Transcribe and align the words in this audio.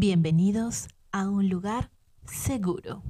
Bienvenidos 0.00 0.86
a 1.10 1.28
un 1.28 1.48
lugar 1.48 1.90
seguro. 2.24 3.02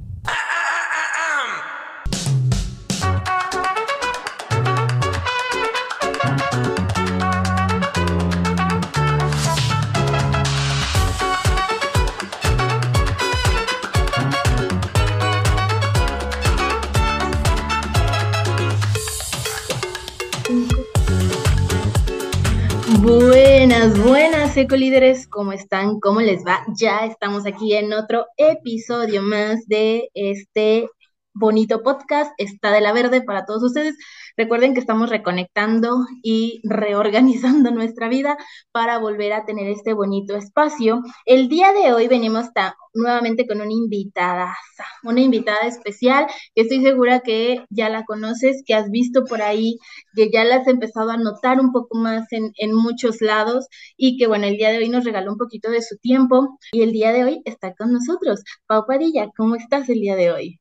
Buenas, 23.02 23.98
buenas 23.98 24.27
ecolíderes, 24.58 25.28
¿cómo 25.28 25.52
están? 25.52 26.00
¿Cómo 26.00 26.20
les 26.20 26.44
va? 26.44 26.64
Ya 26.76 27.06
estamos 27.06 27.46
aquí 27.46 27.74
en 27.74 27.92
otro 27.92 28.26
episodio 28.36 29.22
más 29.22 29.66
de 29.66 30.10
este 30.14 30.88
bonito 31.34 31.82
podcast, 31.82 32.32
está 32.38 32.72
de 32.72 32.80
la 32.80 32.92
verde 32.92 33.22
para 33.22 33.44
todos 33.44 33.62
ustedes. 33.62 33.96
Recuerden 34.36 34.74
que 34.74 34.80
estamos 34.80 35.10
reconectando 35.10 36.06
y 36.22 36.60
reorganizando 36.64 37.70
nuestra 37.72 38.08
vida 38.08 38.36
para 38.72 38.98
volver 38.98 39.32
a 39.32 39.44
tener 39.44 39.68
este 39.68 39.92
bonito 39.92 40.36
espacio. 40.36 41.02
El 41.26 41.48
día 41.48 41.72
de 41.72 41.92
hoy 41.92 42.08
venimos 42.08 42.46
nuevamente 42.94 43.46
con 43.46 43.60
una 43.60 43.72
invitada, 43.72 44.56
una 45.04 45.20
invitada 45.20 45.66
especial 45.66 46.26
que 46.54 46.62
estoy 46.62 46.82
segura 46.82 47.20
que 47.20 47.64
ya 47.70 47.88
la 47.88 48.04
conoces, 48.04 48.62
que 48.66 48.74
has 48.74 48.90
visto 48.90 49.24
por 49.24 49.42
ahí, 49.42 49.78
que 50.14 50.30
ya 50.30 50.44
la 50.44 50.56
has 50.56 50.66
empezado 50.66 51.10
a 51.10 51.16
notar 51.16 51.60
un 51.60 51.72
poco 51.72 51.98
más 51.98 52.26
en, 52.30 52.52
muchos 52.74 53.20
lados 53.20 53.66
y 53.96 54.16
que 54.18 54.26
bueno, 54.26 54.46
el 54.46 54.56
día 54.56 54.70
de 54.70 54.78
hoy 54.78 54.88
nos 54.88 55.04
regaló 55.04 55.32
un 55.32 55.38
poquito 55.38 55.70
de 55.70 55.82
su 55.82 55.96
tiempo 55.98 56.58
y 56.72 56.82
el 56.82 56.92
día 56.92 57.12
de 57.12 57.24
hoy 57.24 57.42
está 57.44 57.74
con 57.74 57.92
nosotros. 57.92 58.42
Pau 58.66 58.84
Padilla, 58.86 59.30
¿cómo 59.36 59.56
estás 59.56 59.88
el 59.88 60.00
día 60.00 60.16
de 60.16 60.32
hoy? 60.32 60.60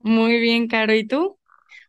Muy 0.00 0.38
bien, 0.38 0.68
Caro, 0.68 0.94
¿y 0.94 1.06
tú? 1.06 1.38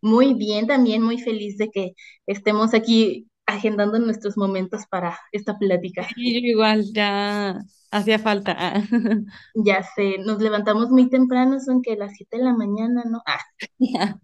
Muy 0.02 0.34
bien, 0.34 0.68
también 0.68 1.02
muy 1.02 1.20
feliz 1.20 1.58
de 1.58 1.70
que 1.70 1.94
estemos 2.26 2.74
aquí 2.74 3.28
agendando 3.46 3.98
nuestros 4.00 4.38
momentos 4.38 4.86
para 4.90 5.18
esta 5.32 5.58
plática. 5.58 6.08
Sí, 6.16 6.38
igual, 6.46 6.86
ya 6.94 7.60
hacía 7.92 8.20
falta. 8.20 8.56
Ya 9.56 9.84
sé, 9.84 10.18
nos 10.20 10.42
levantamos 10.42 10.90
muy 10.90 11.10
temprano, 11.10 11.60
son 11.60 11.82
que 11.82 11.96
las 11.96 12.14
7 12.16 12.38
de 12.38 12.44
la 12.44 12.54
mañana, 12.54 13.04
¿no? 13.06 13.22
Ah. 13.26 13.40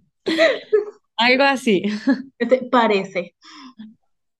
Algo 1.17 1.43
así. 1.43 1.83
Este, 2.39 2.67
parece. 2.69 3.35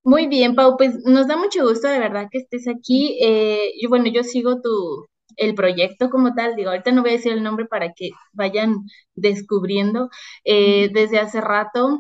Muy 0.04 0.28
bien, 0.28 0.56
Pau, 0.56 0.76
pues 0.78 0.96
nos 1.06 1.28
da 1.28 1.38
mucho 1.38 1.66
gusto 1.68 1.88
de 1.88 2.00
verdad 2.00 2.28
que 2.30 2.40
estés 2.40 2.68
aquí. 2.68 3.18
Eh, 3.22 3.72
yo, 3.82 3.90
bueno, 3.90 4.08
yo 4.08 4.24
sigo 4.24 4.62
tu, 4.62 5.06
el 5.38 5.56
proyecto 5.56 6.09
como 6.09 6.34
tal, 6.34 6.56
digo, 6.56 6.70
ahorita 6.72 6.92
no 6.92 7.02
voy 7.02 7.12
a 7.12 7.14
decir 7.14 7.34
el 7.34 7.44
nombre 7.44 7.66
para 7.66 7.94
que 7.94 8.12
vayan 8.34 8.78
descubriendo 9.16 10.09
eh, 10.44 10.90
desde 10.94 11.20
hace 11.20 11.42
rato. 11.42 12.00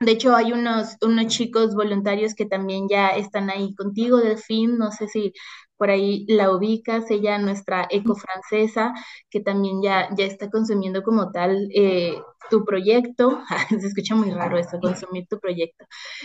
De 0.00 0.12
hecho, 0.12 0.34
hay 0.36 0.52
unos, 0.52 0.96
unos 1.02 1.28
chicos 1.28 1.74
voluntarios 1.74 2.34
que 2.34 2.46
también 2.46 2.88
ya 2.88 3.08
están 3.10 3.48
ahí 3.50 3.74
contigo, 3.74 4.18
Delfín, 4.18 4.76
no 4.78 4.90
sé 4.90 5.08
si 5.08 5.32
por 5.76 5.90
ahí 5.90 6.24
la 6.28 6.50
ubicas, 6.52 7.10
ella 7.10 7.38
nuestra 7.38 7.86
eco 7.90 8.14
francesa, 8.14 8.92
que 9.30 9.40
también 9.40 9.82
ya, 9.82 10.08
ya 10.16 10.24
está 10.26 10.50
consumiendo 10.50 11.02
como 11.02 11.32
tal 11.32 11.68
eh, 11.74 12.20
tu 12.50 12.64
proyecto, 12.64 13.42
se 13.70 13.86
escucha 13.86 14.14
muy 14.14 14.30
raro 14.30 14.58
eso, 14.58 14.78
consumir 14.80 15.26
tu 15.28 15.38
proyecto, 15.40 15.84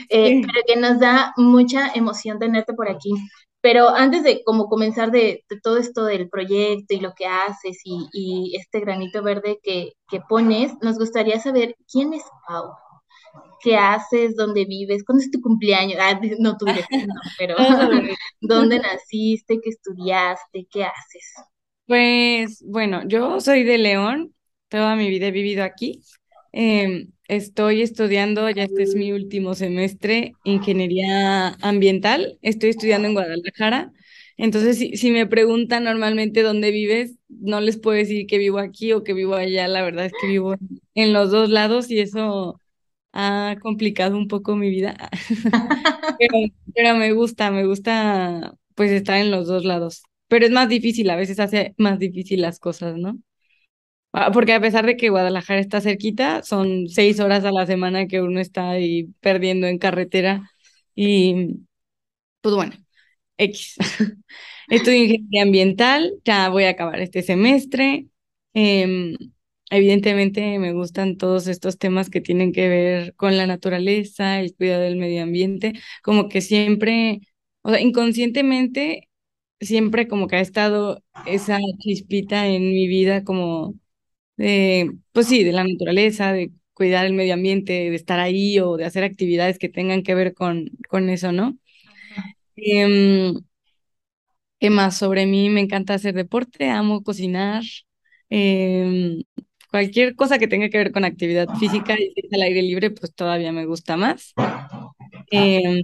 eh, 0.09 0.41
pero 0.45 0.61
que 0.67 0.75
nos 0.77 0.99
da 0.99 1.33
mucha 1.37 1.89
emoción 1.93 2.39
tenerte 2.39 2.73
por 2.73 2.89
aquí. 2.89 3.11
Pero 3.61 3.89
antes 3.89 4.23
de 4.23 4.43
como 4.43 4.67
comenzar 4.67 5.11
de, 5.11 5.43
todo 5.63 5.77
esto 5.77 6.05
del 6.05 6.29
proyecto 6.29 6.93
y 6.93 7.01
lo 7.01 7.13
que 7.13 7.25
haces 7.25 7.79
y, 7.83 8.55
este 8.55 8.79
granito 8.79 9.21
verde 9.21 9.59
que, 9.61 9.93
pones, 10.29 10.73
nos 10.81 10.97
gustaría 10.97 11.39
saber 11.39 11.75
quién 11.91 12.13
es 12.13 12.23
Pau, 12.47 12.71
qué 13.61 13.75
haces, 13.75 14.35
dónde 14.35 14.65
vives, 14.65 15.03
cuándo 15.03 15.23
es 15.23 15.31
tu 15.31 15.41
cumpleaños, 15.41 15.99
ah, 15.99 16.19
no 16.39 16.57
tu 16.57 16.65
no, 16.65 16.73
pero 17.37 17.55
dónde 18.41 18.79
naciste, 18.79 19.59
qué 19.61 19.69
estudiaste, 19.69 20.67
qué 20.71 20.85
haces. 20.85 21.33
Pues 21.85 22.63
bueno, 22.65 23.01
yo 23.07 23.41
soy 23.41 23.63
de 23.63 23.77
León, 23.77 24.33
toda 24.69 24.95
mi 24.95 25.09
vida 25.09 25.27
he 25.27 25.31
vivido 25.31 25.63
aquí. 25.63 26.01
Em, 26.51 27.11
estoy 27.29 27.81
estudiando, 27.81 28.49
ya 28.49 28.63
este 28.63 28.83
es 28.83 28.95
mi 28.95 29.13
último 29.13 29.53
semestre, 29.55 30.33
ingeniería 30.43 31.49
ambiental. 31.61 32.37
Estoy 32.41 32.71
estudiando 32.71 33.07
en 33.07 33.13
Guadalajara. 33.13 33.93
Entonces, 34.35 34.77
si, 34.77 35.11
me 35.11 35.27
preguntan 35.27 35.83
normalmente 35.83 36.41
dónde 36.41 36.71
vives, 36.71 37.15
no 37.29 37.61
les 37.61 37.77
puedo 37.77 37.97
decir 37.97 38.25
que 38.25 38.37
vivo 38.37 38.57
aquí 38.57 38.93
o 38.93 39.03
que 39.03 39.13
vivo 39.13 39.35
allá. 39.35 39.67
La 39.67 39.83
verdad 39.83 40.05
es 40.05 40.13
que 40.19 40.27
vivo 40.27 40.55
en 40.95 41.13
los 41.13 41.31
dos 41.31 41.49
lados 41.49 41.91
y 41.91 41.99
eso 41.99 42.59
ha 43.13 43.55
complicado 43.61 44.17
un 44.17 44.27
poco 44.27 44.55
mi 44.55 44.69
vida. 44.69 44.97
pero, 46.19 46.33
pero 46.73 46.95
me 46.95 47.13
gusta, 47.13 47.51
me 47.51 47.65
gusta 47.65 48.53
pues 48.75 48.91
estar 48.91 49.17
en 49.17 49.31
los 49.31 49.47
dos 49.47 49.65
lados. 49.65 50.03
Pero 50.27 50.45
es 50.45 50.51
más 50.51 50.69
difícil, 50.69 51.09
a 51.09 51.15
veces 51.15 51.39
hace 51.39 51.75
más 51.77 51.99
difícil 51.99 52.41
las 52.41 52.59
cosas, 52.59 52.97
¿no? 52.97 53.19
Ah, 54.11 54.31
porque 54.31 54.53
a 54.53 54.61
pesar 54.61 54.85
de 54.85 54.97
que 54.97 55.09
Guadalajara 55.09 55.59
está 55.59 55.81
cerquita, 55.81 56.41
son 56.43 56.87
seis 56.89 57.19
horas 57.19 57.45
a 57.45 57.51
la 57.51 57.65
semana 57.67 58.07
que 58.07 58.21
uno 58.21 58.39
está 58.39 58.71
ahí 58.71 59.05
perdiendo 59.21 59.67
en 59.67 59.77
carretera. 59.77 60.51
Y 60.95 61.59
pues 62.41 62.55
bueno, 62.55 62.73
X. 63.37 63.75
Estudio 64.69 64.97
ingeniería 65.05 65.43
ambiental, 65.43 66.13
ya 66.25 66.49
voy 66.49 66.65
a 66.65 66.71
acabar 66.71 66.99
este 67.01 67.23
semestre. 67.23 68.07
Em, 68.53 69.15
evidentemente 69.71 70.59
me 70.59 70.73
gustan 70.73 71.17
todos 71.17 71.47
estos 71.47 71.77
temas 71.77 72.09
que 72.09 72.21
tienen 72.21 72.53
que 72.53 72.69
ver 72.69 73.15
con 73.15 73.37
la 73.37 73.47
naturaleza, 73.47 74.39
el 74.41 74.55
cuidado 74.55 74.83
del 74.83 74.97
medio 74.97 75.23
ambiente, 75.23 75.73
como 76.03 76.29
que 76.29 76.41
siempre, 76.41 77.21
o 77.63 77.71
sea, 77.71 77.81
inconscientemente, 77.81 79.09
siempre 79.61 80.07
como 80.07 80.27
que 80.27 80.37
ha 80.37 80.41
estado 80.41 81.03
esa 81.27 81.59
chispita 81.79 82.47
en 82.47 82.63
mi 82.71 82.87
vida 82.87 83.23
como 83.23 83.75
de, 84.39 84.93
pues 85.11 85.27
sí, 85.27 85.43
de 85.43 85.51
la 85.51 85.65
naturaleza, 85.65 86.33
de 86.33 86.51
cuidar 86.73 87.05
el 87.05 87.13
medio 87.13 87.33
ambiente, 87.33 87.73
de 87.73 87.95
estar 87.95 88.19
ahí 88.19 88.59
o 88.59 88.77
de 88.77 88.85
hacer 88.85 89.03
actividades 89.03 89.59
que 89.59 89.69
tengan 89.69 90.01
que 90.03 90.15
ver 90.15 90.33
con, 90.33 90.71
con 90.89 91.09
eso, 91.09 91.31
¿no? 91.33 91.57
Em, 92.55 93.33
¿qué 94.59 94.69
más 94.69 94.97
sobre 94.97 95.25
mí? 95.25 95.49
Me 95.49 95.61
encanta 95.61 95.93
hacer 95.93 96.15
deporte, 96.15 96.69
amo 96.69 97.03
cocinar, 97.03 97.63
em, 98.29 99.23
cualquier 99.71 100.15
cosa 100.15 100.39
que 100.39 100.47
tenga 100.47 100.69
que 100.69 100.77
ver 100.77 100.91
con 100.91 101.05
actividad 101.05 101.47
física 101.59 101.95
y 101.99 102.11
si 102.13 102.27
es 102.27 102.33
al 102.33 102.41
aire 102.43 102.61
libre, 102.61 102.91
pues 102.91 103.13
todavía 103.13 103.51
me 103.51 103.65
gusta 103.65 103.97
más. 103.97 104.33
Em, 105.31 105.81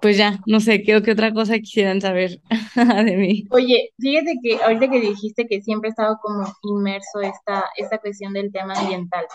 pues 0.00 0.16
ya, 0.16 0.40
no 0.46 0.60
sé, 0.60 0.82
¿qué, 0.82 1.02
qué 1.02 1.12
otra 1.12 1.32
cosa 1.32 1.58
quisieran 1.58 2.00
saber 2.00 2.40
de 3.04 3.16
mí? 3.16 3.44
Oye, 3.50 3.90
fíjate 3.98 4.34
que 4.42 4.62
ahorita 4.62 4.90
que 4.90 5.00
dijiste 5.00 5.46
que 5.46 5.60
siempre 5.62 5.88
he 5.88 5.90
estado 5.90 6.18
como 6.22 6.44
inmerso 6.62 7.20
esta, 7.20 7.64
esta 7.76 7.98
cuestión 7.98 8.32
del 8.34 8.52
tema 8.52 8.74
ambiental, 8.74 9.26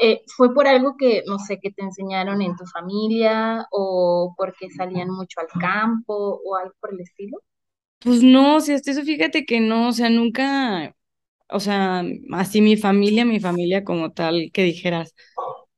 eh, 0.00 0.22
¿fue 0.36 0.54
por 0.54 0.68
algo 0.68 0.96
que, 0.98 1.22
no 1.26 1.38
sé, 1.40 1.60
que 1.60 1.72
te 1.72 1.82
enseñaron 1.84 2.42
en 2.42 2.56
tu 2.56 2.64
familia 2.66 3.66
o 3.72 4.34
porque 4.36 4.70
salían 4.70 5.10
mucho 5.10 5.40
al 5.40 5.48
campo 5.60 6.40
o 6.44 6.56
algo 6.56 6.74
por 6.80 6.94
el 6.94 7.00
estilo? 7.02 7.38
Pues 8.00 8.22
no, 8.22 8.56
o 8.56 8.60
sea, 8.60 8.76
eso 8.76 9.02
fíjate 9.02 9.46
que 9.46 9.60
no, 9.60 9.88
o 9.88 9.92
sea, 9.92 10.10
nunca, 10.10 10.94
o 11.48 11.60
sea, 11.60 12.04
así 12.32 12.60
mi 12.62 12.76
familia, 12.76 13.24
mi 13.24 13.40
familia 13.40 13.84
como 13.84 14.12
tal, 14.12 14.50
que 14.52 14.62
dijeras, 14.64 15.14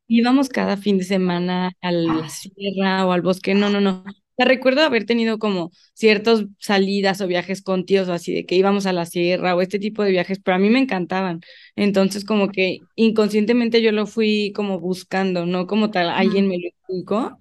íbamos 0.08 0.48
cada 0.48 0.76
fin 0.76 0.98
de 0.98 1.04
semana 1.04 1.72
a 1.82 1.92
la 1.92 2.28
sierra 2.28 3.06
o 3.06 3.12
al 3.12 3.22
bosque. 3.22 3.54
No, 3.54 3.70
no, 3.70 3.80
no. 3.80 4.04
Te 4.36 4.44
recuerdo 4.44 4.82
haber 4.82 5.06
tenido 5.06 5.38
como 5.38 5.70
ciertas 5.94 6.44
salidas 6.58 7.20
o 7.22 7.26
viajes 7.26 7.62
con 7.62 7.86
tíos 7.86 8.08
o 8.08 8.12
así, 8.12 8.34
de 8.34 8.44
que 8.46 8.54
íbamos 8.54 8.84
a 8.86 8.92
la 8.92 9.06
sierra 9.06 9.54
o 9.56 9.62
este 9.62 9.78
tipo 9.78 10.02
de 10.02 10.10
viajes, 10.10 10.40
pero 10.44 10.56
a 10.56 10.58
mí 10.58 10.68
me 10.70 10.78
encantaban. 10.80 11.40
Entonces, 11.74 12.24
como 12.24 12.50
que 12.50 12.80
inconscientemente 12.96 13.80
yo 13.82 13.92
lo 13.92 14.06
fui 14.06 14.52
como 14.54 14.78
buscando, 14.78 15.46
no 15.46 15.66
como 15.66 15.90
tal, 15.90 16.10
alguien 16.10 16.48
me 16.48 16.58
lo 16.58 16.68
explicó, 16.68 17.38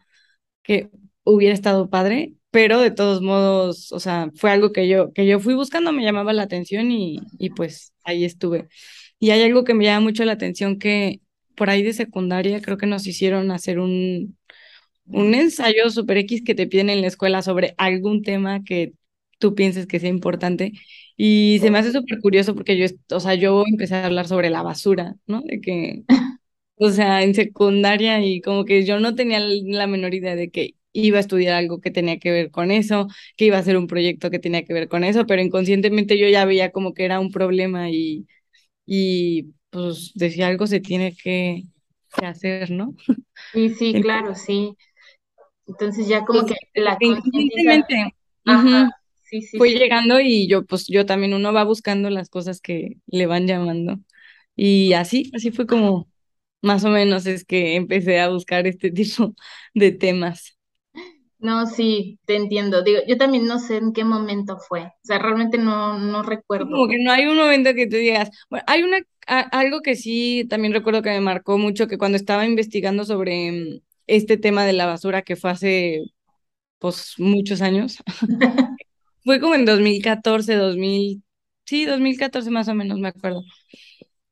que 0.63 0.89
hubiera 1.23 1.53
estado 1.53 1.89
padre, 1.89 2.33
pero 2.51 2.79
de 2.79 2.91
todos 2.91 3.21
modos, 3.21 3.91
o 3.91 3.99
sea, 3.99 4.29
fue 4.35 4.51
algo 4.51 4.71
que 4.71 4.87
yo, 4.87 5.11
que 5.13 5.25
yo 5.27 5.39
fui 5.39 5.53
buscando, 5.55 5.91
me 5.91 6.03
llamaba 6.03 6.33
la 6.33 6.43
atención 6.43 6.91
y, 6.91 7.19
y 7.39 7.49
pues 7.51 7.93
ahí 8.03 8.23
estuve. 8.25 8.67
Y 9.19 9.31
hay 9.31 9.43
algo 9.43 9.63
que 9.63 9.73
me 9.73 9.85
llama 9.85 10.01
mucho 10.01 10.25
la 10.25 10.33
atención 10.33 10.79
que 10.79 11.21
por 11.55 11.69
ahí 11.69 11.83
de 11.83 11.93
secundaria 11.93 12.61
creo 12.61 12.77
que 12.77 12.85
nos 12.87 13.07
hicieron 13.07 13.51
hacer 13.51 13.79
un, 13.79 14.37
un 15.07 15.35
ensayo 15.35 15.89
super 15.89 16.17
X 16.17 16.43
que 16.45 16.55
te 16.55 16.67
piden 16.67 16.89
en 16.89 17.01
la 17.01 17.07
escuela 17.07 17.41
sobre 17.41 17.75
algún 17.77 18.23
tema 18.23 18.63
que 18.63 18.93
tú 19.39 19.55
pienses 19.55 19.87
que 19.87 19.99
sea 19.99 20.09
importante. 20.09 20.73
Y 21.17 21.59
se 21.61 21.71
me 21.71 21.79
hace 21.79 21.91
súper 21.91 22.19
curioso 22.21 22.55
porque 22.55 22.77
yo, 22.77 22.87
o 23.11 23.19
sea, 23.19 23.35
yo 23.35 23.63
empecé 23.69 23.95
a 23.95 24.05
hablar 24.05 24.27
sobre 24.27 24.49
la 24.49 24.63
basura, 24.63 25.15
¿no? 25.27 25.41
De 25.43 25.61
que, 25.61 26.03
o 26.77 26.89
sea, 26.91 27.23
en 27.23 27.33
secundaria 27.35 28.21
y 28.25 28.41
como 28.41 28.65
que 28.65 28.85
yo 28.85 28.99
no 28.99 29.15
tenía 29.15 29.39
la 29.39 29.87
menor 29.87 30.13
idea 30.13 30.35
de 30.35 30.49
que 30.51 30.71
iba 30.93 31.17
a 31.17 31.21
estudiar 31.21 31.55
algo 31.55 31.81
que 31.81 31.91
tenía 31.91 32.19
que 32.19 32.31
ver 32.31 32.51
con 32.51 32.71
eso, 32.71 33.07
que 33.37 33.45
iba 33.45 33.57
a 33.57 33.59
hacer 33.61 33.77
un 33.77 33.87
proyecto 33.87 34.29
que 34.31 34.39
tenía 34.39 34.63
que 34.65 34.73
ver 34.73 34.87
con 34.87 35.03
eso, 35.03 35.25
pero 35.25 35.41
inconscientemente 35.41 36.17
yo 36.17 36.27
ya 36.29 36.45
veía 36.45 36.71
como 36.71 36.93
que 36.93 37.05
era 37.05 37.19
un 37.19 37.31
problema 37.31 37.89
y, 37.91 38.27
y 38.85 39.53
pues 39.75 40.13
decía 40.15 40.47
algo 40.47 40.67
se 40.67 40.79
tiene 40.79 41.15
que, 41.15 41.63
hacer, 42.23 42.71
¿no? 42.71 42.95
Sí, 43.51 43.69
sí, 43.69 44.01
claro, 44.01 44.33
sí. 44.33 44.73
Entonces 45.67 46.07
ya 46.07 46.23
como 46.23 46.45
que 46.45 46.55
la 46.75 46.97
sí, 49.23 49.41
sí, 49.41 49.57
fue 49.57 49.71
llegando 49.71 50.21
y 50.21 50.47
yo 50.47 50.65
pues 50.65 50.87
yo 50.87 51.05
también 51.05 51.33
uno 51.33 51.51
va 51.51 51.65
buscando 51.65 52.09
las 52.09 52.29
cosas 52.29 52.61
que 52.61 52.97
le 53.07 53.25
van 53.25 53.47
llamando. 53.47 53.99
Y 54.55 54.93
así, 54.93 55.29
así 55.35 55.51
fue 55.51 55.67
como 55.67 56.07
más 56.61 56.85
o 56.85 56.89
menos 56.89 57.25
es 57.25 57.43
que 57.43 57.75
empecé 57.75 58.21
a 58.21 58.29
buscar 58.29 58.67
este 58.67 58.91
tipo 58.91 59.35
de 59.73 59.91
temas. 59.91 60.54
No, 61.39 61.65
sí, 61.67 62.19
te 62.25 62.35
entiendo. 62.35 62.81
Digo, 62.81 62.99
yo 63.07 63.17
también 63.17 63.45
no 63.47 63.59
sé 63.59 63.77
en 63.77 63.93
qué 63.93 64.03
momento 64.03 64.57
fue. 64.57 64.83
O 64.83 64.91
sea, 65.03 65.19
realmente 65.19 65.57
no, 65.57 65.99
no 65.99 66.23
recuerdo. 66.23 66.69
Como 66.69 66.87
que 66.87 66.97
no 66.99 67.11
hay 67.11 67.25
un 67.25 67.37
momento 67.37 67.73
que 67.73 67.87
te 67.87 67.97
digas. 67.97 68.29
Bueno, 68.49 68.63
hay 68.67 68.83
una 68.83 68.99
algo 69.27 69.81
que 69.81 69.95
sí 69.95 70.45
también 70.49 70.73
recuerdo 70.73 71.01
que 71.01 71.09
me 71.09 71.19
marcó 71.21 71.57
mucho, 71.57 71.87
que 71.87 71.97
cuando 71.97 72.15
estaba 72.15 72.45
investigando 72.45 73.05
sobre 73.05 73.51
mm, 73.51 73.81
este 74.07 74.37
tema 74.37 74.65
de 74.65 74.73
la 74.73 74.85
basura, 74.85 75.23
que 75.23 75.35
fue 75.35 75.49
hace 75.49 76.01
pues 76.79 77.15
muchos 77.17 77.61
años, 77.61 77.97
fue 79.23 79.39
como 79.39 79.55
en 79.55 79.65
2014, 79.65 80.55
2000, 80.55 81.23
sí, 81.65 81.85
2014 81.85 82.51
más 82.51 82.67
o 82.67 82.75
menos, 82.75 82.99
me 82.99 83.09
acuerdo 83.09 83.43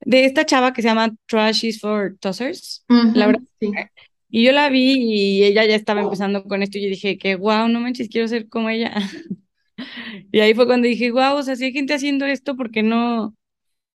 de 0.06 0.26
esta 0.26 0.46
chava 0.46 0.74
que 0.74 0.82
se 0.82 0.88
llama 0.90 1.16
Trash 1.28 1.66
is 1.66 1.80
for 1.80 2.18
Tossers, 2.20 2.84
la 2.88 3.28
verdad. 3.28 3.42
Y 4.36 4.44
yo 4.46 4.52
la 4.52 4.70
vi 4.70 4.94
y 5.00 5.44
ella 5.44 5.64
ya 5.66 5.76
estaba 5.76 6.02
empezando 6.02 6.44
con 6.46 6.64
esto 6.64 6.80
y 6.80 6.84
yo 6.84 6.90
dije 6.90 7.18
que, 7.20 7.36
wow, 7.36 7.68
no 7.68 7.80
manches, 7.80 8.10
quiero 8.10 8.28
ser 8.28 8.50
como 8.50 8.70
ella. 8.70 8.92
y 10.32 10.40
ahí 10.40 10.54
fue 10.54 10.66
cuando 10.66 10.88
dije, 10.88 11.12
wow, 11.12 11.36
o 11.38 11.44
sea, 11.44 11.56
si 11.56 11.66
hay 11.66 11.74
gente 11.74 11.94
haciendo 11.94 12.26
esto, 12.26 12.56
¿por 12.56 12.72
qué 12.72 12.84
no, 12.84 13.36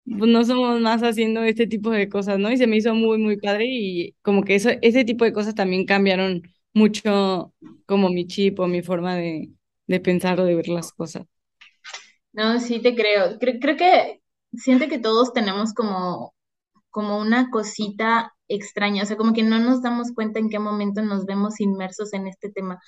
pues 0.06 0.32
no 0.32 0.46
somos 0.46 0.82
más 0.82 1.04
haciendo 1.04 1.44
este 1.44 1.68
tipo 1.68 1.92
de 1.92 2.10
cosas, 2.10 2.40
no? 2.40 2.52
Y 2.52 2.58
se 2.58 2.68
me 2.68 2.78
hizo 2.78 2.96
muy, 2.96 3.18
muy 3.20 3.38
padre 3.38 3.66
y 3.68 4.16
como 4.24 4.44
que 4.44 4.56
eso, 4.56 4.70
ese 4.82 5.06
tipo 5.06 5.26
de 5.26 5.34
cosas 5.34 5.56
también 5.56 5.86
cambiaron 5.86 6.44
mucho 6.74 7.54
como 7.88 8.10
mi 8.10 8.28
chip 8.28 8.60
o 8.60 8.68
mi 8.68 8.82
forma 8.84 9.16
de, 9.18 9.52
de 9.88 10.00
pensar 10.02 10.40
o 10.42 10.46
de 10.46 10.56
ver 10.56 10.70
las 10.70 10.92
cosas. 10.94 11.26
No, 12.34 12.60
sí 12.60 12.82
te 12.82 12.96
creo. 12.96 13.40
Creo, 13.40 13.60
creo 13.60 13.78
que 13.78 14.22
siento 14.54 14.88
que 14.88 15.00
todos 15.00 15.34
tenemos 15.34 15.74
como, 15.74 16.36
como 16.92 17.20
una 17.20 17.52
cosita 17.52 18.35
extraña, 18.48 19.04
o 19.04 19.06
sea, 19.06 19.18
como 19.18 19.34
que 19.34 19.44
no 19.44 19.60
nos 19.60 19.82
damos 19.82 20.12
cuenta 20.14 20.40
en 20.40 20.50
qué 20.50 20.60
momento 20.60 21.02
nos 21.02 21.26
vemos 21.26 21.60
inmersos 21.60 22.14
en 22.14 22.28
este 22.28 22.50
tema. 22.52 22.80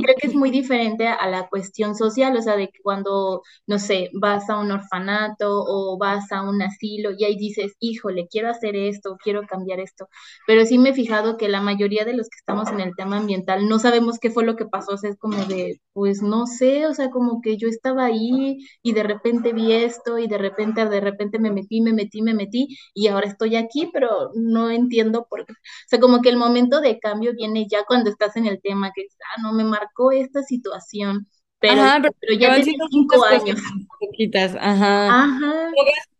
Creo 0.00 0.14
que 0.20 0.26
es 0.28 0.34
muy 0.34 0.50
diferente 0.50 1.08
a 1.08 1.26
la 1.28 1.48
cuestión 1.48 1.94
social, 1.94 2.36
o 2.36 2.42
sea, 2.42 2.56
de 2.56 2.70
cuando, 2.82 3.42
no 3.66 3.78
sé, 3.78 4.10
vas 4.12 4.50
a 4.50 4.58
un 4.58 4.70
orfanato 4.70 5.64
o 5.66 5.96
vas 5.98 6.30
a 6.32 6.42
un 6.42 6.60
asilo 6.62 7.10
y 7.16 7.24
ahí 7.24 7.36
dices, 7.36 7.72
híjole, 7.80 8.28
quiero 8.30 8.50
hacer 8.50 8.76
esto, 8.76 9.16
quiero 9.22 9.42
cambiar 9.46 9.80
esto, 9.80 10.08
pero 10.46 10.64
sí 10.66 10.78
me 10.78 10.90
he 10.90 10.94
fijado 10.94 11.36
que 11.38 11.48
la 11.48 11.62
mayoría 11.62 12.04
de 12.04 12.14
los 12.14 12.28
que 12.28 12.36
estamos 12.38 12.68
en 12.70 12.80
el 12.80 12.94
tema 12.96 13.16
ambiental 13.16 13.68
no 13.68 13.78
sabemos 13.78 14.18
qué 14.18 14.30
fue 14.30 14.44
lo 14.44 14.56
que 14.56 14.66
pasó, 14.66 14.92
o 14.92 14.98
sea, 14.98 15.10
es 15.10 15.16
como 15.18 15.42
de, 15.46 15.80
pues 15.94 16.22
no 16.22 16.46
sé, 16.46 16.86
o 16.86 16.94
sea, 16.94 17.10
como 17.10 17.40
que 17.40 17.56
yo 17.56 17.68
estaba 17.68 18.04
ahí 18.06 18.58
y 18.82 18.92
de 18.92 19.02
repente 19.02 19.52
vi 19.54 19.72
esto 19.72 20.18
y 20.18 20.26
de 20.28 20.38
repente, 20.38 20.86
de 20.86 21.00
repente 21.00 21.38
me 21.38 21.50
metí, 21.50 21.80
me 21.80 21.94
metí, 21.94 22.20
me 22.22 22.34
metí 22.34 22.68
y 22.94 23.06
ahora 23.08 23.26
estoy 23.28 23.56
aquí, 23.56 23.88
pero 23.92 24.30
no 24.34 24.70
entiendo 24.70 24.93
entiendo 24.94 25.26
por 25.28 25.40
O 25.42 25.44
sea, 25.88 25.98
como 25.98 26.22
que 26.22 26.28
el 26.28 26.36
momento 26.36 26.80
de 26.80 26.98
cambio 26.98 27.32
viene 27.34 27.66
ya 27.68 27.84
cuando 27.84 28.10
estás 28.10 28.36
en 28.36 28.46
el 28.46 28.60
tema, 28.60 28.92
que 28.94 29.06
ah, 29.36 29.42
no, 29.42 29.52
me 29.52 29.64
marcó 29.64 30.12
esta 30.12 30.42
situación. 30.42 31.28
Pero, 31.60 31.82
pero, 32.20 32.38
ya 32.38 32.54
desde 32.56 32.72
cinco 32.90 33.24
años. 33.24 33.58
Poquitas, 34.00 34.54
ajá. 34.60 35.24
Ajá. 35.24 35.70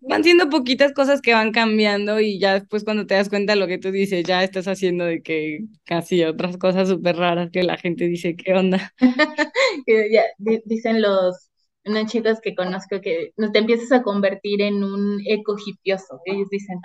Van 0.00 0.24
siendo 0.24 0.50
poquitas 0.50 0.92
cosas 0.92 1.20
que 1.22 1.32
van 1.32 1.52
cambiando 1.52 2.20
y 2.20 2.38
ya 2.38 2.54
después 2.54 2.84
cuando 2.84 3.06
te 3.06 3.14
das 3.14 3.28
cuenta 3.28 3.56
lo 3.56 3.66
que 3.66 3.78
tú 3.78 3.90
dices, 3.90 4.24
ya 4.24 4.42
estás 4.42 4.68
haciendo 4.68 5.04
de 5.04 5.22
que 5.22 5.60
casi 5.84 6.24
otras 6.24 6.56
cosas 6.58 6.88
súper 6.88 7.16
raras 7.16 7.50
que 7.50 7.62
la 7.62 7.76
gente 7.76 8.06
dice, 8.06 8.36
¿qué 8.36 8.52
onda? 8.54 8.92
ya, 9.86 10.22
dicen 10.64 11.00
los, 11.00 11.50
unos 11.86 12.10
chicos 12.10 12.40
que 12.42 12.54
conozco 12.54 13.00
que 13.00 13.32
te 13.52 13.58
empiezas 13.58 13.92
a 13.92 14.02
convertir 14.02 14.62
en 14.62 14.82
un 14.82 15.20
ecogipioso. 15.26 16.20
Ellos 16.24 16.48
dicen 16.50 16.80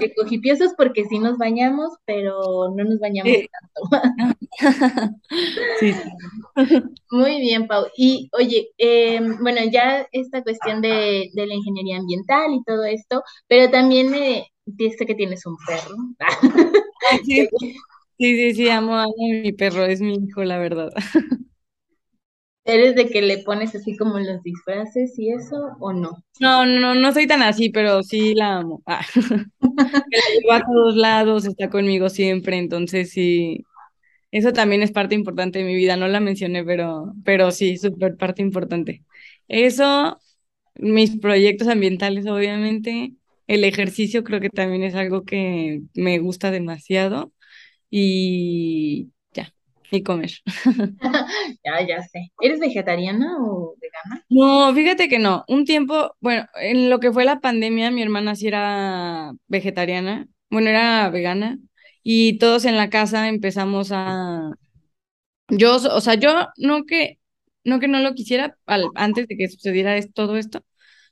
ecogipiosos 0.00 0.72
porque 0.76 1.04
sí 1.04 1.18
nos 1.18 1.38
bañamos, 1.38 1.90
pero 2.04 2.72
no 2.76 2.84
nos 2.84 2.98
bañamos 3.00 3.32
tanto. 3.52 4.12
sí. 5.80 5.92
Muy 7.10 7.40
bien, 7.40 7.66
Pau. 7.66 7.86
Y 7.96 8.28
oye, 8.32 8.70
em, 8.78 9.38
bueno, 9.40 9.60
ya 9.70 10.06
esta 10.12 10.42
cuestión 10.42 10.80
de, 10.80 11.30
de, 11.32 11.46
la 11.46 11.54
ingeniería 11.54 11.98
ambiental 11.98 12.52
y 12.54 12.62
todo 12.64 12.84
esto, 12.84 13.22
pero 13.48 13.70
también 13.70 14.10
me 14.10 14.46
dice 14.66 15.06
que 15.06 15.14
tienes 15.14 15.44
un 15.46 15.56
perro. 15.66 15.96
sí. 17.24 17.48
sí, 18.18 18.54
sí, 18.54 18.68
amo 18.68 18.94
a 18.94 19.06
mi 19.16 19.52
perro, 19.52 19.84
es 19.84 20.00
mi 20.00 20.14
hijo, 20.14 20.44
la 20.44 20.58
verdad. 20.58 20.90
¿Eres 22.66 22.94
de 22.94 23.08
que 23.08 23.20
le 23.20 23.38
pones 23.38 23.74
así 23.74 23.94
como 23.96 24.18
los 24.18 24.42
disfraces 24.42 25.18
y 25.18 25.30
eso 25.30 25.76
o 25.80 25.92
no? 25.92 26.24
No, 26.40 26.64
no, 26.64 26.94
no 26.94 27.12
soy 27.12 27.26
tan 27.26 27.42
así, 27.42 27.68
pero 27.68 28.02
sí 28.02 28.34
la 28.34 28.56
amo. 28.56 28.82
Ah. 28.86 29.04
la 30.48 30.56
a 30.56 30.60
todos 30.60 30.96
lados, 30.96 31.44
está 31.44 31.68
conmigo 31.68 32.08
siempre, 32.08 32.56
entonces 32.56 33.10
sí, 33.10 33.64
eso 34.30 34.52
también 34.52 34.82
es 34.82 34.92
parte 34.92 35.14
importante 35.14 35.58
de 35.58 35.64
mi 35.66 35.74
vida, 35.74 35.96
no 35.96 36.08
la 36.08 36.20
mencioné, 36.20 36.64
pero, 36.64 37.12
pero 37.24 37.50
sí, 37.50 37.76
súper 37.76 38.16
parte 38.16 38.42
importante. 38.42 39.04
Eso, 39.46 40.18
mis 40.76 41.18
proyectos 41.18 41.68
ambientales, 41.68 42.26
obviamente, 42.26 43.12
el 43.46 43.64
ejercicio 43.64 44.24
creo 44.24 44.40
que 44.40 44.50
también 44.50 44.82
es 44.82 44.94
algo 44.94 45.24
que 45.24 45.82
me 45.94 46.18
gusta 46.18 46.50
demasiado 46.50 47.32
y 47.90 49.12
y 49.90 50.02
comer. 50.02 50.30
ya, 51.64 51.86
ya 51.86 52.02
sé. 52.02 52.32
¿Eres 52.40 52.60
vegetariana 52.60 53.36
o 53.40 53.76
vegana? 53.80 54.24
No, 54.28 54.74
fíjate 54.74 55.08
que 55.08 55.18
no. 55.18 55.44
Un 55.48 55.64
tiempo, 55.64 56.16
bueno, 56.20 56.46
en 56.60 56.90
lo 56.90 57.00
que 57.00 57.12
fue 57.12 57.24
la 57.24 57.40
pandemia, 57.40 57.90
mi 57.90 58.02
hermana 58.02 58.34
sí 58.34 58.48
era 58.48 59.32
vegetariana, 59.48 60.26
bueno, 60.50 60.70
era 60.70 61.08
vegana, 61.10 61.58
y 62.02 62.38
todos 62.38 62.64
en 62.64 62.76
la 62.76 62.90
casa 62.90 63.28
empezamos 63.28 63.90
a... 63.92 64.52
Yo, 65.48 65.76
o 65.76 66.00
sea, 66.00 66.14
yo 66.14 66.48
no 66.56 66.84
que 66.84 67.18
no 67.64 67.80
que 67.80 67.88
no 67.88 68.00
lo 68.00 68.14
quisiera 68.14 68.56
al, 68.66 68.84
antes 68.94 69.26
de 69.28 69.36
que 69.36 69.48
sucediera 69.48 69.98
todo 70.14 70.36
esto, 70.36 70.64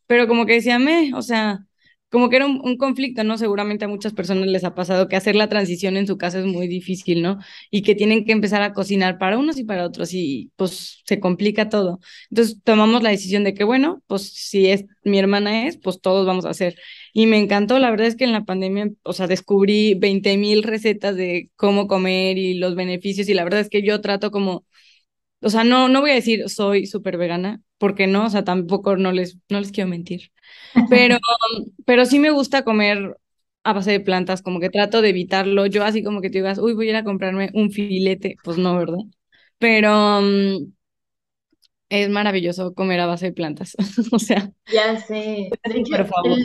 pero 0.06 0.28
como 0.28 0.46
que 0.46 0.54
decía, 0.54 0.78
me, 0.78 1.14
o 1.14 1.22
sea, 1.22 1.66
como 2.12 2.28
que 2.28 2.36
era 2.36 2.46
un, 2.46 2.76
conflicto, 2.76 3.24
¿no? 3.24 3.38
Seguramente 3.38 3.86
a 3.86 3.88
muchas 3.88 4.12
personas 4.12 4.46
les 4.46 4.64
ha 4.64 4.74
pasado 4.74 5.08
que 5.08 5.16
hacer 5.16 5.34
la 5.34 5.48
transición 5.48 5.96
en 5.96 6.06
su 6.06 6.18
casa 6.18 6.40
es 6.40 6.44
muy 6.44 6.68
difícil, 6.68 7.22
¿no? 7.22 7.38
Y 7.70 7.82
que 7.82 7.94
tienen 7.94 8.26
que 8.26 8.32
empezar 8.32 8.62
a 8.62 8.74
cocinar 8.74 9.18
para 9.18 9.38
unos 9.38 9.58
y 9.58 9.64
para 9.64 9.86
otros 9.86 10.12
y 10.12 10.52
pues 10.56 11.02
se 11.06 11.20
complica 11.20 11.70
todo. 11.70 12.00
Entonces 12.30 12.58
tomamos 12.64 13.02
la 13.02 13.10
decisión 13.10 13.44
de 13.44 13.54
que, 13.54 13.64
bueno, 13.64 14.02
pues 14.08 14.24
si 14.30 14.66
es 14.68 14.84
mi 15.04 15.18
hermana 15.18 15.66
es, 15.66 15.78
pues 15.78 16.00
todos 16.02 16.26
vamos 16.26 16.44
a 16.44 16.50
hacer. 16.50 16.76
Y 17.14 17.26
me 17.26 17.38
encantó, 17.38 17.78
la 17.78 17.90
verdad 17.90 18.08
es 18.08 18.16
que 18.16 18.24
en 18.24 18.32
la 18.32 18.44
pandemia, 18.44 18.90
o 19.04 19.12
sea, 19.14 19.26
descubrí 19.26 19.94
20 19.94 20.36
mil 20.36 20.62
recetas 20.64 21.16
de 21.16 21.50
cómo 21.56 21.86
comer 21.88 22.36
y 22.36 22.54
los 22.54 22.74
beneficios 22.74 23.28
y 23.30 23.34
la 23.34 23.44
verdad 23.44 23.60
es 23.60 23.70
que 23.70 23.82
yo 23.82 24.00
trato 24.02 24.30
como 24.30 24.66
o 25.42 25.50
sea, 25.50 25.64
no, 25.64 25.88
no 25.88 26.00
voy 26.00 26.12
a 26.12 26.14
decir 26.14 26.48
soy 26.48 26.86
súper 26.86 27.16
vegana, 27.18 27.60
porque 27.78 28.06
no, 28.06 28.26
o 28.26 28.30
sea, 28.30 28.44
tampoco 28.44 28.96
no 28.96 29.12
les, 29.12 29.38
no 29.48 29.58
les 29.60 29.72
quiero 29.72 29.90
mentir. 29.90 30.30
Pero, 30.88 31.18
pero 31.84 32.06
sí 32.06 32.18
me 32.18 32.30
gusta 32.30 32.64
comer 32.64 33.16
a 33.64 33.72
base 33.72 33.92
de 33.92 34.00
plantas, 34.00 34.42
como 34.42 34.60
que 34.60 34.70
trato 34.70 35.02
de 35.02 35.10
evitarlo. 35.10 35.66
Yo 35.66 35.84
así 35.84 36.02
como 36.02 36.20
que 36.20 36.30
te 36.30 36.38
digas, 36.38 36.58
uy, 36.58 36.74
voy 36.74 36.88
a 36.88 36.90
ir 36.90 36.96
a 36.96 37.04
comprarme 37.04 37.50
un 37.54 37.70
filete, 37.70 38.36
pues 38.42 38.58
no, 38.58 38.76
¿verdad? 38.76 38.98
Pero 39.58 40.20
mm, 40.22 40.72
es 41.88 42.08
maravilloso 42.08 42.74
comer 42.74 43.00
a 43.00 43.06
base 43.06 43.26
de 43.26 43.32
plantas. 43.32 43.76
o 44.12 44.18
sea. 44.18 44.50
Ya 44.72 44.98
sé. 44.98 45.50
por 45.62 46.06
favor. 46.06 46.38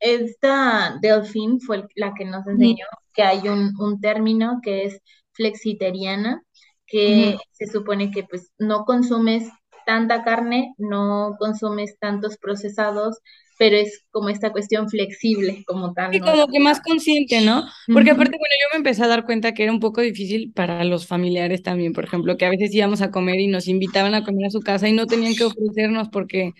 esta 0.00 0.98
Delfín 1.00 1.60
fue 1.60 1.84
la 1.94 2.14
que 2.14 2.24
nos 2.24 2.46
enseñó 2.46 2.86
que 3.12 3.22
hay 3.22 3.48
un, 3.48 3.72
un 3.78 4.00
término 4.00 4.60
que 4.62 4.84
es 4.84 5.00
flexiteriana, 5.32 6.42
que 6.86 7.36
se 7.52 7.66
supone 7.66 8.10
que 8.10 8.24
pues 8.24 8.50
no 8.58 8.84
consumes 8.84 9.48
tanta 9.86 10.24
carne, 10.24 10.74
no 10.78 11.36
consumes 11.38 11.98
tantos 11.98 12.36
procesados, 12.38 13.18
pero 13.58 13.76
es 13.76 14.04
como 14.10 14.28
esta 14.28 14.50
cuestión 14.50 14.88
flexible 14.88 15.64
como 15.66 15.92
tal. 15.92 16.14
Y 16.14 16.20
como 16.20 16.46
que 16.48 16.60
más 16.60 16.80
consciente, 16.80 17.40
¿no? 17.40 17.64
Porque 17.92 18.10
aparte, 18.10 18.36
bueno, 18.38 18.54
yo 18.62 18.68
me 18.72 18.78
empecé 18.78 19.04
a 19.04 19.08
dar 19.08 19.24
cuenta 19.24 19.54
que 19.54 19.62
era 19.62 19.72
un 19.72 19.80
poco 19.80 20.00
difícil 20.00 20.52
para 20.52 20.84
los 20.84 21.06
familiares 21.06 21.62
también, 21.62 21.92
por 21.92 22.04
ejemplo, 22.04 22.36
que 22.36 22.46
a 22.46 22.50
veces 22.50 22.74
íbamos 22.74 23.02
a 23.02 23.10
comer 23.10 23.40
y 23.40 23.46
nos 23.46 23.68
invitaban 23.68 24.14
a 24.14 24.24
comer 24.24 24.46
a 24.46 24.50
su 24.50 24.60
casa 24.60 24.88
y 24.88 24.92
no 24.92 25.06
tenían 25.06 25.34
que 25.34 25.44
ofrecernos 25.44 26.08
porque 26.08 26.52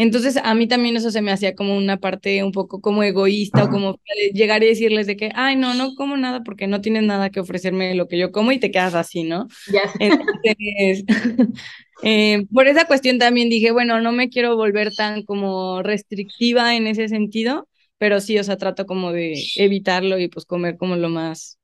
Entonces 0.00 0.36
a 0.36 0.54
mí 0.54 0.68
también 0.68 0.96
eso 0.96 1.10
se 1.10 1.22
me 1.22 1.32
hacía 1.32 1.56
como 1.56 1.76
una 1.76 1.96
parte 1.96 2.44
un 2.44 2.52
poco 2.52 2.80
como 2.80 3.02
egoísta 3.02 3.64
o 3.64 3.68
como 3.68 3.98
llegar 4.32 4.62
y 4.62 4.68
decirles 4.68 5.08
de 5.08 5.16
que, 5.16 5.32
ay, 5.34 5.56
no, 5.56 5.74
no 5.74 5.96
como 5.96 6.16
nada 6.16 6.44
porque 6.44 6.68
no 6.68 6.80
tienes 6.80 7.02
nada 7.02 7.30
que 7.30 7.40
ofrecerme 7.40 7.96
lo 7.96 8.06
que 8.06 8.16
yo 8.16 8.30
como 8.30 8.52
y 8.52 8.60
te 8.60 8.70
quedas 8.70 8.94
así, 8.94 9.24
¿no? 9.24 9.48
Ya. 9.66 9.80
Entonces, 9.98 11.04
eh, 12.04 12.46
por 12.52 12.68
esa 12.68 12.86
cuestión 12.86 13.18
también 13.18 13.48
dije, 13.48 13.72
bueno, 13.72 14.00
no 14.00 14.12
me 14.12 14.28
quiero 14.28 14.54
volver 14.54 14.94
tan 14.94 15.24
como 15.24 15.82
restrictiva 15.82 16.76
en 16.76 16.86
ese 16.86 17.08
sentido, 17.08 17.66
pero 17.98 18.20
sí, 18.20 18.38
o 18.38 18.44
sea, 18.44 18.56
trato 18.56 18.86
como 18.86 19.10
de 19.10 19.34
evitarlo 19.56 20.16
y 20.20 20.28
pues 20.28 20.46
comer 20.46 20.76
como 20.76 20.94
lo 20.94 21.08
más 21.08 21.58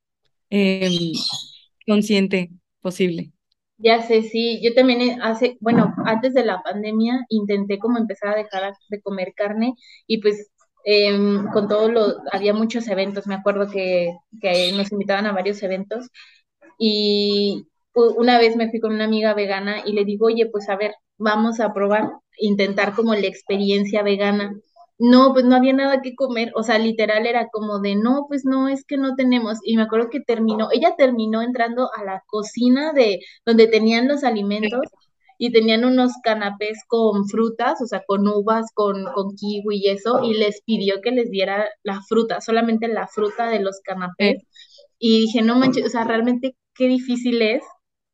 em, 0.50 1.12
consciente 1.86 2.50
posible. 2.80 3.33
Ya 3.78 4.02
sé, 4.02 4.22
sí, 4.22 4.60
yo 4.62 4.72
también 4.74 5.00
eh, 5.02 5.18
hace, 5.22 5.56
bueno, 5.60 5.92
antes 6.06 6.32
de 6.34 6.44
la 6.44 6.62
pandemia 6.62 7.26
intenté 7.28 7.78
como 7.78 7.98
empezar 7.98 8.30
a 8.34 8.36
dejar 8.36 8.72
de 8.88 9.00
comer 9.02 9.34
carne 9.34 9.74
y 10.06 10.20
pues 10.22 10.50
em, 10.84 11.46
con 11.52 11.66
todo 11.68 11.90
lo, 11.90 12.02
había 12.32 12.54
muchos 12.54 12.86
eventos, 12.88 13.26
me 13.26 13.34
acuerdo 13.34 13.68
que, 13.70 14.16
que 14.40 14.72
nos 14.72 14.92
invitaban 14.92 15.26
a 15.26 15.32
varios 15.32 15.62
eventos 15.62 16.08
y 16.78 17.66
una 17.94 18.38
vez 18.38 18.56
me 18.56 18.70
fui 18.70 18.80
con 18.80 18.94
una 18.94 19.04
amiga 19.04 19.34
vegana 19.34 19.82
y 19.86 19.92
le 19.94 20.04
digo, 20.04 20.26
oye, 20.26 20.46
pues 20.50 20.68
a 20.68 20.76
ver, 20.76 20.94
vamos 21.18 21.60
a 21.60 21.72
probar, 21.74 22.10
intentar 22.38 22.94
como 22.94 23.14
la 23.14 23.26
experiencia 23.26 24.02
vegana 24.02 24.54
no, 24.98 25.32
pues 25.32 25.44
no 25.44 25.56
había 25.56 25.72
nada 25.72 26.02
que 26.02 26.14
comer, 26.14 26.52
o 26.54 26.62
sea, 26.62 26.78
literal 26.78 27.26
era 27.26 27.48
como 27.48 27.80
de, 27.80 27.96
no, 27.96 28.26
pues 28.28 28.44
no, 28.44 28.68
es 28.68 28.84
que 28.84 28.96
no 28.96 29.16
tenemos. 29.16 29.58
Y 29.64 29.76
me 29.76 29.82
acuerdo 29.82 30.10
que 30.10 30.20
terminó, 30.20 30.68
ella 30.72 30.94
terminó 30.96 31.42
entrando 31.42 31.90
a 31.96 32.04
la 32.04 32.22
cocina 32.26 32.92
de 32.92 33.20
donde 33.44 33.66
tenían 33.66 34.08
los 34.08 34.22
alimentos 34.24 34.80
y 35.36 35.50
tenían 35.52 35.84
unos 35.84 36.12
canapés 36.22 36.78
con 36.86 37.28
frutas, 37.28 37.80
o 37.82 37.86
sea, 37.86 38.02
con 38.06 38.26
uvas, 38.28 38.66
con, 38.72 39.04
con 39.14 39.34
kiwi 39.34 39.78
y 39.78 39.88
eso, 39.90 40.22
y 40.22 40.34
les 40.34 40.62
pidió 40.62 41.00
que 41.00 41.10
les 41.10 41.30
diera 41.30 41.68
la 41.82 42.00
fruta, 42.02 42.40
solamente 42.40 42.86
la 42.86 43.08
fruta 43.08 43.48
de 43.48 43.60
los 43.60 43.80
canapés. 43.82 44.44
Y 44.98 45.22
dije, 45.22 45.42
no 45.42 45.56
manches, 45.56 45.86
o 45.86 45.88
sea, 45.88 46.04
realmente 46.04 46.56
qué 46.72 46.86
difícil 46.86 47.42
es. 47.42 47.64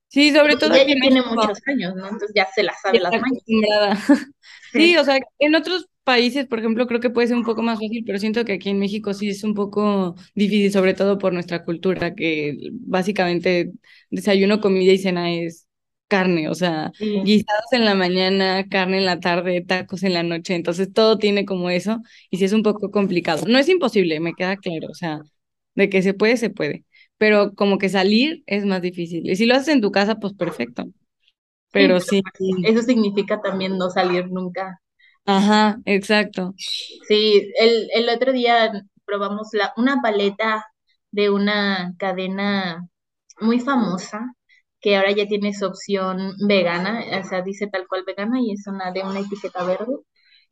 Sí, 0.08 0.32
sobre 0.32 0.56
todo. 0.56 0.74
Ella 0.74 0.94
tiene 1.00 1.22
muchos 1.22 1.58
años, 1.66 1.94
¿no? 1.94 2.04
Entonces 2.04 2.32
ya 2.34 2.48
se 2.52 2.62
la 2.62 2.74
sabe 2.82 3.00
las 3.00 3.12
mañas. 3.12 3.98
Sí, 4.72 4.96
o 4.96 5.04
sea, 5.04 5.18
en 5.40 5.56
otros 5.56 5.89
países, 6.04 6.46
por 6.46 6.58
ejemplo, 6.58 6.86
creo 6.86 7.00
que 7.00 7.10
puede 7.10 7.28
ser 7.28 7.36
un 7.36 7.44
poco 7.44 7.62
más 7.62 7.78
fácil, 7.78 8.02
pero 8.06 8.18
siento 8.18 8.44
que 8.44 8.54
aquí 8.54 8.70
en 8.70 8.78
México 8.78 9.14
sí 9.14 9.28
es 9.28 9.44
un 9.44 9.54
poco 9.54 10.14
difícil, 10.34 10.72
sobre 10.72 10.94
todo 10.94 11.18
por 11.18 11.32
nuestra 11.32 11.64
cultura, 11.64 12.14
que 12.14 12.56
básicamente 12.72 13.72
desayuno, 14.10 14.60
comida 14.60 14.92
y 14.92 14.98
cena 14.98 15.32
es 15.32 15.66
carne, 16.08 16.48
o 16.48 16.54
sea, 16.54 16.90
guisados 16.98 17.72
en 17.72 17.84
la 17.84 17.94
mañana, 17.94 18.66
carne 18.68 18.98
en 18.98 19.06
la 19.06 19.20
tarde, 19.20 19.64
tacos 19.64 20.02
en 20.02 20.14
la 20.14 20.24
noche, 20.24 20.56
entonces 20.56 20.92
todo 20.92 21.18
tiene 21.18 21.44
como 21.44 21.70
eso 21.70 22.00
y 22.30 22.38
sí 22.38 22.44
es 22.44 22.52
un 22.52 22.64
poco 22.64 22.90
complicado. 22.90 23.46
No 23.46 23.58
es 23.58 23.68
imposible, 23.68 24.18
me 24.18 24.34
queda 24.34 24.56
claro, 24.56 24.88
o 24.90 24.94
sea, 24.94 25.20
de 25.76 25.88
que 25.88 26.02
se 26.02 26.14
puede, 26.14 26.36
se 26.36 26.50
puede, 26.50 26.84
pero 27.18 27.54
como 27.54 27.78
que 27.78 27.88
salir 27.88 28.42
es 28.46 28.64
más 28.66 28.82
difícil. 28.82 29.30
Y 29.30 29.36
si 29.36 29.46
lo 29.46 29.54
haces 29.54 29.68
en 29.68 29.80
tu 29.80 29.92
casa, 29.92 30.16
pues 30.16 30.32
perfecto. 30.34 30.86
Pero 31.70 32.00
sí. 32.00 32.22
Eso 32.64 32.82
significa 32.82 33.40
también 33.40 33.78
no 33.78 33.90
salir 33.90 34.28
nunca 34.28 34.80
Ajá, 35.24 35.80
exacto. 35.86 36.54
Sí, 37.08 37.52
el, 37.58 37.88
el 37.94 38.08
otro 38.08 38.32
día 38.32 38.70
probamos 39.04 39.48
la, 39.52 39.72
una 39.76 40.00
paleta 40.02 40.64
de 41.10 41.30
una 41.30 41.94
cadena 41.98 42.88
muy 43.40 43.60
famosa 43.60 44.34
que 44.80 44.96
ahora 44.96 45.12
ya 45.12 45.26
tiene 45.26 45.52
su 45.54 45.66
opción 45.66 46.34
vegana, 46.48 47.04
o 47.20 47.24
sea, 47.24 47.42
dice 47.42 47.68
tal 47.68 47.86
cual 47.88 48.04
vegana 48.06 48.40
y 48.40 48.52
es 48.52 48.66
una 48.66 48.92
de 48.92 49.02
una 49.02 49.20
etiqueta 49.20 49.64
verde. 49.64 49.94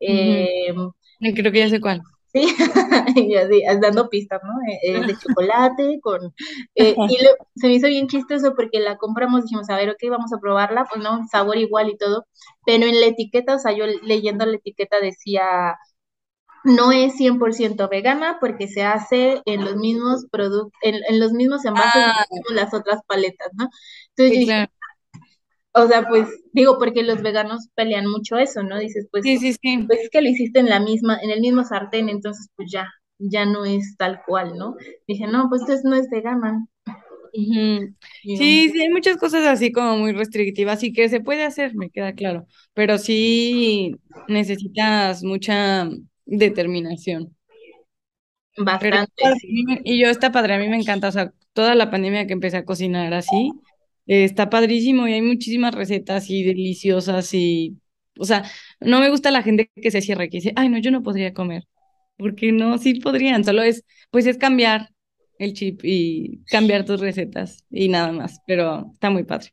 Eh, 0.01 0.49
Creo 1.37 1.53
que 1.53 1.59
ya 1.61 1.69
sé 1.69 1.81
cuál. 1.81 2.03
Sí, 2.38 2.57
y 3.16 3.37
así, 3.37 3.62
dando 3.80 4.09
pistas, 4.09 4.40
¿no? 4.45 4.52
Eh, 4.71 4.78
eh, 4.83 5.07
de 5.07 5.16
chocolate, 5.18 5.99
con... 6.02 6.35
Eh, 6.75 6.95
y 7.09 7.16
se 7.61 7.66
me 7.66 7.75
hizo 7.75 7.88
bien 7.88 8.07
chistoso 8.07 8.54
porque 8.54 8.80
la 8.80 8.97
compramos, 8.97 9.42
dijimos, 9.42 9.68
a 9.71 9.76
ver, 9.76 9.90
ok, 9.90 9.99
vamos 10.11 10.33
a 10.33 10.38
probarla, 10.38 10.85
pues 10.85 11.02
no, 11.02 11.26
sabor 11.30 11.57
igual 11.59 11.88
y 11.90 11.97
todo, 11.97 12.26
pero 12.64 12.87
en 12.87 13.00
la 13.00 13.07
etiqueta, 13.07 13.57
o 13.57 13.59
sea, 13.59 13.73
yo 13.73 13.85
leyendo 14.02 14.47
la 14.47 14.57
etiqueta 14.57 15.00
decía, 15.00 15.76
no 16.64 16.92
es 16.92 17.14
100% 17.16 17.88
vegana 17.88 18.38
porque 18.40 18.68
se 18.68 18.85
hace 18.85 19.42
en 19.45 19.64
los 19.64 19.76
mismos 19.76 20.26
productos, 20.30 20.78
en, 20.83 21.18
los 21.18 21.33
mismos 21.33 21.64
envases 21.64 21.92
ah. 21.95 22.26
las 22.50 22.75
otras 22.75 23.00
paletas, 23.07 23.49
¿no? 23.54 23.68
Entonces, 24.16 24.68
o 25.73 25.87
sea, 25.87 26.07
pues 26.09 26.29
digo, 26.53 26.79
porque 26.79 27.03
los 27.03 27.23
veganos 27.23 27.69
pelean 27.75 28.07
mucho 28.07 28.37
eso, 28.37 28.63
¿no? 28.63 28.79
Dices, 28.79 29.07
pues, 29.11 29.23
sí, 29.25 29.39
sí, 29.39 29.53
sí. 29.53 29.85
pues 29.87 30.01
es 30.01 30.11
que 30.11 30.23
lo 30.23 30.29
hiciste 30.29 30.61
en 30.61 30.69
la 30.69 30.81
misma, 30.81 31.19
en 31.23 31.31
el 31.31 31.41
mismo 31.41 31.65
sartén, 31.65 32.09
entonces 32.09 32.49
pues 32.57 32.71
ya, 32.71 32.89
ya 33.19 33.45
no 33.45 33.65
es 33.65 33.97
tal 33.97 34.21
cual, 34.27 34.57
¿no? 34.57 34.77
Dije, 35.07 35.27
no, 35.27 35.49
pues 35.49 35.63
entonces 35.63 35.85
no 35.85 35.95
es 35.95 36.09
vegana. 36.11 36.67
Sí, 37.33 38.71
sí, 38.71 38.81
hay 38.81 38.89
muchas 38.89 39.17
cosas 39.17 39.47
así 39.47 39.71
como 39.71 39.97
muy 39.97 40.13
restrictivas 40.13 40.83
y 40.83 40.93
que 40.93 41.09
se 41.09 41.21
puede 41.21 41.45
hacer, 41.45 41.75
me 41.75 41.91
queda 41.91 42.13
claro, 42.15 42.47
pero 42.75 42.99
sí 42.99 43.95
necesitas 44.29 45.23
mucha 45.23 45.89
determinación. 46.25 47.37
Bastante. 48.57 49.13
y 49.85 50.01
yo 50.01 50.09
está 50.09 50.33
padre, 50.33 50.55
a 50.55 50.59
mí 50.59 50.69
me 50.69 50.77
encanta, 50.77 51.09
o 51.09 51.13
sea, 51.13 51.33
toda 51.53 51.75
la 51.75 51.91
pandemia 51.91 52.27
que 52.27 52.33
empecé 52.33 52.57
a 52.57 52.65
cocinar 52.65 53.15
así, 53.15 53.53
está 54.09 54.50
padrísimo 54.50 55.07
y 55.09 55.15
hay 55.15 55.23
muchísimas 55.23 55.75
recetas 55.75 56.31
y 56.31 56.43
deliciosas 56.45 57.33
y, 57.35 57.79
o 58.19 58.25
sea, 58.25 58.45
no 58.81 59.00
me 59.00 59.11
gusta 59.11 59.31
la 59.31 59.43
gente 59.43 59.71
que 59.75 59.91
se 59.93 60.03
cierra 60.03 60.25
y 60.25 60.31
que 60.31 60.38
dice, 60.38 60.53
ay, 60.57 60.69
no, 60.69 60.79
yo 60.79 60.91
no 60.91 61.03
podría 61.05 61.35
comer, 61.35 61.65
porque 62.17 62.53
no, 62.53 62.79
sí 62.79 62.95
podrían, 63.00 63.45
solo 63.45 63.62
es, 63.62 63.85
pues 64.11 64.27
es 64.27 64.38
cambiar 64.38 64.91
el 65.38 65.53
chip 65.55 65.81
y 65.85 66.43
cambiar 66.50 66.85
tus 66.85 67.00
recetas 67.00 67.65
y 67.71 67.88
nada 67.88 68.12
más, 68.12 68.41
pero 68.47 68.91
está 68.95 69.11
muy 69.11 69.25
padre. 69.25 69.50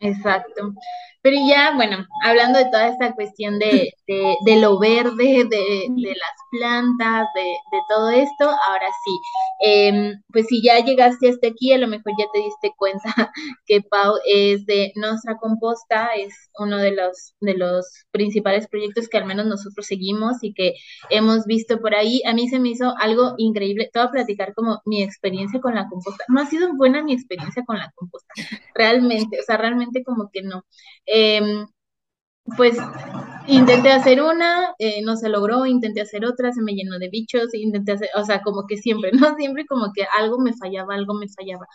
Exacto. 0.00 0.74
Pero 1.22 1.36
ya, 1.46 1.72
bueno, 1.74 2.06
hablando 2.24 2.58
de 2.58 2.66
toda 2.66 2.88
esta 2.88 3.14
cuestión 3.14 3.58
de, 3.58 3.92
de, 4.06 4.56
lo 4.60 4.78
verde, 4.78 5.46
de, 5.48 5.88
las 5.88 6.36
plantas, 6.50 7.26
de, 7.34 7.56
todo 7.88 8.10
esto, 8.10 8.44
ahora 8.44 8.88
sí, 9.04 9.20
em, 9.60 10.22
pues 10.32 10.46
si 10.46 10.62
ya 10.62 10.78
llegaste 10.84 11.28
hasta 11.28 11.48
aquí, 11.48 11.72
a 11.72 11.78
lo 11.78 11.88
mejor 11.88 12.12
ya 12.18 12.26
te 12.32 12.40
diste 12.40 12.72
cuenta 12.76 13.02
que 13.66 13.82
Pau 13.82 14.14
es 14.26 14.66
de 14.66 14.92
nuestra 14.94 15.36
composta, 15.36 16.10
es 16.16 16.34
uno 16.58 16.78
de 16.78 16.92
los, 16.92 17.34
de 17.40 17.54
los 17.54 18.06
principales 18.10 18.68
proyectos 18.68 19.08
que 19.08 19.18
al 19.18 19.26
menos 19.26 19.46
nosotros 19.46 19.86
seguimos 19.86 20.42
y 20.42 20.54
que 20.54 20.74
hemos 21.10 21.44
visto 21.46 21.80
por 21.80 21.94
ahí. 21.94 22.22
A 22.26 22.34
mí 22.34 22.48
se 22.48 22.58
me 22.58 22.70
hizo 22.70 22.94
algo 22.98 23.34
increíble. 23.38 23.90
Voy 23.94 24.04
a 24.04 24.10
platicar 24.10 24.54
como 24.54 24.80
mi 24.84 25.02
experiencia 25.02 25.60
con 25.60 25.74
la 25.74 25.88
composta. 25.88 26.24
No 26.28 26.40
ha 26.40 26.46
sido 26.46 26.74
buena 26.74 27.02
mi 27.02 27.12
experiencia 27.12 27.64
con 27.66 27.78
la 27.78 27.90
composta, 27.94 28.34
realmente, 28.74 29.40
o 29.40 29.42
sea, 29.42 29.56
realmente 29.56 30.04
como 30.04 30.30
que 30.30 30.42
no. 30.42 30.64
Em, 31.18 31.66
pues 32.56 32.76
intenté 33.48 33.90
hacer 33.90 34.22
una, 34.22 34.74
eh, 34.78 35.02
no 35.02 35.16
se 35.16 35.28
logró, 35.28 35.66
intenté 35.66 36.00
hacer 36.02 36.24
otra, 36.26 36.52
se 36.52 36.62
me 36.62 36.74
llenó 36.74 36.98
de 36.98 37.08
bichos, 37.08 37.54
intenté 37.54 37.92
hacer, 37.92 38.08
o 38.16 38.24
sea, 38.24 38.42
como 38.42 38.66
que 38.66 38.76
siempre, 38.76 39.12
¿no? 39.34 39.36
Siempre 39.36 39.66
como 39.66 39.92
que 39.94 40.04
algo 40.18 40.38
me 40.38 40.54
fallaba, 40.54 40.94
algo 40.94 41.14
me 41.14 41.28
fallaba. 41.28 41.66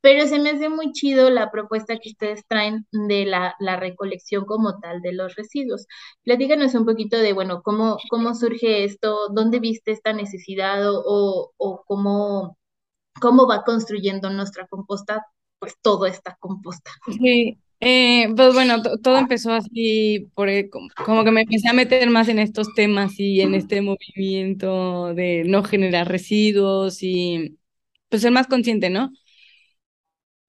Pero 0.00 0.26
se 0.26 0.38
me 0.40 0.50
hace 0.50 0.68
muy 0.68 0.92
chido 0.92 1.30
la 1.30 1.50
propuesta 1.50 1.98
que 1.98 2.10
ustedes 2.10 2.42
traen 2.48 2.86
de 2.92 3.26
la, 3.26 3.54
la 3.60 3.76
recolección 3.76 4.44
como 4.46 4.78
tal 4.80 5.00
de 5.02 5.12
los 5.14 5.34
residuos. 5.36 5.86
Platícanos 6.24 6.74
un 6.74 6.86
poquito 6.86 7.18
de, 7.18 7.32
bueno, 7.32 7.62
cómo, 7.62 7.98
cómo 8.10 8.34
surge 8.34 8.84
esto, 8.84 9.28
dónde 9.34 9.60
viste 9.60 9.92
esta 9.92 10.12
necesidad 10.12 10.82
o, 10.88 11.52
o 11.56 11.84
cómo, 11.86 12.58
cómo 13.20 13.48
va 13.48 13.64
construyendo 13.64 14.30
nuestra 14.30 14.66
composta, 14.68 15.26
pues 15.58 15.74
toda 15.82 16.08
esta 16.08 16.36
composta. 16.40 16.90
Sí, 17.06 17.58
eh, 17.80 18.28
pues 18.34 18.54
bueno, 18.54 18.82
todo 19.02 19.18
empezó 19.18 19.52
así, 19.52 20.28
por, 20.34 20.48
como 21.04 21.24
que 21.24 21.30
me 21.30 21.42
empecé 21.42 21.68
a 21.68 21.72
meter 21.72 22.08
más 22.10 22.28
en 22.28 22.38
estos 22.38 22.72
temas 22.74 23.18
y 23.20 23.40
en 23.42 23.54
este 23.54 23.82
movimiento 23.82 25.14
de 25.14 25.44
no 25.46 25.62
generar 25.64 26.08
residuos 26.08 27.02
y 27.02 27.58
pues 28.08 28.22
ser 28.22 28.32
más 28.32 28.46
consciente, 28.48 28.90
¿no? 28.90 29.12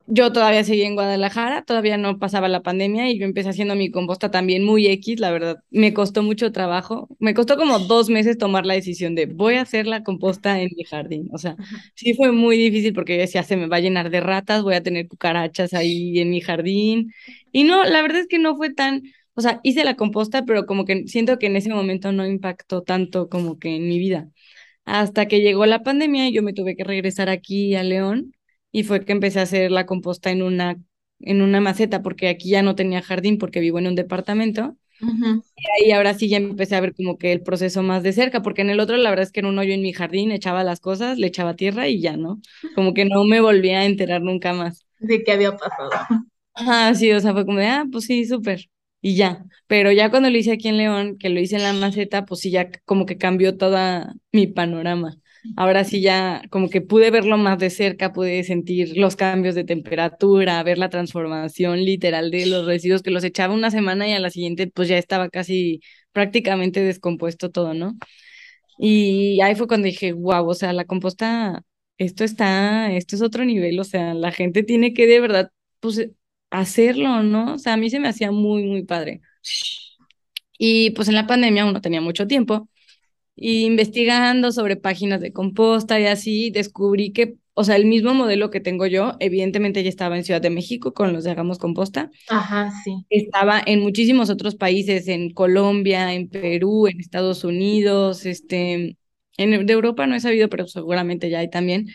Yo 0.09 0.31
todavía 0.31 0.63
seguía 0.63 0.87
en 0.87 0.95
Guadalajara, 0.95 1.63
todavía 1.63 1.97
no 1.97 2.17
pasaba 2.17 2.47
la 2.47 2.61
pandemia 2.63 3.09
y 3.09 3.19
yo 3.19 3.25
empecé 3.25 3.49
haciendo 3.49 3.75
mi 3.75 3.91
composta 3.91 4.31
también 4.31 4.63
muy 4.63 4.87
X, 4.87 5.19
la 5.19 5.31
verdad. 5.31 5.57
Me 5.69 5.93
costó 5.93 6.23
mucho 6.23 6.51
trabajo. 6.53 7.09
Me 7.19 7.33
costó 7.33 7.57
como 7.57 7.77
dos 7.79 8.09
meses 8.09 8.37
tomar 8.37 8.65
la 8.65 8.73
decisión 8.73 9.15
de 9.15 9.25
voy 9.25 9.55
a 9.55 9.61
hacer 9.61 9.85
la 9.85 10.03
composta 10.03 10.61
en 10.61 10.69
mi 10.77 10.85
jardín. 10.85 11.27
O 11.33 11.37
sea, 11.37 11.57
sí 11.93 12.13
fue 12.13 12.31
muy 12.31 12.57
difícil 12.57 12.93
porque 12.93 13.17
decía, 13.17 13.43
se 13.43 13.57
me 13.57 13.67
va 13.67 13.77
a 13.77 13.79
llenar 13.81 14.09
de 14.09 14.21
ratas, 14.21 14.63
voy 14.63 14.75
a 14.75 14.83
tener 14.83 15.07
cucarachas 15.09 15.73
ahí 15.73 16.19
en 16.19 16.29
mi 16.29 16.39
jardín. 16.41 17.13
Y 17.51 17.65
no, 17.65 17.83
la 17.83 18.01
verdad 18.01 18.19
es 18.21 18.27
que 18.27 18.39
no 18.39 18.55
fue 18.55 18.73
tan, 18.73 19.03
o 19.35 19.41
sea, 19.41 19.59
hice 19.63 19.83
la 19.83 19.95
composta, 19.97 20.45
pero 20.45 20.65
como 20.65 20.85
que 20.85 21.05
siento 21.07 21.37
que 21.37 21.47
en 21.47 21.57
ese 21.57 21.69
momento 21.69 22.11
no 22.13 22.25
impactó 22.25 22.81
tanto 22.81 23.27
como 23.29 23.59
que 23.59 23.75
en 23.75 23.87
mi 23.89 23.99
vida. 23.99 24.29
Hasta 24.85 25.27
que 25.27 25.41
llegó 25.41 25.65
la 25.65 25.83
pandemia 25.83 26.29
y 26.29 26.33
yo 26.33 26.43
me 26.43 26.53
tuve 26.53 26.75
que 26.77 26.83
regresar 26.85 27.29
aquí 27.29 27.75
a 27.75 27.83
León 27.83 28.33
y 28.71 28.83
fue 28.83 29.03
que 29.05 29.11
empecé 29.13 29.39
a 29.39 29.43
hacer 29.43 29.71
la 29.71 29.85
composta 29.85 30.31
en 30.31 30.41
una, 30.43 30.77
en 31.19 31.41
una 31.41 31.61
maceta 31.61 32.01
porque 32.03 32.29
aquí 32.29 32.49
ya 32.49 32.61
no 32.61 32.75
tenía 32.75 33.01
jardín 33.01 33.37
porque 33.37 33.59
vivo 33.59 33.79
en 33.79 33.87
un 33.87 33.95
departamento. 33.95 34.77
Y 35.55 35.85
ahí 35.85 35.91
ahora 35.91 36.13
sí 36.13 36.29
ya 36.29 36.37
empecé 36.37 36.75
a 36.75 36.81
ver 36.81 36.93
como 36.95 37.17
que 37.17 37.31
el 37.31 37.41
proceso 37.41 37.81
más 37.83 38.03
de 38.03 38.13
cerca, 38.13 38.41
porque 38.43 38.61
en 38.61 38.69
el 38.69 38.79
otro 38.79 38.95
la 38.97 39.09
verdad 39.09 39.23
es 39.23 39.31
que 39.31 39.39
en 39.39 39.47
un 39.47 39.57
hoyo 39.59 39.73
en 39.73 39.81
mi 39.81 39.93
jardín 39.93 40.31
echaba 40.31 40.63
las 40.63 40.79
cosas, 40.79 41.17
le 41.17 41.27
echaba 41.27 41.55
tierra 41.55 41.87
y 41.87 41.99
ya, 42.01 42.15
¿no? 42.17 42.41
Como 42.75 42.93
que 42.93 43.05
no 43.05 43.23
me 43.25 43.41
volví 43.41 43.71
a 43.71 43.85
enterar 43.85 44.21
nunca 44.21 44.53
más. 44.53 44.85
De 44.99 45.23
qué 45.23 45.31
había 45.31 45.55
pasado. 45.57 45.89
Ah, 46.53 46.93
sí, 46.95 47.11
o 47.11 47.19
sea, 47.19 47.33
fue 47.33 47.45
como 47.45 47.59
de, 47.59 47.67
ah, 47.67 47.85
pues 47.91 48.05
sí, 48.05 48.25
súper. 48.25 48.69
Y 49.01 49.15
ya. 49.15 49.45
Pero 49.67 49.91
ya 49.91 50.09
cuando 50.09 50.29
lo 50.29 50.37
hice 50.37 50.53
aquí 50.53 50.67
en 50.67 50.77
León, 50.77 51.17
que 51.17 51.29
lo 51.29 51.39
hice 51.39 51.55
en 51.57 51.63
la 51.63 51.73
maceta, 51.73 52.25
pues 52.25 52.41
sí, 52.41 52.49
ya 52.51 52.69
como 52.85 53.05
que 53.05 53.17
cambió 53.17 53.57
toda 53.57 54.15
mi 54.31 54.47
panorama. 54.47 55.17
Ahora 55.55 55.83
sí 55.83 56.01
ya 56.01 56.41
como 56.49 56.69
que 56.69 56.81
pude 56.81 57.09
verlo 57.11 57.37
más 57.37 57.57
de 57.59 57.69
cerca, 57.69 58.13
pude 58.13 58.43
sentir 58.43 58.97
los 58.97 59.15
cambios 59.15 59.55
de 59.55 59.63
temperatura, 59.63 60.61
ver 60.63 60.77
la 60.77 60.89
transformación 60.89 61.83
literal 61.83 62.31
de 62.31 62.45
los 62.45 62.65
residuos 62.65 63.01
que 63.01 63.11
los 63.11 63.23
echaba 63.23 63.53
una 63.53 63.71
semana 63.71 64.07
y 64.07 64.13
a 64.13 64.19
la 64.19 64.29
siguiente 64.29 64.67
pues 64.67 64.87
ya 64.89 64.97
estaba 64.97 65.29
casi 65.29 65.81
prácticamente 66.11 66.81
descompuesto 66.81 67.49
todo, 67.51 67.73
¿no? 67.73 67.97
Y 68.77 69.41
ahí 69.41 69.55
fue 69.55 69.67
cuando 69.67 69.85
dije, 69.87 70.13
wow, 70.13 70.47
o 70.49 70.53
sea, 70.55 70.73
la 70.73 70.85
composta, 70.85 71.63
esto 71.97 72.23
está, 72.23 72.91
esto 72.93 73.15
es 73.15 73.21
otro 73.21 73.45
nivel, 73.45 73.79
o 73.79 73.83
sea, 73.83 74.13
la 74.13 74.31
gente 74.31 74.63
tiene 74.63 74.93
que 74.93 75.07
de 75.07 75.19
verdad, 75.19 75.51
pues, 75.79 76.09
hacerlo, 76.51 77.23
¿no? 77.23 77.55
O 77.55 77.57
sea, 77.59 77.73
a 77.73 77.77
mí 77.77 77.89
se 77.89 77.99
me 77.99 78.07
hacía 78.09 78.31
muy, 78.31 78.63
muy 78.65 78.83
padre. 78.83 79.21
Y 80.57 80.91
pues 80.91 81.07
en 81.07 81.15
la 81.15 81.27
pandemia 81.27 81.65
uno 81.65 81.81
tenía 81.81 82.01
mucho 82.01 82.27
tiempo 82.27 82.69
y 83.39 83.65
investigando 83.65 84.51
sobre 84.51 84.77
páginas 84.77 85.21
de 85.21 85.31
composta 85.31 85.99
y 85.99 86.07
así, 86.07 86.49
descubrí 86.49 87.13
que, 87.13 87.35
o 87.53 87.63
sea, 87.63 87.75
el 87.75 87.85
mismo 87.85 88.15
modelo 88.15 88.49
que 88.49 88.59
tengo 88.59 88.87
yo, 88.87 89.13
evidentemente 89.19 89.83
ya 89.83 89.89
estaba 89.89 90.17
en 90.17 90.23
Ciudad 90.23 90.41
de 90.41 90.49
México 90.49 90.91
con 90.91 91.13
los 91.13 91.23
de 91.23 91.31
Hagamos 91.31 91.59
Composta. 91.59 92.09
Ajá, 92.29 92.71
sí. 92.83 93.05
Estaba 93.11 93.61
en 93.63 93.81
muchísimos 93.81 94.31
otros 94.31 94.55
países, 94.55 95.07
en 95.07 95.29
Colombia, 95.29 96.15
en 96.15 96.29
Perú, 96.29 96.87
en 96.87 96.99
Estados 96.99 97.43
Unidos, 97.43 98.25
este, 98.25 98.97
en 99.37 99.65
de 99.67 99.73
Europa 99.73 100.07
no 100.07 100.15
he 100.15 100.19
sabido, 100.19 100.49
pero 100.49 100.67
seguramente 100.67 101.29
ya 101.29 101.39
hay 101.39 101.49
también. 101.51 101.85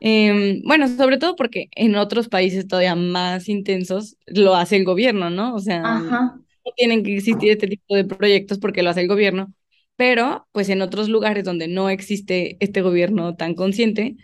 Em, 0.00 0.60
bueno, 0.66 0.86
sobre 0.86 1.16
todo 1.16 1.34
porque 1.34 1.68
en 1.76 1.96
otros 1.96 2.28
países 2.28 2.68
todavía 2.68 2.94
más 2.94 3.48
intensos 3.48 4.18
lo 4.26 4.54
hace 4.54 4.76
el 4.76 4.84
gobierno, 4.84 5.30
¿no? 5.30 5.54
O 5.54 5.60
sea, 5.60 5.80
no 5.82 6.72
tienen 6.76 7.02
que 7.02 7.16
existir 7.16 7.50
este 7.50 7.68
tipo 7.68 7.94
de 7.94 8.04
proyectos 8.04 8.58
porque 8.58 8.82
lo 8.82 8.90
hace 8.90 9.00
el 9.00 9.08
gobierno 9.08 9.54
pero 9.96 10.48
pues 10.52 10.68
en 10.68 10.82
otros 10.82 11.08
lugares 11.08 11.44
donde 11.44 11.68
no 11.68 11.90
existe 11.90 12.56
este 12.60 12.82
gobierno 12.82 13.36
tan 13.36 13.54
consciente, 13.54 14.16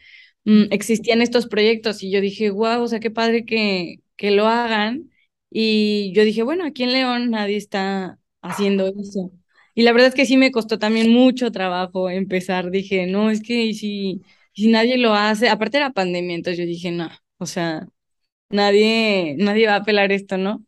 mm, 0.44 0.64
existían 0.70 1.22
estos 1.22 1.46
proyectos 1.46 2.02
y 2.02 2.10
yo 2.10 2.20
dije, 2.20 2.50
wow, 2.50 2.82
o 2.82 2.88
sea, 2.88 3.00
qué 3.00 3.10
padre 3.10 3.44
que, 3.44 3.96
que 4.16 4.30
lo 4.30 4.46
hagan. 4.48 5.10
Y 5.50 6.12
yo 6.14 6.24
dije, 6.24 6.42
bueno, 6.42 6.64
aquí 6.66 6.84
en 6.84 6.92
León 6.92 7.30
nadie 7.30 7.56
está 7.56 8.18
haciendo 8.42 8.86
eso. 8.88 9.32
Y 9.74 9.82
la 9.82 9.92
verdad 9.92 10.08
es 10.08 10.14
que 10.14 10.26
sí 10.26 10.36
me 10.36 10.50
costó 10.52 10.78
también 10.78 11.10
mucho 11.12 11.50
trabajo 11.52 12.10
empezar. 12.10 12.70
Dije, 12.70 13.06
no, 13.06 13.30
es 13.30 13.42
que 13.42 13.72
si, 13.74 14.22
si 14.54 14.68
nadie 14.68 14.98
lo 14.98 15.14
hace, 15.14 15.48
aparte 15.48 15.78
de 15.78 15.84
la 15.84 15.92
pandemia, 15.92 16.34
entonces 16.36 16.58
yo 16.58 16.66
dije, 16.66 16.90
no, 16.92 17.08
o 17.38 17.46
sea, 17.46 17.86
nadie, 18.50 19.36
nadie 19.38 19.66
va 19.66 19.74
a 19.74 19.76
apelar 19.78 20.12
esto, 20.12 20.38
¿no? 20.38 20.64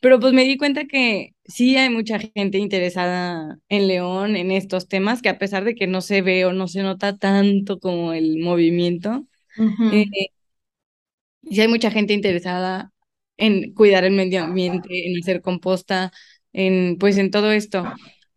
Pero 0.00 0.20
pues 0.20 0.32
me 0.32 0.44
di 0.44 0.56
cuenta 0.56 0.86
que 0.86 1.33
sí 1.46 1.76
hay 1.76 1.90
mucha 1.90 2.18
gente 2.18 2.58
interesada 2.58 3.58
en 3.68 3.88
León 3.88 4.36
en 4.36 4.50
estos 4.50 4.88
temas, 4.88 5.22
que 5.22 5.28
a 5.28 5.38
pesar 5.38 5.64
de 5.64 5.74
que 5.74 5.86
no 5.86 6.00
se 6.00 6.22
ve 6.22 6.44
o 6.46 6.52
no 6.52 6.68
se 6.68 6.82
nota 6.82 7.16
tanto 7.18 7.78
como 7.80 8.12
el 8.12 8.38
movimiento, 8.38 9.26
eh, 9.86 10.06
sí 11.50 11.60
hay 11.60 11.68
mucha 11.68 11.90
gente 11.90 12.12
interesada 12.14 12.92
en 13.36 13.72
cuidar 13.74 14.04
el 14.04 14.12
medio 14.14 14.42
ambiente, 14.44 15.08
en 15.08 15.18
hacer 15.18 15.40
composta, 15.42 16.12
en 16.52 16.96
pues 16.98 17.18
en 17.18 17.30
todo 17.30 17.52
esto. 17.52 17.84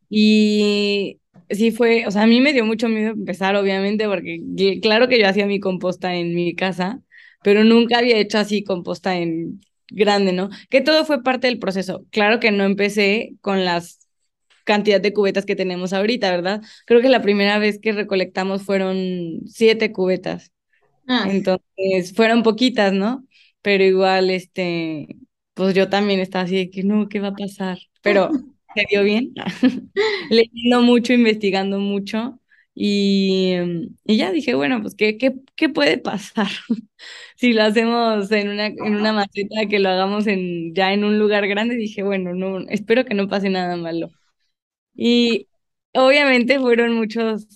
Y 0.10 1.20
sí 1.50 1.72
fue, 1.72 2.08
o 2.08 2.12
sea, 2.12 2.24
a 2.24 2.28
mí 2.28 2.42
me 2.42 2.54
dio 2.54 2.66
mucho 2.66 2.90
miedo 2.90 3.12
empezar, 3.12 3.56
obviamente, 3.56 4.08
porque 4.08 4.40
claro 4.82 5.08
que 5.08 5.20
yo 5.20 5.28
hacía 5.28 5.46
mi 5.48 5.60
composta 5.60 6.16
en 6.16 6.36
mi 6.36 6.56
casa, 6.56 7.02
pero 7.44 7.64
nunca 7.64 8.00
había 8.00 8.18
hecho 8.18 8.38
así 8.40 8.64
composta 8.64 9.18
en 9.18 9.62
grande, 9.90 10.34
¿no? 10.34 10.50
Que 10.70 10.82
todo 10.82 11.06
fue 11.06 11.24
parte 11.24 11.48
del 11.48 11.60
proceso. 11.60 12.06
Claro 12.12 12.40
que 12.40 12.52
no 12.52 12.64
empecé 12.64 13.36
con 13.42 13.66
las 13.66 14.08
cantidad 14.68 15.02
de 15.02 15.14
cubetas 15.14 15.46
que 15.46 15.56
tenemos 15.56 15.94
ahorita, 15.94 16.30
¿verdad? 16.30 16.62
Creo 16.86 17.02
que 17.02 17.10
la 17.10 17.22
primera 17.22 17.58
vez 17.58 17.80
que 17.80 17.94
recolectamos 17.94 18.64
fueron 18.64 19.40
siete 19.48 19.92
cubetas. 19.94 20.52
Ah. 21.08 21.26
Entonces, 21.30 22.14
fueron 22.14 22.44
poquitas, 22.44 22.94
¿no? 22.94 23.26
Pero 23.62 23.84
igual, 23.86 24.30
este, 24.30 25.08
pues 25.54 25.74
yo 25.74 25.90
también 25.90 26.20
estaba 26.20 26.44
así 26.44 26.56
de 26.56 26.70
que 26.70 26.84
no, 26.84 27.08
¿qué 27.08 27.20
va 27.20 27.30
a 27.30 27.36
pasar? 27.36 27.80
Pero 28.02 28.30
se 28.76 28.86
dio 28.90 29.04
bien, 29.04 29.34
leyendo 30.30 30.82
mucho, 30.82 31.14
investigando 31.14 31.80
mucho. 31.80 32.40
Y, 32.80 33.56
y 34.06 34.18
ya 34.18 34.32
dije, 34.32 34.54
bueno, 34.56 34.82
pues, 34.82 34.94
¿qué, 34.96 35.18
qué, 35.18 35.34
qué 35.56 35.70
puede 35.70 35.98
pasar? 35.98 36.48
si 37.36 37.54
lo 37.54 37.64
hacemos 37.64 38.32
en 38.32 38.50
una, 38.50 38.68
en 38.68 38.96
una 38.96 39.14
maceta, 39.14 39.66
que 39.70 39.80
lo 39.80 39.90
hagamos 39.90 40.28
en, 40.28 40.74
ya 40.76 40.94
en 40.94 41.04
un 41.04 41.18
lugar 41.20 41.48
grande, 41.48 41.76
dije, 41.76 42.04
bueno, 42.04 42.34
no, 42.36 42.60
espero 42.70 43.06
que 43.06 43.16
no 43.16 43.28
pase 43.30 43.50
nada 43.50 43.76
malo. 43.78 44.12
Y 44.96 45.48
obviamente 45.94 46.60
fueron 46.60 46.94
muchos 46.96 47.48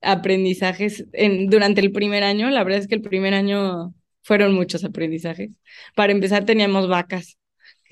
aprendizajes 0.00 1.04
en, 1.12 1.48
durante 1.50 1.80
el 1.80 1.92
primer 1.92 2.24
año. 2.24 2.50
La 2.50 2.64
verdad 2.64 2.80
es 2.80 2.88
que 2.88 2.94
el 2.96 3.02
primer 3.02 3.34
año 3.34 3.94
fueron 4.22 4.54
muchos 4.54 4.84
aprendizajes. 4.84 5.50
Para 5.94 6.12
empezar, 6.12 6.44
teníamos 6.44 6.88
vacas 6.88 7.38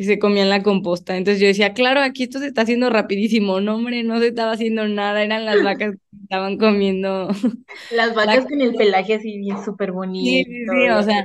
que 0.00 0.06
se 0.06 0.18
comían 0.18 0.48
la 0.48 0.62
composta. 0.62 1.18
Entonces 1.18 1.42
yo 1.42 1.46
decía, 1.46 1.74
claro, 1.74 2.00
aquí 2.00 2.22
esto 2.22 2.38
se 2.38 2.46
está 2.46 2.62
haciendo 2.62 2.88
rapidísimo. 2.88 3.60
No, 3.60 3.74
hombre, 3.74 4.02
no 4.02 4.18
se 4.18 4.28
estaba 4.28 4.52
haciendo 4.52 4.88
nada, 4.88 5.22
eran 5.22 5.44
las 5.44 5.62
vacas 5.62 5.90
que 5.90 6.16
estaban 6.22 6.56
comiendo. 6.56 7.28
Las 7.94 8.14
vacas 8.14 8.46
con 8.46 8.62
el 8.62 8.74
pelaje 8.76 9.16
así 9.16 9.36
bien 9.36 9.62
súper 9.62 9.92
bonito. 9.92 10.48
Sí, 10.48 10.64
sí, 10.64 10.88
o 10.88 11.02
sea, 11.02 11.22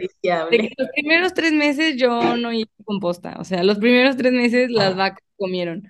los 0.77 0.89
primeros 0.93 1.33
tres 1.33 1.53
meses 1.53 1.95
yo 1.95 2.35
no 2.35 2.51
hice 2.51 2.69
composta, 2.83 3.37
o 3.39 3.45
sea, 3.45 3.63
los 3.63 3.77
primeros 3.77 4.17
tres 4.17 4.33
meses 4.33 4.69
las 4.69 4.91
ah. 4.91 4.97
vacas 4.97 5.23
comieron. 5.37 5.87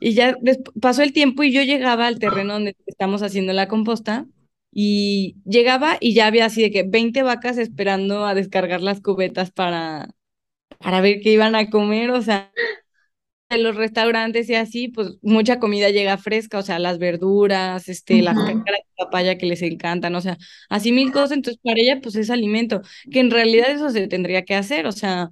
Y 0.00 0.14
ya 0.14 0.38
pasó 0.80 1.02
el 1.02 1.12
tiempo 1.12 1.42
y 1.42 1.52
yo 1.52 1.62
llegaba 1.62 2.06
al 2.06 2.18
terreno 2.18 2.54
donde 2.54 2.74
estamos 2.86 3.20
haciendo 3.20 3.52
la 3.52 3.68
composta 3.68 4.24
y 4.70 5.36
llegaba 5.44 5.98
y 6.00 6.14
ya 6.14 6.28
había 6.28 6.46
así 6.46 6.62
de 6.62 6.70
que 6.70 6.82
20 6.82 7.24
vacas 7.24 7.58
esperando 7.58 8.24
a 8.24 8.34
descargar 8.34 8.80
las 8.80 9.02
cubetas 9.02 9.50
para, 9.50 10.08
para 10.78 11.00
ver 11.00 11.20
qué 11.22 11.32
iban 11.32 11.54
a 11.54 11.70
comer, 11.70 12.10
o 12.10 12.22
sea, 12.22 12.52
en 13.50 13.62
los 13.62 13.76
restaurantes 13.76 14.48
y 14.48 14.54
así, 14.54 14.88
pues 14.88 15.18
mucha 15.22 15.58
comida 15.58 15.90
llega 15.90 16.16
fresca, 16.18 16.58
o 16.58 16.62
sea, 16.62 16.78
las 16.78 16.98
verduras, 16.98 17.88
este, 17.88 18.22
las 18.22 18.36
de 18.46 18.54
papaya 18.96 19.36
que 19.36 19.46
les 19.46 19.60
encantan, 19.62 20.14
o 20.14 20.20
sea, 20.22 20.38
así 20.70 20.90
mil 20.92 21.12
cosas, 21.12 21.32
entonces 21.32 21.60
para 21.62 21.80
ella 21.80 22.00
pues 22.02 22.16
es 22.16 22.30
alimento, 22.30 22.80
que 23.10 23.20
en 23.20 23.30
realidad 23.30 23.70
eso 23.70 23.90
se 23.90 24.06
tendría 24.08 24.44
que 24.44 24.54
hacer, 24.54 24.86
o 24.86 24.92
sea, 24.92 25.30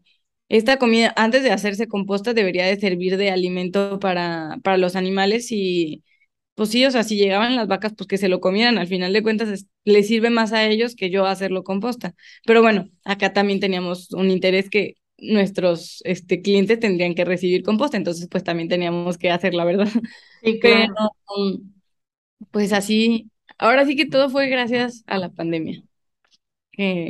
esta 0.48 0.78
comida 0.78 1.12
antes 1.16 1.42
de 1.44 1.52
hacerse 1.52 1.86
composta 1.88 2.34
debería 2.34 2.66
de 2.66 2.78
servir 2.78 3.16
de 3.16 3.30
alimento 3.30 3.98
para, 4.00 4.58
para 4.62 4.76
los 4.76 4.96
animales 4.96 5.48
y 5.50 6.02
pues 6.54 6.70
sí, 6.70 6.84
o 6.86 6.90
sea, 6.90 7.04
si 7.04 7.16
llegaban 7.16 7.56
las 7.56 7.68
vacas, 7.68 7.94
pues 7.96 8.06
que 8.08 8.18
se 8.18 8.28
lo 8.28 8.40
comieran, 8.40 8.78
al 8.78 8.86
final 8.86 9.12
de 9.14 9.22
cuentas 9.22 9.66
les 9.84 10.08
sirve 10.08 10.30
más 10.30 10.52
a 10.52 10.66
ellos 10.66 10.94
que 10.94 11.10
yo 11.10 11.26
hacerlo 11.26 11.64
composta. 11.64 12.14
Pero 12.46 12.60
bueno, 12.62 12.90
acá 13.04 13.32
también 13.32 13.60
teníamos 13.60 14.12
un 14.12 14.30
interés 14.30 14.68
que 14.70 14.94
nuestros 15.20 16.00
este, 16.04 16.42
clientes 16.42 16.80
tendrían 16.80 17.14
que 17.14 17.24
recibir 17.24 17.62
composta, 17.62 17.96
entonces 17.96 18.28
pues 18.30 18.44
también 18.44 18.68
teníamos 18.68 19.18
que 19.18 19.30
hacer 19.30 19.54
la 19.54 19.64
verdad. 19.64 19.88
Sí, 20.42 20.58
claro. 20.60 21.10
pues 22.50 22.72
así, 22.72 23.30
ahora 23.58 23.84
sí 23.86 23.96
que 23.96 24.06
todo 24.06 24.30
fue 24.30 24.48
gracias 24.48 25.04
a 25.06 25.18
la 25.18 25.30
pandemia. 25.30 25.82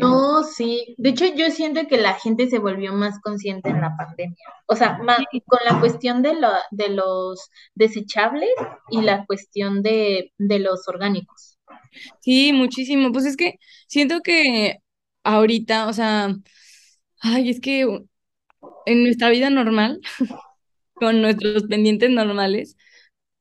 No, 0.00 0.42
sí. 0.42 0.94
De 0.98 1.10
hecho, 1.10 1.26
yo 1.36 1.48
siento 1.50 1.86
que 1.86 1.96
la 1.96 2.14
gente 2.14 2.48
se 2.48 2.58
volvió 2.58 2.92
más 2.92 3.20
consciente 3.20 3.68
en 3.68 3.80
la 3.80 3.96
pandemia. 3.96 4.36
O 4.66 4.74
sea, 4.74 4.98
más, 4.98 5.20
con 5.46 5.60
la 5.64 5.78
cuestión 5.78 6.22
de, 6.22 6.34
lo, 6.34 6.48
de 6.72 6.88
los 6.88 7.50
desechables 7.74 8.50
y 8.90 9.02
la 9.02 9.24
cuestión 9.26 9.82
de, 9.82 10.32
de 10.38 10.58
los 10.58 10.88
orgánicos. 10.88 11.58
Sí, 12.20 12.52
muchísimo. 12.52 13.12
Pues 13.12 13.26
es 13.26 13.36
que 13.36 13.60
siento 13.86 14.22
que 14.22 14.78
ahorita, 15.22 15.86
o 15.86 15.92
sea, 15.92 16.34
Ay, 17.20 17.50
es 17.50 17.60
que 17.60 17.82
en 18.86 19.02
nuestra 19.04 19.30
vida 19.30 19.50
normal, 19.50 20.00
con 20.94 21.22
nuestros 21.22 21.64
pendientes 21.64 22.10
normales, 22.10 22.76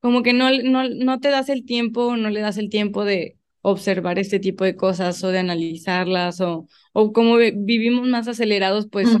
como 0.00 0.22
que 0.22 0.34
no, 0.34 0.50
no, 0.64 0.88
no 0.88 1.20
te 1.20 1.30
das 1.30 1.48
el 1.50 1.66
tiempo, 1.66 2.16
no 2.16 2.30
le 2.30 2.40
das 2.40 2.58
el 2.58 2.70
tiempo 2.70 3.04
de 3.04 3.38
observar 3.62 4.18
este 4.18 4.40
tipo 4.40 4.64
de 4.64 4.76
cosas 4.76 5.22
o 5.24 5.30
de 5.30 5.38
analizarlas 5.40 6.40
o, 6.42 6.66
o 6.94 7.12
como 7.12 7.36
vivimos 7.38 8.08
más 8.08 8.28
acelerados, 8.28 8.88
pues 8.90 9.20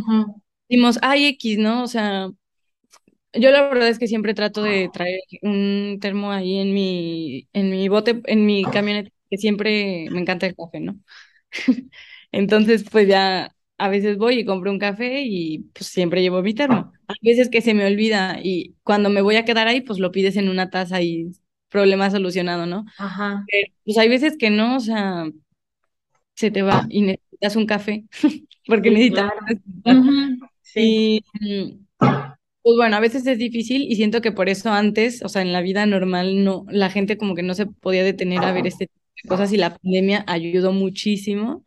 decimos, 0.68 0.98
ay, 1.02 1.26
X, 1.26 1.58
¿no? 1.58 1.84
O 1.84 1.88
sea, 1.88 2.30
yo 3.32 3.50
la 3.50 3.68
verdad 3.68 3.88
es 3.88 3.98
que 3.98 4.08
siempre 4.08 4.34
trato 4.34 4.62
de 4.62 4.88
traer 4.92 5.20
un 5.42 5.98
termo 6.00 6.32
ahí 6.32 6.58
en 6.58 6.74
mi, 6.74 7.48
en 7.52 7.70
mi 7.70 7.88
bote, 7.88 8.20
en 8.26 8.46
mi 8.46 8.64
camioneta, 8.64 9.10
que 9.30 9.38
siempre 9.38 10.08
me 10.10 10.20
encanta 10.20 10.46
el 10.46 10.56
café, 10.56 10.80
¿no? 10.80 10.98
Entonces, 12.32 12.84
pues 12.90 13.08
ya 13.08 13.54
a 13.80 13.88
veces 13.88 14.18
voy 14.18 14.40
y 14.40 14.44
compro 14.44 14.70
un 14.70 14.78
café 14.78 15.22
y 15.24 15.60
pues 15.74 15.86
siempre 15.88 16.22
llevo 16.22 16.42
mi 16.42 16.54
termo. 16.54 16.92
Hay 17.08 17.16
veces 17.22 17.48
que 17.50 17.62
se 17.62 17.74
me 17.74 17.86
olvida 17.86 18.38
y 18.42 18.76
cuando 18.84 19.10
me 19.10 19.22
voy 19.22 19.36
a 19.36 19.44
quedar 19.44 19.68
ahí, 19.68 19.80
pues 19.82 19.98
lo 19.98 20.12
pides 20.12 20.36
en 20.36 20.48
una 20.48 20.70
taza 20.70 21.02
y 21.02 21.32
problema 21.68 22.10
solucionado, 22.10 22.66
¿no? 22.66 22.84
Ajá. 22.98 23.50
Pero, 23.50 23.72
pues 23.84 23.98
hay 23.98 24.08
veces 24.08 24.36
que 24.38 24.50
no, 24.50 24.76
o 24.76 24.80
sea, 24.80 25.26
se 26.34 26.50
te 26.50 26.62
va 26.62 26.86
y 26.90 27.02
necesitas 27.02 27.56
un 27.56 27.66
café 27.66 28.04
porque 28.66 28.90
Sí, 28.90 28.90
necesitas. 28.90 29.32
claro. 29.34 29.40
Ujú, 29.84 30.48
Sí, 30.62 31.00
Y 31.14 31.24
pues 32.62 32.76
bueno, 32.76 32.96
a 32.96 33.00
veces 33.00 33.26
es 33.26 33.38
difícil 33.38 33.82
y 33.90 33.96
siento 33.96 34.20
que 34.20 34.32
por 34.32 34.48
eso 34.48 34.70
antes, 34.72 35.22
o 35.24 35.28
sea, 35.28 35.42
en 35.42 35.52
la 35.52 35.62
vida 35.62 35.86
normal, 35.86 36.44
no, 36.44 36.66
la 36.68 36.90
gente 36.90 37.16
como 37.18 37.34
que 37.34 37.42
no 37.42 37.54
se 37.54 37.66
podía 37.66 38.04
detener 38.04 38.44
a 38.44 38.52
ver 38.52 38.66
este 38.66 38.86
tipo 38.88 39.00
de 39.22 39.28
cosas 39.28 39.52
y 39.52 39.56
la 39.56 39.76
pandemia 39.76 40.24
ayudó 40.26 40.72
muchísimo 40.72 41.64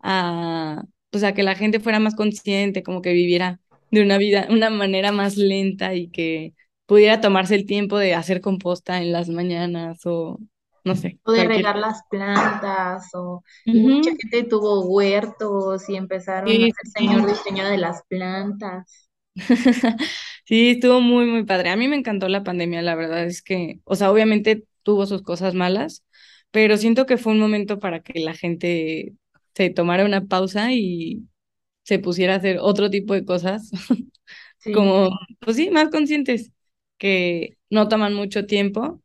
a, 0.00 0.84
pues 1.10 1.24
a 1.24 1.34
que 1.34 1.42
la 1.42 1.54
gente 1.56 1.80
fuera 1.80 2.00
más 2.00 2.14
consciente, 2.14 2.82
como 2.82 3.02
que 3.02 3.12
viviera 3.12 3.60
de 3.90 4.02
una 4.02 4.18
vida, 4.18 4.46
una 4.50 4.70
manera 4.70 5.12
más 5.12 5.36
lenta 5.36 5.94
y 5.94 6.08
que 6.10 6.54
pudiera 6.86 7.20
tomarse 7.20 7.54
el 7.54 7.66
tiempo 7.66 7.98
de 7.98 8.14
hacer 8.14 8.40
composta 8.40 8.98
en 9.02 9.12
las 9.12 9.28
mañanas 9.28 10.00
o 10.06 10.38
no 10.84 10.96
sé, 10.96 11.18
o 11.24 11.32
de 11.32 11.44
cualquier. 11.44 11.44
regar 11.44 11.76
las 11.76 12.02
plantas, 12.10 13.08
o 13.14 13.42
mucha 13.70 14.10
gente 14.20 14.44
tuvo 14.48 14.82
huertos 14.86 15.88
y 15.88 15.96
empezaron 15.96 16.62
a 16.64 16.66
Sí, 16.66 16.70
ser 16.70 16.86
señor 16.92 17.22
sí. 17.22 17.30
y 17.30 17.34
señora 17.36 17.70
de 17.70 17.78
las 17.78 18.02
plantas. 18.08 19.08
Sí, 20.44 20.70
estuvo 20.72 21.00
muy, 21.00 21.26
muy 21.26 21.44
padre. 21.44 21.70
A 21.70 21.76
mí 21.76 21.88
me 21.88 21.96
encantó 21.96 22.28
la 22.28 22.42
pandemia, 22.42 22.82
la 22.82 22.94
verdad 22.94 23.24
es 23.24 23.42
que, 23.42 23.80
o 23.84 23.94
sea, 23.96 24.10
obviamente 24.10 24.64
tuvo 24.82 25.06
sus 25.06 25.22
cosas 25.22 25.54
malas, 25.54 26.04
pero 26.50 26.76
siento 26.76 27.06
que 27.06 27.16
fue 27.18 27.32
un 27.32 27.38
momento 27.40 27.78
para 27.78 28.00
que 28.02 28.18
la 28.20 28.34
gente 28.34 29.14
se 29.64 29.70
tomara 29.70 30.04
una 30.04 30.26
pausa 30.26 30.72
y 30.72 31.28
se 31.84 31.98
pusiera 31.98 32.34
a 32.34 32.36
hacer 32.38 32.58
otro 32.60 32.90
tipo 32.90 33.14
de 33.14 33.24
cosas, 33.24 33.70
Sí, 34.58 34.72
como, 34.72 35.10
pues 35.40 35.56
sí, 35.56 35.70
más 35.70 35.90
conscientes, 35.90 36.52
que 36.98 37.58
no 37.70 37.88
toman 37.88 38.14
mucho 38.14 38.46
tiempo. 38.46 39.02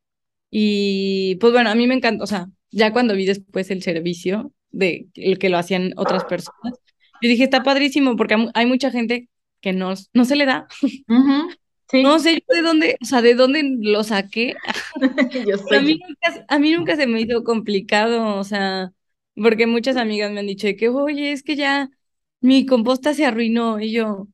Y 0.51 1.35
pues 1.37 1.53
bueno, 1.53 1.69
a 1.71 1.75
mí 1.75 1.87
me 1.87 1.95
encantó, 1.95 2.23
o 2.25 2.27
sea, 2.27 2.47
ya 2.71 2.93
cuando 2.93 3.15
vi 3.15 3.25
después 3.25 3.71
el 3.71 3.83
servicio 3.83 4.53
de 4.71 5.07
el 5.15 5.39
que 5.39 5.49
lo 5.49 5.57
hacían 5.59 5.93
otras 5.97 6.25
personas, 6.25 6.75
yo 7.21 7.29
dije, 7.29 7.43
está 7.45 7.63
padrísimo 7.63 8.15
porque 8.17 8.35
hay 8.35 8.41
mu- 8.41 8.51
hay 8.55 8.65
mucha 8.67 8.91
gente 8.91 9.29
que 9.61 9.73
no, 9.73 9.93
no 10.13 10.25
se 10.25 10.35
le 10.37 10.45
da. 10.45 10.67
No 11.97 12.19
sí, 12.19 12.19
sé 12.19 12.35
yo 12.47 12.55
de 12.55 12.61
dónde, 12.61 12.97
o 13.01 13.05
sea, 13.05 13.21
de 13.21 13.35
dónde 13.35 13.63
lo 13.81 14.03
saqué. 14.03 14.59
yo 15.67 15.77
a 15.77 15.81
mí 15.81 15.97
nunca, 16.07 16.45
a 16.49 16.59
mí 16.59 16.71
nunca 16.71 16.95
se 16.95 17.07
me 17.07 17.21
hizo 17.21 17.43
complicado, 17.43 18.35
o 18.37 18.43
sea, 18.43 18.91
porque 19.35 19.67
muchas 19.67 19.97
amigas 19.97 20.31
me 20.31 20.39
han 20.41 20.47
dicho 20.47 20.67
de 20.67 20.75
que, 20.75 20.89
oye, 20.89 21.31
es 21.31 21.43
que 21.43 21.55
ya 21.55 21.89
mi 22.41 22.65
composta 22.65 23.13
se 23.13 23.25
arruinó. 23.25 23.79
Y 23.79 23.91
yo, 23.91 24.27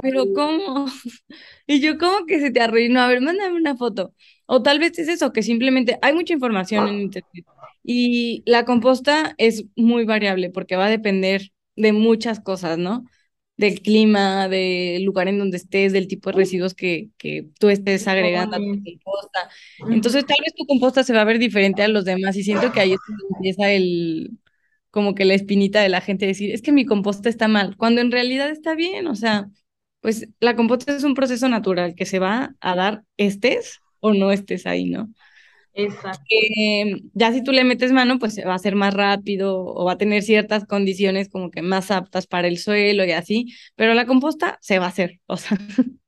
¿pero 0.00 0.32
cómo? 0.32 0.86
Y 1.66 1.80
yo, 1.80 1.98
¿cómo 1.98 2.26
que 2.26 2.40
se 2.40 2.50
te 2.50 2.60
arruinó? 2.60 3.00
A 3.00 3.08
ver, 3.08 3.20
mándame 3.20 3.56
una 3.56 3.76
foto. 3.76 4.14
O 4.46 4.62
tal 4.62 4.78
vez 4.80 4.98
es 4.98 5.08
eso, 5.08 5.32
que 5.32 5.42
simplemente 5.42 5.98
hay 6.02 6.14
mucha 6.14 6.34
información 6.34 6.86
en 6.88 7.00
internet. 7.00 7.46
Y 7.84 8.42
la 8.46 8.64
composta 8.64 9.34
es 9.38 9.64
muy 9.76 10.04
variable 10.04 10.50
porque 10.50 10.76
va 10.76 10.86
a 10.86 10.90
depender 10.90 11.52
de 11.76 11.92
muchas 11.92 12.40
cosas, 12.40 12.78
¿no? 12.78 13.04
Del 13.60 13.82
clima, 13.82 14.48
del 14.48 15.04
lugar 15.04 15.28
en 15.28 15.38
donde 15.38 15.58
estés, 15.58 15.92
del 15.92 16.08
tipo 16.08 16.30
de 16.30 16.36
residuos 16.36 16.74
que, 16.74 17.10
que 17.18 17.48
tú 17.58 17.68
estés 17.68 18.08
agregando 18.08 18.56
a 18.56 18.60
tu 18.60 18.80
composta. 18.82 19.50
Entonces, 19.90 20.24
tal 20.26 20.38
vez 20.44 20.54
tu 20.54 20.66
composta 20.66 21.04
se 21.04 21.12
va 21.12 21.20
a 21.22 21.24
ver 21.24 21.38
diferente 21.38 21.82
a 21.82 21.88
los 21.88 22.04
demás 22.04 22.36
y 22.36 22.42
siento 22.44 22.72
que 22.72 22.80
ahí 22.80 22.92
es 22.92 23.00
donde 23.06 23.24
empieza 23.36 23.70
el, 23.72 24.30
como 24.90 25.14
que 25.14 25.24
la 25.24 25.34
espinita 25.34 25.80
de 25.82 25.88
la 25.88 26.00
gente 26.00 26.26
decir, 26.26 26.52
es 26.52 26.62
que 26.62 26.72
mi 26.72 26.86
composta 26.86 27.28
está 27.28 27.48
mal, 27.48 27.76
cuando 27.76 28.00
en 28.00 28.10
realidad 28.10 28.50
está 28.50 28.74
bien, 28.74 29.06
o 29.06 29.14
sea, 29.14 29.48
pues 30.00 30.28
la 30.40 30.56
composta 30.56 30.96
es 30.96 31.04
un 31.04 31.14
proceso 31.14 31.48
natural 31.48 31.94
que 31.94 32.06
se 32.06 32.18
va 32.18 32.54
a 32.60 32.74
dar 32.74 33.04
estés 33.16 33.80
o 34.00 34.14
no 34.14 34.32
estés 34.32 34.66
ahí, 34.66 34.88
¿no? 34.88 35.12
Exacto, 35.74 36.24
Eh, 36.30 37.02
ya 37.14 37.32
si 37.32 37.42
tú 37.42 37.52
le 37.52 37.64
metes 37.64 37.92
mano, 37.92 38.18
pues 38.18 38.38
va 38.46 38.54
a 38.54 38.58
ser 38.58 38.74
más 38.76 38.94
rápido 38.94 39.58
o 39.64 39.84
va 39.84 39.92
a 39.92 39.98
tener 39.98 40.22
ciertas 40.22 40.64
condiciones 40.66 41.28
como 41.28 41.50
que 41.50 41.62
más 41.62 41.90
aptas 41.90 42.26
para 42.26 42.48
el 42.48 42.58
suelo 42.58 43.04
y 43.04 43.12
así, 43.12 43.54
pero 43.76 43.94
la 43.94 44.06
composta 44.06 44.58
se 44.60 44.78
va 44.78 44.86
a 44.86 44.88
hacer, 44.88 45.20
o 45.26 45.36
sea, 45.36 45.58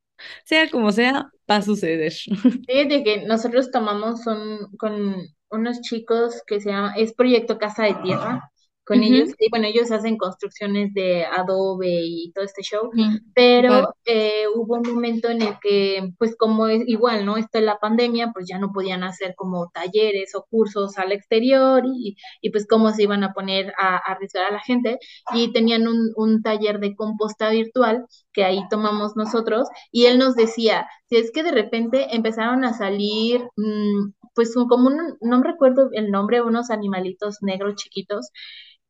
sea 0.45 0.71
como 0.71 0.93
sea, 0.93 1.31
va 1.51 1.57
a 1.57 1.63
suceder. 1.63 2.13
Fíjate 2.67 3.05
que 3.05 3.27
nosotros 3.27 3.71
tomamos 3.71 4.27
un, 4.27 4.69
con 4.79 5.17
unos 5.51 5.81
chicos 5.83 6.43
que 6.47 6.61
se 6.61 6.71
llama, 6.71 6.95
es 6.97 7.13
Proyecto 7.15 7.59
Casa 7.59 7.85
de 7.85 7.95
Tierra, 8.03 8.51
con 8.85 9.03
ellos, 9.03 9.31
y 9.39 9.49
bueno, 9.51 9.67
ellos 9.67 9.93
hacen 9.93 10.17
construcciones 10.17 10.93
de 10.93 11.25
adobe 11.25 12.01
y 12.03 12.33
todo 12.33 12.45
este 12.45 12.63
show, 12.63 12.91
padre. 12.91 13.21
pero 13.35 13.95
eh, 14.05 14.45
hubo 14.55 14.75
un 14.75 14.83
momento 14.95 15.29
en 15.29 15.43
el 15.43 15.57
que, 15.61 16.13
pues 16.19 16.37
como 16.37 16.67
es 16.67 16.83
igual, 16.89 17.25
¿no? 17.25 17.37
Esto 17.37 17.59
es 17.59 17.65
la 17.65 17.79
pandemia, 17.79 18.33
pues 18.33 18.47
ya 18.49 18.59
no 18.59 18.73
podían 18.73 19.05
hacer 19.05 19.35
como 19.37 19.71
talleres 19.73 20.35
o 20.35 20.47
cursos 20.51 20.99
al 20.99 21.13
exterior 21.13 21.85
y, 21.87 22.17
y 22.41 22.51
pues 22.51 22.67
cómo 22.67 22.91
se 22.91 23.05
iban 23.05 23.23
a 23.25 23.33
poner 23.33 23.73
a, 23.79 23.97
a 23.97 23.99
arriesgar 23.99 24.47
a 24.47 24.53
la 24.53 24.61
gente, 24.61 24.99
y 25.33 25.53
tenían 25.53 25.87
un, 25.87 26.13
un 26.17 26.43
taller 26.43 26.81
de 26.81 26.97
composta 26.97 27.51
virtual 27.51 28.05
que 28.33 28.45
ahí 28.45 28.63
tomamos 28.69 29.15
nosotros, 29.17 29.69
y 29.93 30.07
él 30.07 30.19
nos 30.19 30.35
decía, 30.35 30.89
si 31.09 31.17
es 31.19 31.31
que 31.31 31.43
de 31.43 31.53
repente 31.53 32.17
empezaron 32.17 32.65
a 32.65 32.73
salir, 32.73 33.43
mmm, 33.57 34.11
pues 34.35 34.57
un, 34.57 34.67
como 34.67 34.89
un, 34.89 34.97
no 35.21 35.43
recuerdo 35.43 35.91
el 35.93 36.11
nombre, 36.11 36.41
unos 36.41 36.71
animalitos 36.71 37.39
negros 37.43 37.75
chiquitos, 37.77 38.31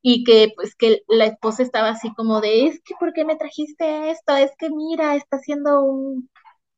y 0.03 0.25
que 0.25 0.53
pues 0.55 0.75
que 0.75 1.03
la 1.09 1.27
esposa 1.27 1.63
estaba 1.63 1.91
así 1.91 2.13
como 2.15 2.41
de, 2.41 2.67
es 2.67 2.81
que 2.83 2.95
¿por 2.99 3.13
qué 3.13 3.25
me 3.25 3.37
trajiste 3.37 4.11
esto? 4.11 4.37
Es 4.37 4.51
que 4.59 4.69
mira, 4.71 5.15
está 5.15 5.37
haciendo 5.37 5.83
un 5.83 6.29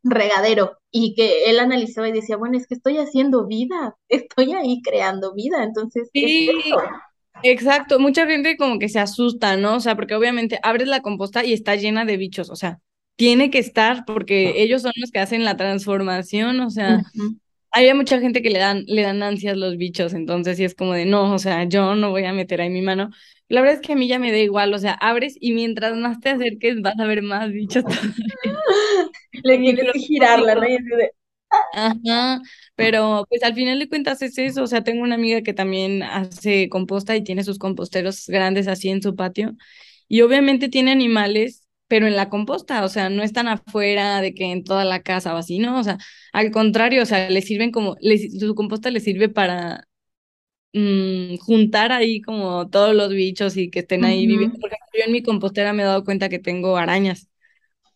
regadero. 0.04 0.78
Y 0.90 1.14
que 1.14 1.50
él 1.50 1.58
analizaba 1.58 2.08
y 2.08 2.12
decía, 2.12 2.36
bueno, 2.36 2.56
es 2.56 2.66
que 2.68 2.74
estoy 2.74 2.98
haciendo 2.98 3.46
vida, 3.46 3.96
estoy 4.08 4.52
ahí 4.52 4.80
creando 4.82 5.34
vida, 5.34 5.64
entonces 5.64 6.04
es 6.04 6.10
Sí, 6.12 6.50
exacto. 7.42 7.98
Mucha 7.98 8.26
gente 8.26 8.56
como 8.56 8.78
que 8.78 8.88
se 8.88 9.00
asusta, 9.00 9.56
¿no? 9.56 9.76
O 9.76 9.80
sea, 9.80 9.96
porque 9.96 10.14
obviamente 10.14 10.60
abres 10.62 10.88
la 10.88 11.00
composta 11.00 11.44
y 11.44 11.52
está 11.52 11.74
llena 11.74 12.04
de 12.04 12.16
bichos, 12.16 12.50
o 12.50 12.56
sea, 12.56 12.80
tiene 13.16 13.50
que 13.50 13.58
estar 13.58 14.04
porque 14.04 14.62
ellos 14.62 14.82
son 14.82 14.92
los 14.96 15.10
que 15.10 15.20
hacen 15.20 15.44
la 15.44 15.56
transformación, 15.56 16.60
o 16.60 16.70
sea. 16.70 17.02
Hay 17.74 17.92
mucha 17.94 18.20
gente 18.20 18.42
que 18.42 18.50
le 18.50 18.58
dan, 18.58 18.84
le 18.86 19.02
dan 19.02 19.22
ansias 19.22 19.56
los 19.56 19.76
bichos, 19.76 20.14
entonces 20.14 20.56
sí 20.56 20.64
es 20.64 20.74
como 20.74 20.94
de, 20.94 21.04
no, 21.06 21.32
o 21.34 21.38
sea, 21.38 21.64
yo 21.64 21.94
no 21.96 22.10
voy 22.10 22.24
a 22.24 22.32
meter 22.32 22.60
ahí 22.60 22.70
mi 22.70 22.82
mano. 22.82 23.10
La 23.48 23.60
verdad 23.60 23.76
es 23.80 23.86
que 23.86 23.92
a 23.92 23.96
mí 23.96 24.08
ya 24.08 24.18
me 24.18 24.32
da 24.32 24.38
igual, 24.38 24.72
o 24.74 24.78
sea, 24.78 24.92
abres 24.94 25.36
y 25.40 25.52
mientras 25.52 25.96
más 25.96 26.20
te 26.20 26.30
acerques 26.30 26.80
vas 26.82 26.98
a 26.98 27.06
ver 27.06 27.22
más 27.22 27.50
bichos. 27.52 27.84
Le 29.42 29.58
tienes 29.58 29.92
que 29.92 29.98
girarla, 29.98 30.54
¿no? 30.54 30.62
Ajá, 31.72 32.40
pero 32.76 33.26
pues 33.28 33.42
al 33.42 33.54
final 33.54 33.78
de 33.78 33.88
cuentas 33.88 34.22
es 34.22 34.38
eso, 34.38 34.62
o 34.62 34.66
sea, 34.66 34.84
tengo 34.84 35.02
una 35.02 35.16
amiga 35.16 35.42
que 35.42 35.52
también 35.54 36.02
hace 36.02 36.68
composta 36.68 37.16
y 37.16 37.24
tiene 37.24 37.44
sus 37.44 37.58
composteros 37.58 38.26
grandes 38.28 38.68
así 38.68 38.88
en 38.90 39.02
su 39.02 39.16
patio 39.16 39.56
y 40.08 40.20
obviamente 40.22 40.68
tiene 40.68 40.92
animales, 40.92 41.63
pero 41.94 42.08
en 42.08 42.16
la 42.16 42.28
composta, 42.30 42.84
o 42.84 42.88
sea, 42.88 43.08
no 43.10 43.22
están 43.22 43.48
afuera 43.48 44.20
de 44.20 44.34
que 44.34 44.46
en 44.52 44.64
toda 44.64 44.84
la 44.84 45.02
casa 45.02 45.34
o 45.34 45.38
así, 45.38 45.60
¿no? 45.60 45.78
O 45.78 45.84
sea, 45.84 45.98
al 46.32 46.50
contrario, 46.50 47.02
o 47.04 47.06
sea, 47.06 47.30
le 47.30 47.42
sirven 47.42 47.70
como, 47.72 47.96
les- 48.00 48.40
su 48.40 48.54
composta 48.56 48.90
le 48.90 49.00
sirve 49.00 49.28
para 49.28 49.86
mm, 50.72 51.36
juntar 51.38 51.92
ahí 51.92 52.20
como 52.22 52.68
todos 52.70 52.94
los 52.94 53.10
bichos 53.10 53.56
y 53.56 53.70
que 53.70 53.80
estén 53.80 54.04
ahí 54.04 54.26
viviendo. 54.26 54.54
ujú. 54.54 54.60
Por 54.60 54.70
ejemplo, 54.72 54.98
yo 55.00 55.04
en 55.06 55.12
mi 55.12 55.22
compostera 55.22 55.72
me 55.72 55.82
he 55.82 55.86
dado 55.86 56.04
cuenta 56.04 56.28
que 56.28 56.38
tengo 56.40 56.76
arañas. 56.76 57.28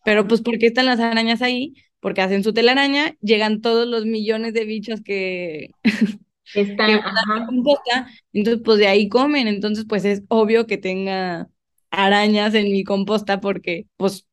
Pero 0.03 0.27
pues, 0.27 0.41
¿por 0.41 0.57
qué 0.59 0.67
están 0.67 0.85
las 0.87 0.99
arañas 0.99 1.41
ahí? 1.41 1.75
Porque 1.99 2.21
hacen 2.21 2.43
su 2.43 2.53
telaraña, 2.53 3.15
llegan 3.21 3.61
todos 3.61 3.87
los 3.87 4.05
millones 4.05 4.53
de 4.53 4.65
bichos 4.65 5.01
que, 5.01 5.75
que 6.53 6.63
Están, 6.63 6.97
van 6.97 7.17
a 7.17 7.39
la 7.39 7.45
ajá, 7.45 7.47
composta, 7.47 8.09
entonces 8.33 8.61
pues 8.65 8.79
de 8.79 8.87
ahí 8.87 9.09
comen, 9.09 9.47
entonces 9.47 9.85
pues 9.87 10.05
es 10.05 10.23
obvio 10.29 10.67
que 10.67 10.77
tenga 10.77 11.49
arañas 11.91 12.53
en 12.55 12.65
mi 12.71 12.83
composta 12.83 13.39
porque 13.41 13.87
pues 13.97 14.27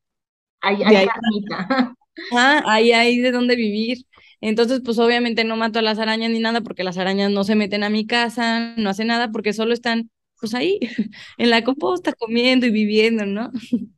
hay, 0.60 0.82
de 0.84 0.96
hay 0.96 0.96
ahí, 0.96 1.06
ah, 2.32 2.62
ahí 2.66 2.92
hay 2.92 3.18
de 3.20 3.32
dónde 3.32 3.56
vivir. 3.56 3.98
Entonces 4.40 4.80
pues 4.84 4.98
obviamente 4.98 5.44
no 5.44 5.56
mato 5.56 5.78
a 5.78 5.82
las 5.82 5.98
arañas 5.98 6.30
ni 6.30 6.40
nada 6.40 6.60
porque 6.60 6.84
las 6.84 6.98
arañas 6.98 7.30
no 7.30 7.44
se 7.44 7.54
meten 7.56 7.82
a 7.84 7.90
mi 7.90 8.06
casa, 8.06 8.74
no 8.76 8.90
hacen 8.90 9.08
nada 9.08 9.30
porque 9.32 9.52
solo 9.52 9.72
están 9.74 10.10
pues 10.40 10.54
ahí, 10.54 10.80
en 11.38 11.50
la 11.50 11.64
composta 11.64 12.12
comiendo 12.12 12.66
y 12.66 12.70
viviendo, 12.70 13.26
¿no? 13.26 13.52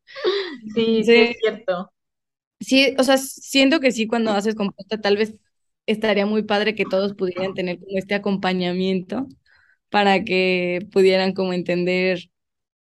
Sí, 0.74 1.04
sí 1.04 1.12
es 1.12 1.36
cierto. 1.40 1.92
Sí, 2.60 2.94
o 2.98 3.04
sea, 3.04 3.18
siento 3.18 3.80
que 3.80 3.92
sí, 3.92 4.06
cuando 4.06 4.32
haces 4.32 4.54
composta, 4.54 5.00
tal 5.00 5.16
vez 5.16 5.34
estaría 5.86 6.26
muy 6.26 6.42
padre 6.42 6.74
que 6.74 6.84
todos 6.84 7.14
pudieran 7.14 7.54
tener 7.54 7.78
como 7.78 7.98
este 7.98 8.14
acompañamiento 8.14 9.28
para 9.90 10.24
que 10.24 10.80
pudieran 10.92 11.34
como 11.34 11.52
entender 11.52 12.30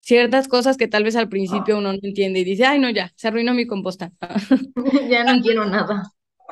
ciertas 0.03 0.49
cosas 0.49 0.79
que 0.79 0.89
tal 0.89 1.05
vez 1.05 1.17
al 1.17 1.31
principio 1.31 1.79
uno 1.79 1.93
no 1.95 2.01
entiende 2.03 2.41
y 2.41 2.45
dice, 2.45 2.67
ay, 2.67 2.81
no, 2.81 2.91
ya, 2.91 3.13
se 3.17 3.29
arruinó 3.29 3.55
mi 3.55 3.67
composta. 3.69 4.13
Ya 5.11 5.25
no 5.25 5.41
quiero 5.43 5.65
nada. 5.67 6.03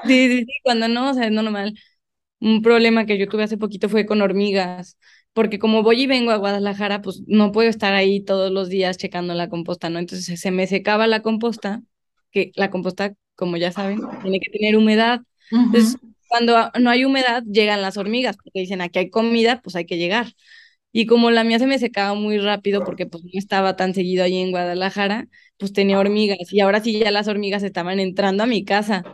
Sí, 0.03 0.29
sí, 0.29 0.39
sí, 0.47 0.53
cuando 0.63 0.89
no, 0.89 1.11
o 1.11 1.15
sea, 1.15 1.27
es 1.27 1.33
normal. 1.33 1.75
Un 2.41 2.63
problema 2.63 3.07
que 3.07 3.19
yo 3.19 3.29
tuve 3.29 3.45
hace 3.45 3.59
poquito 3.59 3.89
fue 3.89 4.07
con 4.07 4.23
hormigas. 4.23 4.99
porque 5.35 5.59
como 5.59 5.83
voy 5.83 6.03
y 6.05 6.07
vengo 6.09 6.33
a 6.33 6.37
Guadalajara, 6.39 7.03
pues 7.03 7.23
no 7.29 7.53
puedo 7.53 7.69
estar 7.71 7.95
ahí 7.95 8.23
todos 8.25 8.53
los 8.53 8.69
días 8.71 8.99
checando 8.99 9.35
la 9.35 9.49
composta, 9.51 9.91
¿no? 9.91 9.99
Entonces 10.01 10.41
se 10.41 10.53
me 10.53 10.67
secaba 10.69 11.07
la 11.09 11.23
composta, 11.23 11.83
que 12.33 12.53
la 12.57 12.71
composta, 12.71 13.15
como 13.37 13.57
ya 13.59 13.73
saben, 13.73 14.09
tiene 14.23 14.41
que 14.41 14.51
tener 14.51 14.77
humedad. 14.77 15.21
Entonces, 15.71 15.99
cuando 16.29 16.71
no 16.81 16.91
hay 16.91 17.05
humedad, 17.05 17.43
llegan 17.45 17.83
las 17.83 17.97
hormigas, 17.99 18.37
porque 18.37 18.61
dicen, 18.61 18.81
aquí 18.83 18.99
hay 19.01 19.11
comida, 19.11 19.61
pues 19.63 19.77
hay 19.77 19.87
que 19.87 19.99
llegar. 19.99 20.29
Y 20.93 21.07
como 21.07 21.31
la 21.31 21.45
mía 21.45 21.59
se 21.59 21.67
me 21.67 21.79
secaba 21.79 22.15
muy 22.15 22.39
rápido 22.39 22.85
porque 22.85 23.07
pues 23.07 23.23
no 23.25 23.31
estaba 23.35 23.77
tan 23.77 23.95
seguido 23.95 24.25
ahí 24.25 24.39
en 24.39 24.51
Guadalajara, 24.51 25.29
pues 25.57 25.73
tenía 25.73 25.99
hormigas 26.01 26.53
y 26.53 26.61
ahora 26.61 26.81
sí 26.81 26.99
ya 26.99 27.11
las 27.13 27.29
hormigas 27.29 27.63
estaban 27.63 28.01
entrando 28.01 28.43
a 28.43 28.47
mi 28.47 28.65
casa. 28.65 29.05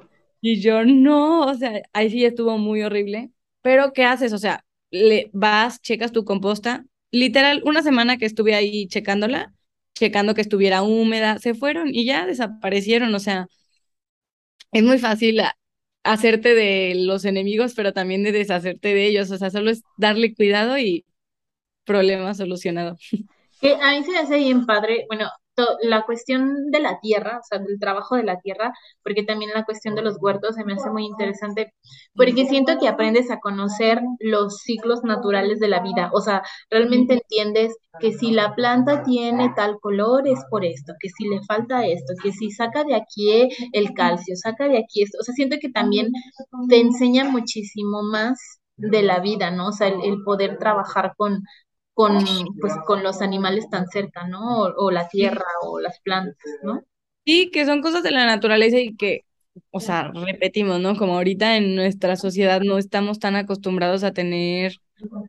Y 0.41 0.61
yo 0.61 0.85
no, 0.85 1.43
o 1.47 1.55
sea, 1.55 1.83
ahí 1.93 2.11
sí 2.11 2.25
estuvo 2.25 2.57
muy 2.59 2.83
horrible. 2.83 3.31
Pero 3.62 3.93
¿qué 3.93 4.05
haces? 4.05 4.33
O 4.33 4.39
sea, 4.39 4.65
le 4.91 5.31
vas, 5.33 5.81
checas 5.83 6.12
tu 6.12 6.25
composta. 6.25 6.85
Literal, 7.11 7.62
una 7.65 7.83
semana 7.83 8.17
que 8.19 8.27
estuve 8.27 8.55
ahí 8.55 8.87
checándola, 8.89 9.53
checando 9.95 10.35
que 10.35 10.41
estuviera 10.43 10.83
húmeda, 10.83 11.39
se 11.39 11.55
fueron 11.55 11.89
y 11.95 12.05
ya 12.05 12.27
desaparecieron. 12.27 13.15
O 13.15 13.19
sea, 13.21 13.49
es 14.73 14.83
muy 14.83 14.99
fácil 14.99 15.41
hacerte 16.05 16.55
de 16.55 16.95
los 16.97 17.25
enemigos, 17.25 17.75
pero 17.75 17.93
también 17.93 18.23
de 18.23 18.33
deshacerte 18.33 18.95
de 18.95 19.07
ellos. 19.07 19.31
O 19.31 19.39
sea, 19.39 19.51
solo 19.51 19.71
es 19.71 19.83
darle 19.97 20.35
cuidado 20.35 20.79
y 20.79 21.05
problema 21.87 22.35
solucionado. 22.35 22.96
Que 23.59 23.75
a 23.75 23.92
mí 23.92 24.05
se 24.05 24.12
me 24.12 24.18
hace 24.18 24.37
bien 24.37 24.66
padre, 24.66 25.07
bueno, 25.09 25.31
la 25.83 26.05
cuestión 26.05 26.70
de 26.70 26.81
la 26.81 27.01
tierra, 27.01 27.38
o 27.40 27.42
sea, 27.42 27.59
del 27.59 27.79
trabajo 27.79 28.16
de 28.16 28.25
la 28.25 28.38
tierra, 28.40 28.72
porque 29.03 29.22
también 29.22 29.53
la 29.55 29.64
cuestión 29.64 29.94
de 29.94 30.03
los 30.03 30.16
huertos 30.20 30.57
se 30.57 30.64
me 30.64 30.75
hace 30.75 30.90
muy 30.90 31.07
interesante, 31.07 31.72
porque 32.14 32.46
siento 32.46 32.79
que 32.79 32.88
aprendes 32.88 33.31
a 33.31 33.40
conocer 33.40 34.01
los 34.20 34.59
ciclos 34.59 35.03
naturales 35.05 35.59
de 35.61 35.68
la 35.68 35.81
vida, 35.81 36.11
o 36.12 36.20
sea, 36.20 36.42
realmente 36.70 37.14
entiendes 37.14 37.75
que 38.01 38.12
si 38.12 38.33
la 38.33 38.55
planta 38.55 39.03
tiene 39.03 39.53
tal 39.57 39.79
color 39.81 40.29
es 40.29 40.40
por 40.51 40.64
esto, 40.64 40.92
que 41.01 41.09
si 41.09 41.29
le 41.29 41.40
falta 41.44 41.87
esto, 41.87 42.12
que 42.22 42.33
si 42.33 42.51
saca 42.51 42.85
de 42.85 42.94
aquí 42.94 43.49
el 43.72 43.94
calcio, 43.94 44.37
saca 44.37 44.68
de 44.68 44.79
aquí 44.79 45.03
esto, 45.03 45.18
o 45.20 45.25
sea, 45.25 45.35
siento 45.35 45.57
que 45.61 45.70
también 45.70 46.11
te 46.68 46.81
enseña 46.81 47.25
muchísimo 47.25 48.03
más 48.03 48.38
de 48.77 49.03
la 49.03 49.20
vida, 49.20 49.51
¿no? 49.51 49.68
O 49.68 49.72
sea, 49.72 49.88
el 49.88 50.22
poder 50.22 50.59
trabajar 50.59 51.14
con, 51.16 51.42
con, 51.97 52.23
pues, 52.61 52.75
con 52.87 53.03
los 53.03 53.23
animales 53.23 53.71
tan 53.71 53.89
cerca, 53.89 54.29
¿no? 54.29 54.65
O, 54.77 54.91
la 54.91 55.09
tierra 55.09 55.47
o 55.63 55.81
las 55.81 55.99
plantas, 56.01 56.37
¿no? 56.63 56.85
Sí, 57.25 57.51
que 57.51 57.65
son 57.65 57.81
cosas 57.81 58.03
de 58.03 58.11
la 58.11 58.27
naturaleza 58.27 58.79
y 58.79 58.95
que, 58.97 59.25
o 59.71 59.81
sea, 59.81 60.13
repetimos, 60.13 60.79
¿no? 60.79 60.95
Como 60.99 61.15
ahorita 61.15 61.57
en 61.57 61.75
nuestra 61.75 62.17
sociedad 62.17 62.61
no 62.61 62.77
estamos 62.77 63.19
tan 63.19 63.35
acostumbrados 63.35 64.05
a 64.05 64.13
tener 64.13 64.75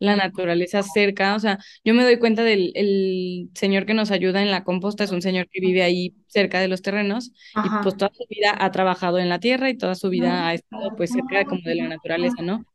la 0.02 0.18
naturaleza 0.18 0.84
cerca, 0.84 1.36
o 1.36 1.40
sea, 1.40 1.58
yo 1.86 1.94
me 1.94 2.04
doy 2.04 2.20
cuenta 2.20 2.44
del 2.44 2.74
el 2.76 3.50
señor 3.54 3.86
que 3.86 3.94
nos 3.94 4.12
ayuda 4.12 4.42
en 4.42 4.52
la 4.52 4.66
composta, 4.66 5.06
es 5.06 5.12
un 5.12 5.22
señor 5.22 5.48
que 5.50 5.62
vive 5.62 5.84
ahí 5.84 6.16
cerca 6.28 6.60
de 6.60 6.68
los 6.68 6.82
terrenos 6.82 7.32
y 7.56 7.70
pues 7.82 7.96
toda 7.96 8.12
su 8.14 8.26
vida 8.30 8.54
ha 8.60 8.72
trabajado 8.72 9.20
en 9.20 9.30
la 9.30 9.40
tierra 9.40 9.70
y 9.70 9.78
toda 9.78 9.96
su 9.96 10.10
vida 10.10 10.50
ha 10.50 10.54
estado 10.54 10.98
pues 10.98 11.12
cerca 11.12 11.46
como 11.46 11.62
de 11.62 11.76
la 11.76 11.88
naturaleza, 11.88 12.42
¿no? 12.42 12.66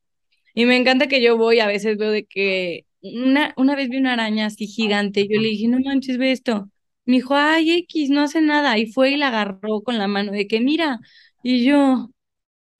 Y 0.54 0.64
me 0.64 0.76
encanta 0.76 1.08
que 1.08 1.20
yo 1.20 1.36
voy, 1.36 1.60
a 1.60 1.66
veces 1.66 1.98
veo 1.98 2.10
de 2.10 2.24
que 2.24 2.86
una, 3.02 3.54
una 3.56 3.76
vez 3.76 3.88
vi 3.88 3.98
una 3.98 4.14
araña 4.14 4.46
así 4.46 4.66
gigante 4.66 5.20
y 5.22 5.28
yo 5.28 5.40
le 5.40 5.48
dije, 5.48 5.68
no 5.68 5.78
manches, 5.80 6.18
ve 6.18 6.32
esto. 6.32 6.68
Me 7.04 7.14
dijo, 7.16 7.34
ay, 7.34 7.70
X, 7.72 8.10
no 8.10 8.22
hace 8.22 8.40
nada. 8.40 8.78
Y 8.78 8.86
fue 8.92 9.10
y 9.12 9.16
la 9.16 9.28
agarró 9.28 9.82
con 9.82 9.98
la 9.98 10.06
mano 10.08 10.32
de 10.32 10.46
que, 10.46 10.60
mira, 10.60 11.00
y 11.42 11.64
yo, 11.64 12.10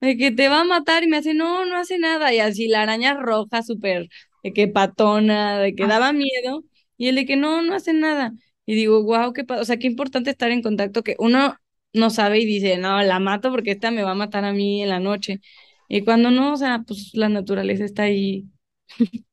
de 0.01 0.17
que 0.17 0.31
te 0.31 0.49
va 0.49 0.61
a 0.61 0.63
matar 0.65 1.03
y 1.03 1.07
me 1.07 1.17
hace, 1.17 1.33
no, 1.33 1.65
no 1.65 1.77
hace 1.77 1.97
nada. 1.99 2.33
Y 2.33 2.39
así 2.39 2.67
la 2.67 2.81
araña 2.83 3.15
roja, 3.15 3.63
súper, 3.63 4.09
de 4.43 4.53
que 4.53 4.67
patona, 4.67 5.59
de 5.59 5.75
que 5.75 5.87
daba 5.87 6.13
miedo. 6.13 6.63
Y 6.97 7.07
él 7.09 7.15
de 7.15 7.25
que 7.25 7.35
no, 7.37 7.61
no 7.61 7.75
hace 7.75 7.93
nada. 7.93 8.33
Y 8.65 8.75
digo, 8.75 9.03
wow, 9.03 9.33
qué, 9.33 9.45
o 9.49 9.65
sea, 9.65 9.77
qué 9.77 9.87
importante 9.87 10.29
estar 10.31 10.51
en 10.51 10.61
contacto 10.61 11.03
que 11.03 11.15
uno 11.19 11.57
no 11.93 12.09
sabe 12.09 12.39
y 12.39 12.45
dice, 12.45 12.77
no, 12.77 13.01
la 13.03 13.19
mato 13.19 13.51
porque 13.51 13.71
esta 13.71 13.91
me 13.91 14.03
va 14.03 14.11
a 14.11 14.15
matar 14.15 14.45
a 14.45 14.53
mí 14.53 14.81
en 14.83 14.89
la 14.89 14.99
noche. 14.99 15.41
Y 15.89 16.03
cuando 16.03 16.31
no, 16.31 16.53
o 16.53 16.57
sea, 16.57 16.83
pues 16.87 17.11
la 17.13 17.29
naturaleza 17.29 17.85
está 17.85 18.03
ahí 18.03 18.45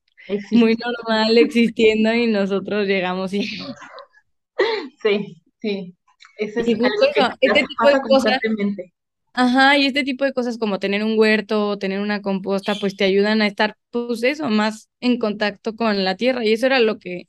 muy 0.52 0.76
normal 0.76 1.38
existiendo 1.38 2.12
y 2.14 2.26
nosotros 2.26 2.86
llegamos 2.86 3.32
y... 3.32 3.42
Sí, 5.02 5.42
sí. 5.60 5.94
Eso 6.38 6.60
es 6.60 6.68
este 6.68 7.64
tipo 7.66 7.86
de 7.86 8.00
cosas. 8.08 8.38
Ajá, 9.32 9.78
y 9.78 9.86
este 9.86 10.02
tipo 10.02 10.24
de 10.24 10.32
cosas 10.32 10.58
como 10.58 10.78
tener 10.78 11.04
un 11.04 11.18
huerto, 11.18 11.78
tener 11.78 12.00
una 12.00 12.20
composta, 12.20 12.74
pues 12.74 12.96
te 12.96 13.04
ayudan 13.04 13.42
a 13.42 13.46
estar, 13.46 13.76
pues 13.90 14.22
eso, 14.22 14.48
más 14.50 14.88
en 15.00 15.18
contacto 15.18 15.76
con 15.76 16.04
la 16.04 16.16
tierra. 16.16 16.44
Y 16.44 16.52
eso 16.52 16.66
era 16.66 16.80
lo 16.80 16.98
que, 16.98 17.28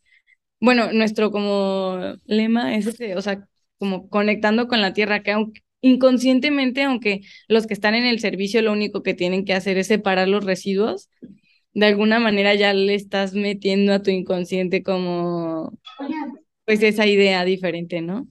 bueno, 0.60 0.92
nuestro 0.94 1.32
como 1.32 2.16
lema 2.26 2.76
es 2.76 2.88
ese, 2.88 3.16
o 3.16 3.22
sea, 3.22 3.48
como 3.78 4.10
conectando 4.10 4.68
con 4.68 4.82
la 4.82 4.94
tierra, 4.94 5.24
que 5.24 5.32
aunque 5.32 5.62
inconscientemente, 5.82 6.84
aunque 6.84 7.22
los 7.48 7.68
que 7.68 7.74
están 7.74 7.96
en 7.96 8.06
el 8.06 8.20
servicio 8.20 8.62
lo 8.62 8.72
único 8.72 9.04
que 9.04 9.14
tienen 9.14 9.46
que 9.46 9.54
hacer 9.54 9.78
es 9.78 9.88
separar 9.88 10.28
los 10.28 10.46
residuos, 10.46 11.10
de 11.74 11.86
alguna 11.88 12.20
manera 12.20 12.56
ya 12.56 12.74
le 12.74 12.96
estás 12.96 13.34
metiendo 13.34 13.94
a 13.94 14.02
tu 14.02 14.10
inconsciente 14.12 14.84
como 14.84 15.72
pues 16.66 16.84
esa 16.84 17.08
idea 17.08 17.46
diferente, 17.46 18.02
¿no? 18.02 18.28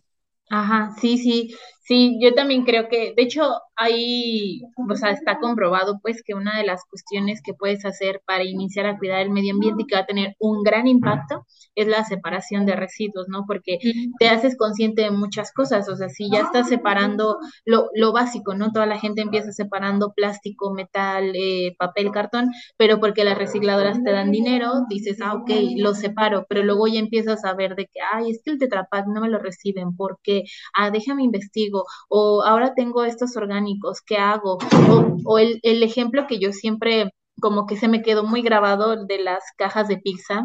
Ajá, 0.51 0.95
sí, 1.01 1.17
sí, 1.19 1.55
sí, 1.91 2.19
yo 2.23 2.35
también 2.35 2.65
creo 2.65 2.89
que, 2.89 3.15
de 3.17 3.23
hecho, 3.25 3.43
ahí, 3.75 4.63
o 4.77 4.95
sea, 4.95 5.11
está 5.11 5.41
comprobado 5.41 5.99
pues 6.01 6.23
que 6.25 6.35
una 6.35 6.57
de 6.57 6.65
las 6.65 6.85
cuestiones 6.89 7.41
que 7.43 7.53
puedes 7.53 7.85
hacer 7.85 8.23
para 8.27 8.45
iniciar 8.45 8.87
a 8.87 8.97
cuidar 8.97 9.23
el 9.23 9.31
medio 9.31 9.55
ambiente 9.55 9.83
y 9.83 9.87
que 9.87 9.97
va 9.97 10.03
a 10.03 10.07
tener 10.07 10.37
un 10.39 10.63
gran 10.63 10.87
impacto 10.87 11.45
es 11.75 11.89
la 11.89 12.05
separación 12.05 12.65
de 12.65 12.77
residuos, 12.77 13.27
¿no? 13.29 13.45
Porque 13.45 13.79
te 14.21 14.29
haces 14.29 14.57
consciente 14.57 15.03
de 15.03 15.11
muchas 15.11 15.53
cosas, 15.53 15.89
o 15.89 15.97
sea, 15.97 16.09
si 16.11 16.31
ya 16.31 16.43
estás 16.43 16.69
separando 16.69 17.39
lo, 17.65 17.89
lo 17.95 18.13
básico, 18.13 18.55
¿no? 18.55 18.71
Toda 18.71 18.87
la 18.87 18.99
gente 19.01 19.23
empieza 19.23 19.51
separando 19.51 20.13
plástico, 20.15 20.73
metal, 20.73 21.33
eh, 21.35 21.75
papel, 21.77 22.13
cartón, 22.13 22.51
pero 22.77 23.01
porque 23.01 23.25
las 23.25 23.37
recicladoras 23.37 24.03
te 24.05 24.13
dan 24.13 24.31
dinero, 24.31 24.85
dices, 24.89 25.19
ah, 25.23 25.35
ok, 25.35 25.51
lo 25.77 25.95
separo, 25.95 26.47
pero 26.49 26.63
luego 26.63 26.87
ya 26.87 27.01
empiezas 27.01 27.45
a 27.45 27.55
ver 27.55 27.75
de 27.75 27.87
que, 27.87 28.01
ay, 28.13 28.31
es 28.31 28.43
que 28.45 28.53
el 28.53 28.59
tetrapack 28.59 29.07
no 29.09 29.21
me 29.23 29.29
lo 29.29 29.39
reciben, 29.41 29.97
porque, 29.97 30.45
ah, 30.75 30.91
déjame 30.91 31.25
investigo, 31.25 31.80
o 32.09 32.43
ahora 32.43 32.75
tengo 32.75 33.05
estos 33.05 33.37
orgánicos, 33.37 34.01
¿qué 34.07 34.17
hago? 34.17 34.59
O, 34.91 35.17
o 35.25 35.39
el, 35.39 35.61
el 35.63 35.83
ejemplo 35.83 36.27
que 36.27 36.39
yo 36.39 36.53
siempre 36.53 37.11
como 37.41 37.67
que 37.67 37.77
se 37.77 37.89
me 37.89 38.03
quedó 38.03 38.25
muy 38.25 38.43
grabado 38.43 39.05
de 39.05 39.19
las 39.19 39.43
cajas 39.57 39.89
de 39.89 39.99
pizza, 39.99 40.43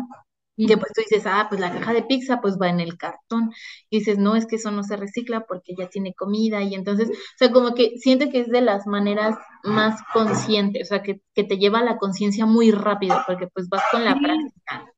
que 0.58 0.78
pues 0.78 0.94
tú 0.94 1.02
dices, 1.02 1.24
ah, 1.26 1.48
pues 1.50 1.60
la 1.60 1.72
caja 1.72 1.94
de 1.94 2.04
pizza 2.04 2.40
pues 2.42 2.58
va 2.60 2.70
en 2.70 2.80
el 2.80 2.98
cartón. 2.98 3.52
Y 3.90 4.00
dices, 4.00 4.18
no, 4.18 4.36
es 4.36 4.46
que 4.46 4.56
eso 4.56 4.72
no 4.72 4.84
se 4.84 4.96
recicla 4.96 5.46
porque 5.46 5.74
ya 5.78 5.90
tiene 5.90 6.14
comida. 6.14 6.62
Y 6.64 6.76
entonces, 6.76 7.10
o 7.10 7.38
sea, 7.38 7.52
como 7.52 7.76
que 7.76 7.98
siento 7.98 8.30
que 8.30 8.40
es 8.40 8.48
de 8.48 8.62
las 8.62 8.88
maneras 8.88 9.36
más 9.64 10.02
conscientes, 10.14 10.88
o 10.88 10.90
sea, 10.90 11.04
que, 11.04 11.20
que 11.34 11.44
te 11.44 11.58
lleva 11.58 11.80
a 11.80 11.84
la 11.84 11.98
conciencia 11.98 12.46
muy 12.46 12.72
rápido 12.72 13.18
porque 13.28 13.48
pues 13.48 13.68
vas 13.68 13.84
con 13.92 14.06
la 14.06 14.16
práctica. 14.18 14.94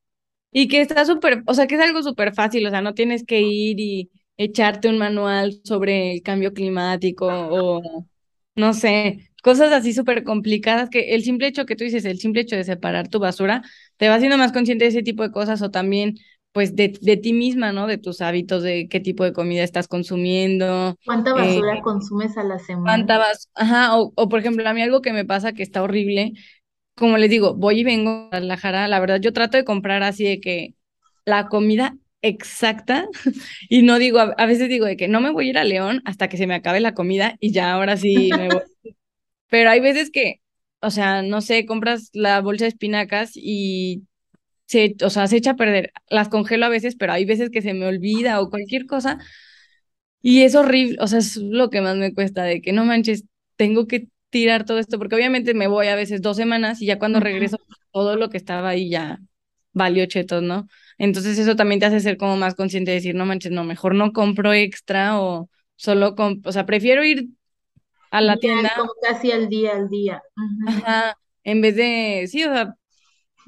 Y 0.52 0.68
que 0.68 0.82
está 0.82 1.04
súper, 1.06 1.44
o 1.48 1.54
sea, 1.54 1.68
que 1.68 1.76
es 1.76 1.82
algo 1.82 2.04
súper 2.04 2.34
fácil, 2.34 2.66
o 2.68 2.70
sea, 2.70 2.82
no 2.82 2.94
tienes 2.94 3.26
que 3.26 3.42
ir 3.42 3.80
y 3.80 4.12
echarte 4.38 4.90
un 4.90 4.98
manual 4.98 5.60
sobre 5.64 6.14
el 6.14 6.22
cambio 6.24 6.54
climático 6.54 7.28
o 7.28 8.08
no 8.56 8.74
sé, 8.74 9.30
cosas 9.44 9.72
así 9.72 9.94
súper 9.94 10.24
complicadas 10.24 10.90
que 10.90 11.16
el 11.16 11.24
simple 11.24 11.48
hecho 11.48 11.66
que 11.66 11.76
tú 11.76 11.84
dices, 11.84 12.06
el 12.06 12.20
simple 12.20 12.42
hecho 12.42 12.56
de 12.56 12.64
separar 12.64 13.08
tu 13.10 13.20
basura, 13.20 13.62
te 13.98 14.10
va 14.10 14.16
haciendo 14.16 14.38
más 14.38 14.52
consciente 14.52 14.86
de 14.86 14.90
ese 14.90 15.04
tipo 15.04 15.24
de 15.24 15.32
cosas 15.32 15.62
o 15.62 15.72
también 15.72 16.16
pues 16.54 16.76
de, 16.76 16.98
de 17.02 17.18
ti 17.18 17.34
misma, 17.34 17.72
¿no? 17.72 17.86
De 17.88 17.98
tus 18.00 18.22
hábitos, 18.22 18.64
de 18.64 18.88
qué 18.90 19.00
tipo 19.00 19.24
de 19.24 19.34
comida 19.34 19.64
estás 19.64 19.88
consumiendo. 19.88 20.96
¿Cuánta 21.06 21.34
basura 21.34 21.80
eh, 21.80 21.82
consumes 21.82 22.38
a 22.38 22.44
la 22.44 22.60
semana? 22.60 23.08
¿Cuánta 23.08 23.18
vas? 23.18 23.50
Ajá, 23.54 23.98
o, 23.98 24.14
o 24.16 24.30
por 24.30 24.40
ejemplo, 24.40 24.68
a 24.68 24.74
mí 24.74 24.82
algo 24.82 25.02
que 25.02 25.12
me 25.14 25.26
pasa 25.26 25.54
que 25.54 25.64
está 25.64 25.84
horrible, 25.84 26.34
como 26.96 27.18
les 27.18 27.30
digo, 27.30 27.56
voy 27.56 27.82
y 27.82 27.84
vengo 27.84 28.12
a 28.12 28.28
Guadalajara, 28.30 28.88
la 28.88 29.00
verdad 29.00 29.20
yo 29.22 29.34
trato 29.34 29.58
de 29.58 29.66
comprar 29.66 30.04
así 30.04 30.24
de 30.26 30.40
que 30.42 30.76
la 31.26 31.48
comida 31.50 31.98
exacta 32.22 33.08
y 33.70 33.82
no 33.84 34.00
digo, 34.00 34.20
a, 34.20 34.46
veces 34.46 34.70
digo 34.70 34.86
de 34.86 34.98
que 34.98 35.08
no 35.08 35.22
me 35.22 35.32
voy 35.32 35.48
a 35.48 35.50
ir 35.50 35.58
a 35.58 35.64
León 35.64 36.02
hasta 36.06 36.28
que 36.30 36.38
se 36.38 36.48
me 36.48 36.56
acabe 36.56 36.80
la 36.80 36.94
comida 36.94 37.38
y 37.40 37.52
ya 37.52 37.74
ahora 37.74 37.98
sí 37.98 38.30
me 38.36 38.50
voy. 38.50 38.62
Pero 39.50 39.70
hay 39.70 39.80
veces 39.80 40.12
que, 40.12 40.42
o 40.82 40.92
sea, 40.92 41.22
no 41.22 41.42
sé, 41.42 41.66
compras 41.66 42.10
la 42.14 42.42
bolsa 42.42 42.66
de 42.66 42.70
espinacas 42.70 43.32
y 43.36 44.04
se, 44.66 44.96
o 45.04 45.10
sea, 45.10 45.28
se 45.28 45.38
echa 45.38 45.52
a 45.52 45.56
perder. 45.56 45.94
Las 46.10 46.30
congelo 46.30 46.66
a 46.66 46.70
veces, 46.70 46.96
pero 46.98 47.14
hay 47.14 47.26
veces 47.26 47.50
que 47.50 47.62
se 47.62 47.74
me 47.74 47.88
olvida 47.88 48.42
o 48.42 48.50
cualquier 48.50 48.86
cosa. 48.86 49.20
Y 50.22 50.42
es 50.44 50.56
horrible, 50.56 50.98
o 51.00 51.08
sea, 51.08 51.20
es 51.20 51.38
lo 51.38 51.70
que 51.70 51.82
más 51.82 51.96
me 51.96 52.14
cuesta, 52.14 52.44
de 52.44 52.62
que 52.62 52.74
no 52.74 52.84
manches, 52.86 53.24
tengo 53.56 53.88
que 53.88 54.10
tirar 54.30 54.66
todo 54.66 54.80
esto, 54.80 54.98
porque 54.98 55.16
obviamente 55.16 55.54
me 55.54 55.68
voy 55.68 55.88
a 55.88 55.96
veces 55.96 56.22
dos 56.22 56.36
semanas 56.38 56.82
y 56.82 56.88
ya 56.88 57.00
cuando 57.00 57.20
regreso, 57.20 57.58
todo 57.92 58.18
lo 58.18 58.30
que 58.30 58.38
estaba 58.38 58.70
ahí 58.70 58.90
ya 58.90 59.20
valió 59.74 60.06
chetos, 60.06 60.44
¿no? 60.44 60.68
Entonces 60.98 61.38
eso 61.38 61.56
también 61.56 61.80
te 61.80 61.86
hace 61.86 62.00
ser 62.00 62.18
como 62.18 62.38
más 62.38 62.56
consciente 62.56 62.92
de 62.92 62.96
decir, 62.96 63.16
no 63.16 63.26
manches, 63.26 63.52
no, 63.52 63.64
mejor 63.64 63.96
no 63.96 64.12
compro 64.14 64.54
extra 64.54 65.20
o 65.22 65.50
solo, 65.76 66.16
o 66.44 66.52
sea, 66.52 66.66
prefiero 66.66 67.04
ir 67.04 67.28
a 68.12 68.22
la 68.22 68.38
tienda. 68.38 68.72
Como 68.76 68.92
casi 69.02 69.32
al 69.32 69.48
día, 69.50 69.76
al 69.76 69.90
día. 69.90 70.22
Ajá, 70.68 71.18
en 71.44 71.62
vez 71.62 71.76
de, 71.76 72.26
sí, 72.28 72.44
o 72.44 72.54
sea, 72.54 72.76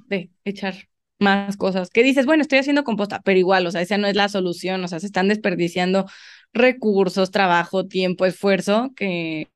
de 0.08 0.30
echar 0.44 0.76
más 1.20 1.58
cosas. 1.58 1.90
Que 1.90 2.04
dices, 2.04 2.26
bueno, 2.26 2.42
estoy 2.42 2.60
haciendo 2.60 2.84
composta, 2.84 3.22
pero 3.24 3.40
igual, 3.40 3.66
o 3.68 3.72
sea, 3.72 3.82
esa 3.82 3.98
no 3.98 4.08
es 4.08 4.16
la 4.16 4.30
solución, 4.30 4.84
o 4.84 4.88
sea, 4.88 5.00
se 5.00 5.08
están 5.08 5.28
desperdiciando 5.28 6.06
recursos, 6.54 7.32
trabajo, 7.32 7.88
tiempo, 7.88 8.26
esfuerzo, 8.26 8.92
que 8.96 9.50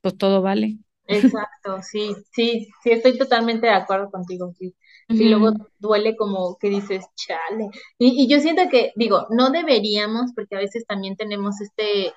pues 0.00 0.16
todo 0.16 0.42
vale. 0.42 0.78
Exacto, 1.06 1.80
sí, 1.82 2.14
sí, 2.32 2.68
sí, 2.82 2.90
estoy 2.90 3.18
totalmente 3.18 3.66
de 3.66 3.72
acuerdo 3.72 4.10
contigo, 4.10 4.52
sí. 4.58 4.74
Y 5.10 5.28
luego 5.28 5.52
duele 5.78 6.16
como 6.16 6.56
que 6.58 6.70
dices, 6.70 7.04
chale. 7.16 7.68
Y, 7.98 8.22
y 8.24 8.28
yo 8.28 8.40
siento 8.40 8.62
que, 8.70 8.92
digo, 8.96 9.26
no 9.30 9.50
deberíamos, 9.50 10.32
porque 10.34 10.56
a 10.56 10.60
veces 10.60 10.86
también 10.86 11.16
tenemos 11.16 11.60
este, 11.60 12.12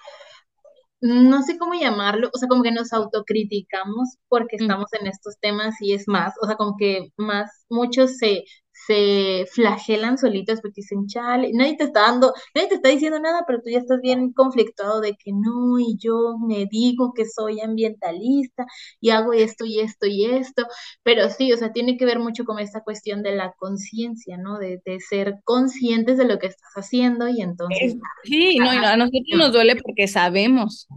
no 1.03 1.41
sé 1.43 1.58
cómo 1.58 1.73
llamarlo, 1.73 2.29
o 2.34 2.38
sea, 2.38 2.47
como 2.47 2.63
que 2.63 2.71
nos 2.71 2.93
autocriticamos 2.93 4.17
porque 4.29 4.56
estamos 4.56 4.93
en 4.93 5.08
estos 5.08 5.38
temas 5.41 5.75
y 5.82 5.93
es 5.93 6.08
más, 6.08 6.34
o 6.41 6.47
sea, 6.47 6.56
como 6.56 6.77
que 6.77 7.10
más, 7.17 7.65
muchos 7.69 8.17
se, 8.17 8.45
se 8.88 9.46
flagelan 9.54 10.17
solitos 10.17 10.62
porque 10.62 10.82
dicen, 10.82 11.08
chale, 11.08 11.52
nadie 11.54 11.78
te 11.78 11.86
está 11.86 12.02
dando, 12.02 12.34
nadie 12.56 12.69
te 12.69 12.76
está 12.76 12.89
diciendo 12.89 13.19
nada, 13.19 13.43
pero 13.48 13.62
tú 13.62 13.69
ya 13.69 13.80
estás 13.80 14.02
bien 14.02 14.34
conflictuado 14.34 15.02
de 15.02 15.15
que 15.15 15.32
no, 15.34 15.80
y 15.80 15.98
yo 15.98 16.38
me 16.39 16.65
digo 16.65 17.13
que 17.13 17.26
soy 17.26 17.62
ambientalista 17.62 18.65
y 19.00 19.10
hago 19.12 19.34
esto 19.34 19.65
y 19.65 19.80
esto 19.80 20.06
y 20.08 20.26
esto, 20.26 20.63
pero 21.04 21.30
sí, 21.30 21.52
o 21.54 21.58
sea, 21.58 21.72
tiene 21.72 21.98
que 21.98 22.06
ver 22.06 22.19
mucho 22.19 22.46
con 22.46 22.60
esta 22.60 22.82
cuestión 22.82 23.24
de 23.24 23.36
la 23.36 23.54
conciencia, 23.54 24.38
¿no? 24.38 24.58
De, 24.58 24.82
de 24.86 25.00
ser 25.00 25.36
conscientes 25.43 26.17
de 26.17 26.26
lo 26.26 26.39
que 26.39 26.48
estás 26.48 26.72
haciendo 26.76 27.28
y 27.30 27.41
entonces... 27.41 27.93
Es- 27.93 27.98
sí, 28.24 28.58
no, 28.58 28.69
a 28.69 28.98
nosotros 28.98 29.38
nos 29.38 29.52
duele 29.54 29.76
porque 29.76 30.08
sabemos. 30.08 30.88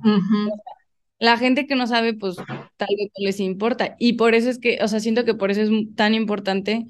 La 1.18 1.38
gente 1.38 1.66
que 1.66 1.77
no 1.77 1.87
sabe, 1.87 2.12
pues 2.14 2.37
tal 2.37 2.88
vez 2.99 3.09
no 3.18 3.25
les 3.25 3.40
importa. 3.40 3.96
Y 3.99 4.14
por 4.14 4.35
eso 4.35 4.51
es 4.51 4.59
que, 4.59 4.79
o 4.83 4.88
sea, 4.88 5.01
siento 5.01 5.25
que 5.25 5.35
por 5.35 5.51
eso 5.51 5.62
es 5.62 5.70
tan 5.96 6.14
importante 6.14 6.87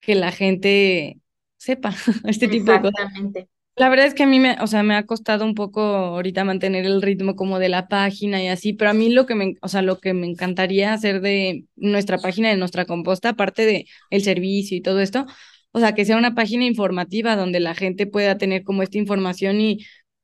que 0.00 0.14
la 0.14 0.32
gente 0.32 1.18
sepa 1.56 1.94
este 2.24 2.48
tipo 2.48 2.72
de 2.72 2.80
cosas. 2.80 3.00
Exactamente. 3.00 3.48
La 3.76 3.88
verdad 3.88 4.06
es 4.06 4.14
que 4.14 4.24
a 4.24 4.26
mí 4.26 4.40
me, 4.40 4.56
o 4.60 4.66
sea, 4.66 4.82
me 4.82 4.94
ha 4.94 5.06
costado 5.06 5.44
un 5.44 5.54
poco 5.54 5.80
ahorita 5.80 6.44
mantener 6.44 6.84
el 6.84 7.00
ritmo 7.00 7.34
como 7.34 7.58
de 7.58 7.70
la 7.70 7.88
página 7.88 8.42
y 8.42 8.48
así, 8.48 8.74
pero 8.74 8.90
a 8.90 8.94
mí 8.94 9.10
lo 9.10 9.24
que 9.26 9.34
me, 9.34 9.54
o 9.62 9.68
sea, 9.68 9.80
lo 9.80 10.00
que 10.00 10.12
me 10.12 10.26
encantaría 10.26 10.92
hacer 10.92 11.22
de 11.22 11.64
nuestra 11.76 12.18
página, 12.18 12.50
de 12.50 12.56
nuestra 12.58 12.84
composta, 12.84 13.30
aparte 13.30 13.64
de 13.64 13.86
el 14.10 14.22
servicio 14.22 14.76
y 14.76 14.82
todo 14.82 15.00
esto, 15.00 15.24
o 15.72 15.80
sea, 15.80 15.94
que 15.94 16.04
sea 16.04 16.18
una 16.18 16.34
página 16.34 16.66
informativa 16.66 17.36
donde 17.36 17.60
la 17.60 17.74
gente 17.74 18.06
pueda 18.06 18.36
tener 18.36 18.64
como 18.64 18.82
esta 18.82 18.98
información 18.98 19.60
y 19.60 19.78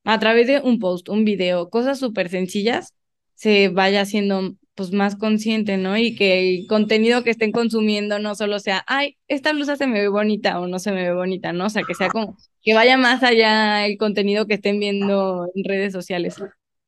a 0.04 0.18
través 0.18 0.46
de 0.46 0.60
un 0.60 0.78
post, 0.78 1.08
un 1.08 1.24
video, 1.24 1.70
cosas 1.70 1.98
súper 1.98 2.28
sencillas, 2.28 2.94
se 3.34 3.68
vaya 3.68 4.02
haciendo 4.02 4.54
pues 4.76 4.92
más 4.92 5.16
consciente, 5.16 5.78
¿no? 5.78 5.96
Y 5.96 6.14
que 6.14 6.58
el 6.58 6.66
contenido 6.66 7.24
que 7.24 7.30
estén 7.30 7.50
consumiendo 7.50 8.18
no 8.18 8.34
solo 8.34 8.60
sea, 8.60 8.84
ay, 8.86 9.16
esta 9.26 9.52
blusa 9.52 9.76
se 9.76 9.86
me 9.86 10.00
ve 10.00 10.08
bonita 10.08 10.60
o 10.60 10.66
no 10.68 10.78
se 10.78 10.92
me 10.92 11.02
ve 11.02 11.14
bonita, 11.14 11.52
¿no? 11.52 11.66
O 11.66 11.70
sea, 11.70 11.82
que 11.82 11.94
sea 11.94 12.08
como 12.10 12.36
que 12.62 12.74
vaya 12.74 12.98
más 12.98 13.22
allá 13.22 13.86
el 13.86 13.96
contenido 13.96 14.46
que 14.46 14.54
estén 14.54 14.78
viendo 14.78 15.48
en 15.54 15.64
redes 15.64 15.92
sociales. 15.92 16.36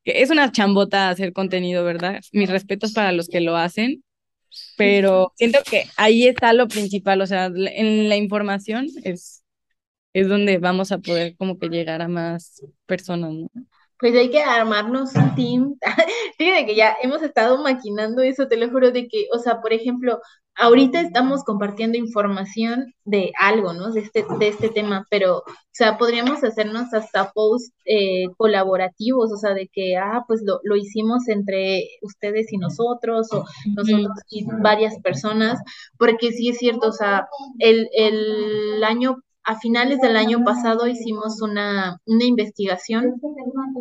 Que 0.03 0.21
es 0.21 0.29
una 0.29 0.51
chambota 0.51 1.09
hacer 1.09 1.33
contenido, 1.33 1.83
¿verdad? 1.83 2.21
Mis 2.31 2.49
respetos 2.49 2.93
para 2.93 3.11
los 3.11 3.27
que 3.27 3.41
lo 3.41 3.57
hacen, 3.57 4.03
pero 4.77 5.33
siento 5.35 5.59
que 5.69 5.85
ahí 5.97 6.27
está 6.27 6.53
lo 6.53 6.67
principal, 6.67 7.21
o 7.21 7.27
sea, 7.27 7.47
en 7.47 8.09
la 8.09 8.17
información 8.17 8.87
es, 9.03 9.43
es 10.13 10.27
donde 10.27 10.59
vamos 10.59 10.91
a 10.91 10.99
poder 10.99 11.35
como 11.37 11.57
que 11.57 11.69
llegar 11.69 12.01
a 12.03 12.07
más 12.07 12.63
personas, 12.85 13.33
¿no? 13.33 13.49
Pues 13.99 14.15
hay 14.15 14.29
que 14.31 14.41
armarnos 14.41 15.13
un 15.15 15.35
team. 15.35 15.75
Fíjate 16.37 16.65
que 16.65 16.75
ya 16.75 16.95
hemos 17.01 17.21
estado 17.21 17.61
maquinando 17.61 18.21
eso, 18.21 18.47
te 18.47 18.57
lo 18.57 18.69
juro, 18.69 18.91
de 18.91 19.07
que, 19.09 19.27
o 19.33 19.39
sea, 19.39 19.61
por 19.61 19.73
ejemplo, 19.73 20.19
ahorita 20.55 21.01
estamos 21.01 21.43
compartiendo 21.43 21.97
información 21.97 22.93
de 23.05 23.31
algo, 23.39 23.73
¿no? 23.73 23.91
De 23.91 24.01
este, 24.01 24.25
de 24.39 24.47
este 24.47 24.69
tema, 24.69 25.05
pero, 25.09 25.39
o 25.39 25.43
sea, 25.71 25.97
podríamos 25.97 26.43
hacernos 26.43 26.93
hasta 26.93 27.31
posts 27.31 27.73
eh, 27.85 28.27
colaborativos, 28.37 29.31
o 29.33 29.37
sea, 29.37 29.53
de 29.53 29.67
que, 29.67 29.97
ah, 29.97 30.23
pues 30.27 30.41
lo, 30.45 30.59
lo 30.63 30.75
hicimos 30.77 31.27
entre 31.27 31.83
ustedes 32.01 32.51
y 32.53 32.57
nosotros, 32.57 33.31
o 33.33 33.45
nosotros 33.75 34.11
y 34.29 34.45
varias 34.61 34.97
personas, 35.01 35.59
porque 35.97 36.31
sí 36.31 36.49
es 36.49 36.57
cierto, 36.57 36.87
o 36.89 36.93
sea, 36.93 37.27
el, 37.59 37.89
el 37.93 38.83
año 38.83 39.17
a 39.49 39.59
finales 39.59 39.99
del 39.99 40.15
año 40.15 40.43
pasado 40.43 40.85
hicimos 40.85 41.41
una, 41.41 41.99
una, 42.05 42.23
investigación 42.23 43.19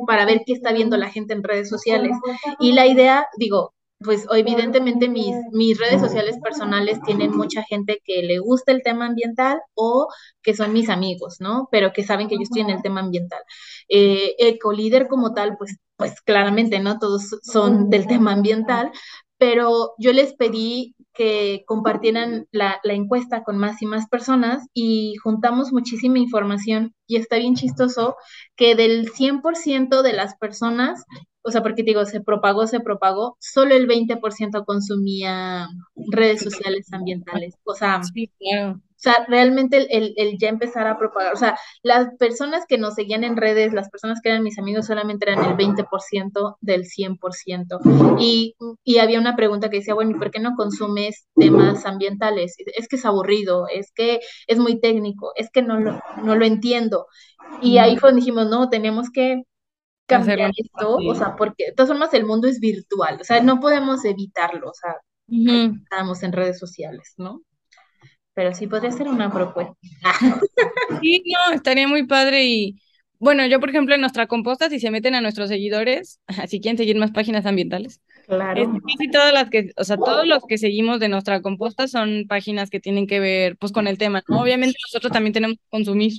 para 0.07 0.25
ver 0.25 0.41
qué 0.47 0.55
está 0.55 0.73
viendo 0.73 0.97
la 0.97 1.11
gente 1.11 1.35
en 1.35 1.43
redes 1.43 1.69
sociales. 1.69 2.17
Y 2.59 2.73
la 2.73 2.87
idea, 2.87 3.27
digo, 3.37 3.75
pues 3.99 4.27
evidentemente 4.35 5.11
mis, 5.11 5.37
mis 5.53 5.79
redes 5.79 6.01
sociales 6.01 6.39
personales 6.43 7.03
tienen 7.03 7.37
mucha 7.37 7.63
gente 7.65 8.01
que 8.03 8.23
le 8.23 8.39
gusta 8.39 8.73
el 8.73 8.83
tema 8.83 9.05
ambiental 9.05 9.61
o 9.75 10.09
que 10.41 10.55
son 10.55 10.73
mis 10.73 10.89
amigos, 10.89 11.37
¿no? 11.39 11.69
Pero 11.71 11.93
que 11.93 12.03
saben 12.03 12.29
que 12.29 12.37
yo 12.37 12.43
estoy 12.45 12.63
en 12.63 12.71
el 12.71 12.81
tema 12.81 13.01
ambiental. 13.01 13.43
Eh, 13.91 14.37
Ecolíder 14.39 15.07
como 15.07 15.35
tal, 15.35 15.59
pues, 15.59 15.77
pues 15.97 16.19
claramente, 16.23 16.81
¿no? 16.81 16.99
Todos 16.99 17.41
son 17.43 17.91
del 17.91 18.07
tema 18.07 18.33
ambiental, 18.33 18.91
pero 19.37 19.93
yo 19.99 20.15
les 20.15 20.33
pedí 20.33 20.95
que 21.19 21.65
compartieran 21.67 22.47
la, 22.53 22.79
la, 22.85 22.93
encuesta 22.93 23.43
con 23.43 23.59
más 23.59 23.83
y 23.83 23.87
más 23.87 24.09
personas 24.09 24.69
y 24.73 25.17
juntamos 25.17 25.73
muchísima 25.73 26.21
información. 26.21 26.95
Y 27.09 27.17
está 27.17 27.39
bien 27.39 27.57
chistoso 27.57 28.15
que 28.55 28.77
del 28.77 29.11
100% 29.11 30.03
de 30.03 30.13
las 30.13 30.37
personas, 30.37 31.05
o 31.43 31.51
sea, 31.51 31.61
porque 31.65 31.83
digo, 31.83 32.05
se 32.05 32.21
propagó, 32.21 32.69
se 32.69 32.79
propagó, 32.79 33.37
solo 33.41 33.75
el 33.75 33.89
20% 33.89 34.65
consumía 34.65 35.67
redes 35.97 36.41
sociales 36.41 36.87
ambientales, 36.93 37.57
o 37.65 37.75
sea, 37.75 38.01
sí, 38.05 38.31
claro. 38.39 38.81
O 38.99 39.01
sea, 39.01 39.25
realmente 39.29 39.77
el, 39.79 39.87
el, 39.91 40.15
el, 40.17 40.39
ya 40.39 40.49
empezar 40.49 40.89
a 40.89 40.99
propagar, 40.99 41.33
o 41.33 41.37
sea, 41.37 41.57
las 41.83 42.09
personas 42.19 42.65
que 42.69 42.79
nos 42.79 42.95
seguían 42.95 43.23
en 43.23 43.37
redes, 43.37 43.73
las 43.73 43.89
personas 43.91 44.21
que 44.21 44.29
eran 44.31 44.43
mis 44.43 44.59
amigos 44.59 44.87
solamente 44.87 45.31
eran 45.31 45.45
el 45.45 45.55
20% 45.57 46.57
del 46.61 46.85
100%. 46.85 47.81
Y, 48.17 48.57
y 48.85 48.99
había 48.99 49.21
una 49.21 49.37
pregunta 49.37 49.71
que 49.71 49.79
decía, 49.79 49.95
bueno, 49.95 50.11
¿y 50.13 50.15
por 50.19 50.31
qué 50.33 50.41
no 50.41 50.55
consumes 50.57 51.27
temas 51.39 51.87
ambientales? 51.87 52.57
Es 52.77 52.89
que 52.89 52.97
es 52.97 53.05
aburrido, 53.05 53.69
es 53.69 53.93
que 53.93 54.21
es 54.49 54.59
muy 54.59 54.81
técnico, 54.81 55.33
es 55.37 55.51
que 55.51 55.63
no 55.63 55.79
lo, 55.79 56.01
no 56.25 56.35
lo 56.37 56.45
entiendo. 56.45 57.07
Y 57.63 57.79
ahí 57.79 57.97
fue 57.97 58.11
donde 58.11 58.21
dijimos, 58.23 58.49
no, 58.49 58.69
tenemos 58.69 59.11
que 59.11 59.43
cambiar 60.07 60.51
Hacerlo 60.51 60.53
esto, 60.57 60.97
o 61.07 61.15
sea, 61.15 61.37
porque 61.37 61.67
de 61.67 61.73
todas 61.75 61.91
formas 61.91 62.15
el 62.15 62.27
mundo 62.27 62.49
es 62.49 62.61
virtual, 62.61 63.19
o 63.21 63.25
sea, 63.25 63.43
no 63.43 63.61
podemos 63.61 64.05
evitarlo, 64.05 64.71
o 64.71 64.75
sea, 64.75 64.97
Uh 65.31 65.35
-huh. 65.45 65.81
estamos 65.85 66.23
en 66.23 66.33
redes 66.33 66.59
sociales, 66.59 67.15
¿no? 67.19 67.43
Pero 68.39 68.55
sí 68.55 68.69
podría 68.69 68.93
ser 68.93 69.09
una 69.09 69.33
propuesta. 69.33 69.75
Sí, 71.01 71.23
no, 71.27 71.55
estaría 71.57 71.89
muy 71.89 72.07
padre 72.07 72.45
y 72.47 72.77
bueno, 73.19 73.45
yo 73.47 73.59
por 73.59 73.69
ejemplo 73.71 73.95
en 73.97 74.01
nuestra 74.01 74.29
composta, 74.29 74.71
si 74.71 74.79
se 74.79 74.93
meten 74.93 75.15
a 75.17 75.21
nuestros 75.21 75.49
seguidores, 75.49 76.21
si 76.49 76.61
quieren 76.61 76.79
seguir 76.79 76.97
más 76.97 77.11
páginas 77.11 77.47
ambientales, 77.47 78.01
claro. 78.27 78.63
es 78.63 78.69
casi 78.87 79.11
todas 79.11 79.33
las 79.33 79.51
que, 79.51 79.73
o 79.77 79.83
sea, 79.85 79.97
todos 79.97 80.25
los 80.27 80.45
que 80.47 80.57
seguimos 80.59 81.01
de 81.01 81.09
nuestra 81.09 81.43
composta 81.43 81.89
son 81.89 82.27
páginas 82.29 82.71
que 82.71 82.79
tienen 82.81 83.09
que 83.09 83.19
ver 83.21 83.57
pues 83.59 83.73
con 83.73 83.89
el 83.89 83.99
tema, 83.99 84.23
¿no? 84.29 84.41
Obviamente 84.41 84.79
nosotros 84.87 85.13
también 85.13 85.33
tenemos 85.33 85.57
que 85.57 85.65
consumir, 85.71 86.13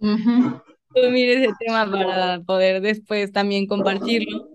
Uh 0.00 0.06
-huh. 0.16 0.62
consumir 0.88 1.30
ese 1.30 1.48
tema 1.58 1.90
para 1.90 2.40
poder 2.40 2.80
después 2.80 3.32
también 3.32 3.66
compartirlo 3.66 4.48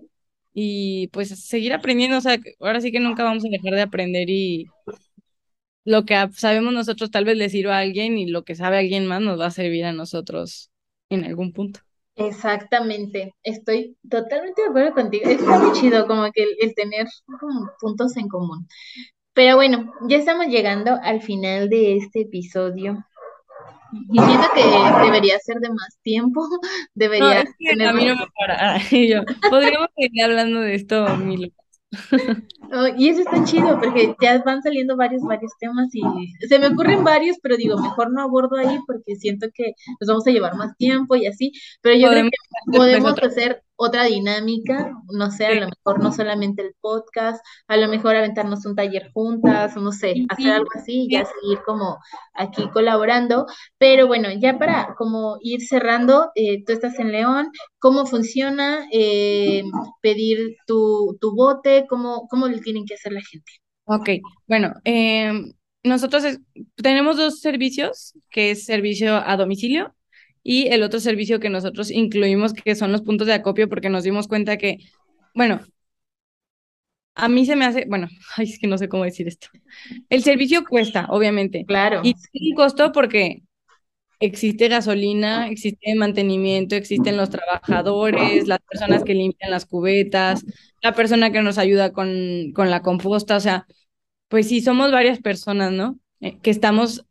y 0.52 1.08
pues 1.08 1.28
seguir 1.30 1.72
aprendiendo, 1.72 2.18
o 2.18 2.20
sea, 2.20 2.38
ahora 2.60 2.80
sí 2.80 2.92
que 2.92 3.00
nunca 3.00 3.24
vamos 3.24 3.44
a 3.44 3.48
dejar 3.50 3.74
de 3.74 3.82
aprender 3.82 4.30
y 4.30 4.66
lo 5.84 6.04
que 6.04 6.28
sabemos 6.32 6.72
nosotros 6.72 7.10
tal 7.10 7.24
vez 7.24 7.36
le 7.36 7.48
sirva 7.48 7.76
a 7.76 7.80
alguien 7.80 8.18
y 8.18 8.26
lo 8.26 8.44
que 8.44 8.54
sabe 8.54 8.78
alguien 8.78 9.06
más 9.06 9.20
nos 9.20 9.38
va 9.38 9.46
a 9.46 9.50
servir 9.50 9.84
a 9.84 9.92
nosotros 9.92 10.70
en 11.10 11.24
algún 11.24 11.52
punto. 11.52 11.80
Exactamente, 12.16 13.34
estoy 13.42 13.96
totalmente 14.08 14.62
de 14.62 14.68
acuerdo 14.68 14.94
contigo. 14.94 15.28
Está 15.28 15.58
muy 15.58 15.72
chido 15.72 16.06
como 16.06 16.30
que 16.32 16.44
el, 16.44 16.50
el 16.60 16.74
tener 16.74 17.06
como 17.40 17.70
puntos 17.80 18.16
en 18.16 18.28
común. 18.28 18.68
Pero 19.34 19.56
bueno, 19.56 19.92
ya 20.08 20.18
estamos 20.18 20.46
llegando 20.46 20.96
al 21.02 21.20
final 21.20 21.68
de 21.68 21.96
este 21.96 22.22
episodio. 22.22 23.04
Y 24.10 24.18
siento 24.18 24.48
que 24.54 25.04
debería 25.04 25.38
ser 25.40 25.56
de 25.58 25.68
más 25.70 25.98
tiempo, 26.02 26.40
debería 26.94 27.26
no, 27.26 27.32
es 27.32 27.54
que 27.58 27.70
tener 27.70 27.88
a 27.88 27.92
mí 27.92 28.06
no 28.06 28.16
me 28.16 28.26
para. 28.38 28.78
Yo, 28.90 29.22
podríamos 29.50 29.88
seguir 29.96 30.22
hablando 30.22 30.60
de 30.60 30.74
esto 30.74 31.16
mil 31.16 31.52
Oh, 32.76 32.88
y 32.96 33.08
eso 33.08 33.20
está 33.20 33.44
chido 33.44 33.78
porque 33.78 34.16
ya 34.20 34.42
van 34.42 34.60
saliendo 34.60 34.96
varios, 34.96 35.22
varios 35.22 35.52
temas 35.60 35.88
y 35.94 36.02
se 36.48 36.58
me 36.58 36.66
ocurren 36.66 37.04
varios, 37.04 37.36
pero 37.40 37.56
digo, 37.56 37.78
mejor 37.78 38.12
no 38.12 38.22
abordo 38.22 38.56
ahí 38.56 38.80
porque 38.84 39.14
siento 39.14 39.46
que 39.54 39.74
nos 40.00 40.08
vamos 40.08 40.26
a 40.26 40.30
llevar 40.32 40.56
más 40.56 40.76
tiempo 40.76 41.14
y 41.14 41.26
así, 41.26 41.52
pero 41.82 41.94
yo 41.94 42.08
creo 42.08 42.24
Podemos 42.24 42.30
que 42.30 42.38
después 42.66 42.78
podemos 42.78 43.22
hacer 43.22 43.62
otra 43.76 44.04
dinámica, 44.04 44.92
no 45.10 45.30
sé, 45.30 45.46
a 45.46 45.54
lo 45.54 45.66
mejor 45.66 46.02
no 46.02 46.12
solamente 46.12 46.62
el 46.62 46.74
podcast, 46.80 47.44
a 47.66 47.76
lo 47.76 47.88
mejor 47.88 48.16
aventarnos 48.16 48.64
un 48.66 48.76
taller 48.76 49.10
juntas, 49.12 49.76
no 49.76 49.90
sé, 49.92 50.14
hacer 50.28 50.52
algo 50.52 50.68
así 50.74 51.02
y 51.02 51.10
ya 51.10 51.24
seguir 51.24 51.58
como 51.66 51.98
aquí 52.34 52.68
colaborando, 52.70 53.46
pero 53.78 54.06
bueno, 54.06 54.28
ya 54.32 54.58
para 54.58 54.94
como 54.96 55.38
ir 55.40 55.60
cerrando, 55.62 56.30
eh, 56.34 56.64
tú 56.64 56.72
estás 56.72 56.98
en 56.98 57.10
León, 57.10 57.50
¿cómo 57.78 58.06
funciona 58.06 58.86
eh, 58.92 59.64
pedir 60.00 60.56
tu, 60.66 61.16
tu 61.20 61.34
bote? 61.34 61.86
¿Cómo, 61.88 62.28
¿Cómo 62.28 62.46
tienen 62.64 62.84
que 62.84 62.94
hacer 62.94 63.12
la 63.12 63.22
gente? 63.22 63.52
Ok, 63.84 64.08
bueno, 64.48 64.74
em, 64.84 65.52
nosotros 65.82 66.24
tenemos 66.76 67.16
dos 67.16 67.40
servicios, 67.40 68.14
que 68.30 68.50
es 68.50 68.64
servicio 68.64 69.16
a 69.16 69.36
domicilio 69.36 69.94
y 70.42 70.68
el 70.68 70.82
otro 70.82 71.00
servicio 71.00 71.40
que 71.40 71.50
nosotros 71.50 71.90
incluimos, 71.90 72.54
que 72.54 72.74
son 72.74 72.92
los 72.92 73.02
puntos 73.02 73.26
de 73.26 73.34
acopio, 73.34 73.68
porque 73.68 73.90
nos 73.90 74.04
dimos 74.04 74.26
cuenta 74.26 74.56
que, 74.56 74.78
bueno, 75.34 75.60
a 77.14 77.28
mí 77.28 77.46
se 77.46 77.56
me 77.56 77.64
hace, 77.64 77.84
bueno, 77.88 78.08
ay, 78.36 78.46
es 78.46 78.58
que 78.58 78.66
no 78.66 78.78
sé 78.78 78.88
cómo 78.88 79.04
decir 79.04 79.28
esto. 79.28 79.48
El 80.08 80.22
servicio 80.22 80.64
cuesta, 80.64 81.06
obviamente. 81.10 81.64
Claro. 81.66 82.00
Y 82.02 82.14
sí 82.14 82.52
costó 82.56 82.92
porque 82.92 83.42
existe 84.20 84.68
gasolina, 84.68 85.48
existe 85.48 85.94
mantenimiento, 85.94 86.76
existen 86.76 87.16
los 87.16 87.30
trabajadores, 87.30 88.48
las 88.48 88.60
personas 88.60 89.04
que 89.04 89.14
limpian 89.14 89.50
las 89.50 89.66
cubetas, 89.66 90.44
la 90.82 90.94
persona 90.94 91.32
que 91.32 91.42
nos 91.42 91.58
ayuda 91.58 91.92
con, 91.92 92.52
con 92.54 92.70
la 92.70 92.82
composta, 92.82 93.36
o 93.36 93.40
sea, 93.40 93.66
pues 94.28 94.48
sí, 94.48 94.60
somos 94.60 94.90
varias 94.90 95.20
personas, 95.20 95.72
¿no? 95.72 95.98
Eh, 96.20 96.38
que 96.40 96.50
estamos 96.50 97.04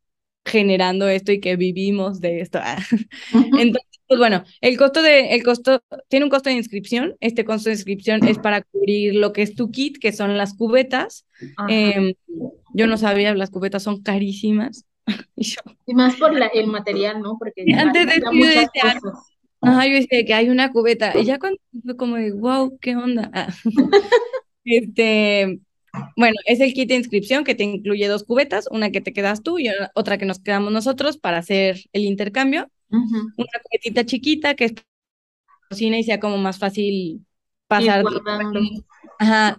generando 0.45 1.07
esto 1.07 1.31
y 1.31 1.39
que 1.39 1.55
vivimos 1.55 2.19
de 2.19 2.41
esto. 2.41 2.59
Entonces, 3.33 3.93
pues 4.07 4.19
bueno, 4.19 4.43
el 4.61 4.77
costo 4.77 5.01
de, 5.01 5.33
el 5.33 5.43
costo, 5.43 5.81
tiene 6.07 6.25
un 6.25 6.29
costo 6.29 6.49
de 6.49 6.55
inscripción. 6.55 7.15
Este 7.19 7.45
costo 7.45 7.69
de 7.69 7.75
inscripción 7.75 8.27
es 8.27 8.37
para 8.37 8.61
cubrir 8.61 9.15
lo 9.15 9.33
que 9.33 9.41
es 9.41 9.55
tu 9.55 9.71
kit, 9.71 9.97
que 9.99 10.11
son 10.11 10.37
las 10.37 10.55
cubetas. 10.55 11.25
Em, 11.69 12.13
yo 12.73 12.87
no 12.87 12.97
sabía, 12.97 13.33
las 13.33 13.49
cubetas 13.49 13.83
son 13.83 14.01
carísimas. 14.03 14.85
y, 15.85 15.93
más 15.93 16.15
por 16.15 16.33
la, 16.33 16.47
el 16.47 16.67
material, 16.67 17.21
¿no? 17.21 17.37
Porque 17.37 17.65
antes 17.77 18.07
de 18.07 18.21
muchas 18.31 18.69
cosas. 18.81 19.33
Ajá, 19.61 19.87
yo 19.87 19.93
decía 19.93 20.25
que 20.25 20.33
hay 20.33 20.49
una 20.49 20.71
cubeta. 20.71 21.17
Y 21.17 21.23
ya 21.23 21.39
cuando 21.39 21.57
fue 21.83 21.95
como 21.95 22.17
de, 22.17 22.33
wow, 22.33 22.77
¿qué 22.79 22.97
onda? 22.97 23.31
Ah. 23.33 23.47
este, 24.65 25.59
bueno, 26.17 26.35
es 26.45 26.59
el 26.59 26.73
kit 26.73 26.89
de 26.89 26.95
inscripción 26.95 27.43
que 27.45 27.55
te 27.55 27.63
incluye 27.63 28.07
dos 28.07 28.23
cubetas, 28.25 28.67
una 28.71 28.91
que 28.91 28.99
te 28.99 29.13
quedas 29.13 29.41
tú 29.41 29.59
y 29.59 29.69
otra 29.95 30.17
que 30.17 30.25
nos 30.25 30.39
quedamos 30.39 30.73
nosotros 30.73 31.17
para 31.17 31.37
hacer 31.37 31.79
el 31.93 32.03
intercambio. 32.03 32.69
Una 32.89 33.59
cubetita 33.63 34.05
chiquita 34.05 34.53
que 34.53 34.65
es 34.65 34.73
cocina 35.69 35.97
y 35.97 36.03
sea 36.03 36.19
como 36.19 36.37
más 36.37 36.59
fácil 36.59 37.25
pasar 37.67 38.03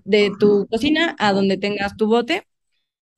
de 0.05 0.33
tu 0.39 0.69
cocina 0.69 1.17
a 1.19 1.33
donde 1.33 1.57
tengas 1.57 1.97
tu 1.97 2.07
bote. 2.07 2.47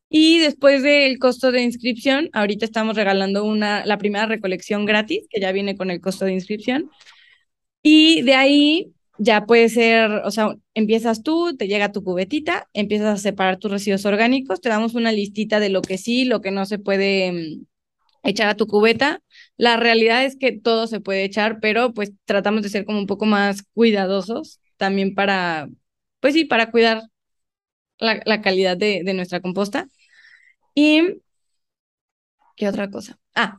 Y 0.09 0.39
después 0.39 0.83
del 0.83 1.19
costo 1.19 1.51
de 1.53 1.63
inscripción, 1.63 2.31
ahorita 2.33 2.65
estamos 2.65 2.97
regalando 2.97 3.45
una, 3.45 3.85
la 3.87 3.99
primera 3.99 4.27
recolección 4.27 4.85
gratis, 4.87 5.27
que 5.31 5.41
ya 5.41 5.53
viene 5.53 5.77
con 5.77 5.91
el 5.91 6.01
costo 6.01 6.25
de 6.25 6.33
inscripción. 6.33 6.91
Y 7.83 8.23
de 8.23 8.35
ahí 8.35 8.93
ya 9.19 9.47
puede 9.47 9.69
ser, 9.69 10.11
o 10.25 10.31
sea, 10.31 10.55
empiezas 10.75 11.23
tú, 11.23 11.57
te 11.57 11.69
llega 11.69 11.93
tu 11.93 12.03
cubetita, 12.05 12.69
empiezas 12.73 13.21
a 13.21 13.23
separar 13.23 13.59
tus 13.59 13.71
residuos 13.71 14.05
orgánicos, 14.07 14.61
te 14.61 14.69
damos 14.69 14.95
una 14.95 15.13
listita 15.13 15.61
de 15.61 15.71
lo 15.71 15.83
que 15.83 15.99
sí, 15.99 16.25
lo 16.25 16.41
que 16.41 16.51
no 16.51 16.67
se 16.67 16.79
puede 16.79 17.33
mm, 17.33 17.67
echar 18.29 18.49
a 18.49 18.57
tu 18.57 18.67
cubeta. 18.67 19.23
La 19.57 19.77
realidad 19.77 20.25
es 20.25 20.37
que 20.39 20.53
todo 20.53 20.87
se 20.89 21.01
puede 21.01 21.25
echar, 21.25 21.61
pero 21.61 21.95
pues 21.95 22.13
tratamos 22.27 22.63
de 22.63 22.71
ser 22.71 22.85
como 22.87 22.99
un 23.01 23.07
poco 23.07 23.27
más 23.27 23.63
cuidadosos 23.75 24.61
también 24.77 25.15
para, 25.15 25.69
pues 26.21 26.35
sí, 26.35 26.45
para 26.45 26.71
cuidar 26.71 27.03
la, 27.99 28.21
la 28.25 28.43
calidad 28.43 28.77
de, 28.77 29.03
de 29.05 29.15
nuestra 29.15 29.41
composta. 29.41 29.89
Y, 30.77 31.23
¿qué 32.55 32.69
otra 32.69 32.91
cosa? 32.91 33.19
Ah, 33.35 33.59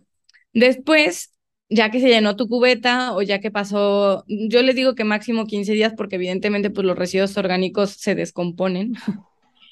después 0.53 1.33
ya 1.67 1.89
que 1.89 1.99
se 1.99 2.09
llenó 2.09 2.35
tu 2.35 2.47
cubeta 2.47 3.13
o 3.15 3.23
ya 3.23 3.39
que 3.39 3.49
pasó, 3.49 4.23
yo 4.27 4.61
les 4.61 4.75
digo 4.75 4.93
que 4.93 5.03
máximo 5.03 5.47
15 5.47 5.73
días 5.73 5.93
porque 5.97 6.15
evidentemente 6.15 6.69
pues 6.69 6.85
los 6.85 6.95
residuos 6.95 7.35
orgánicos 7.37 7.89
se 7.89 8.13
descomponen 8.13 8.93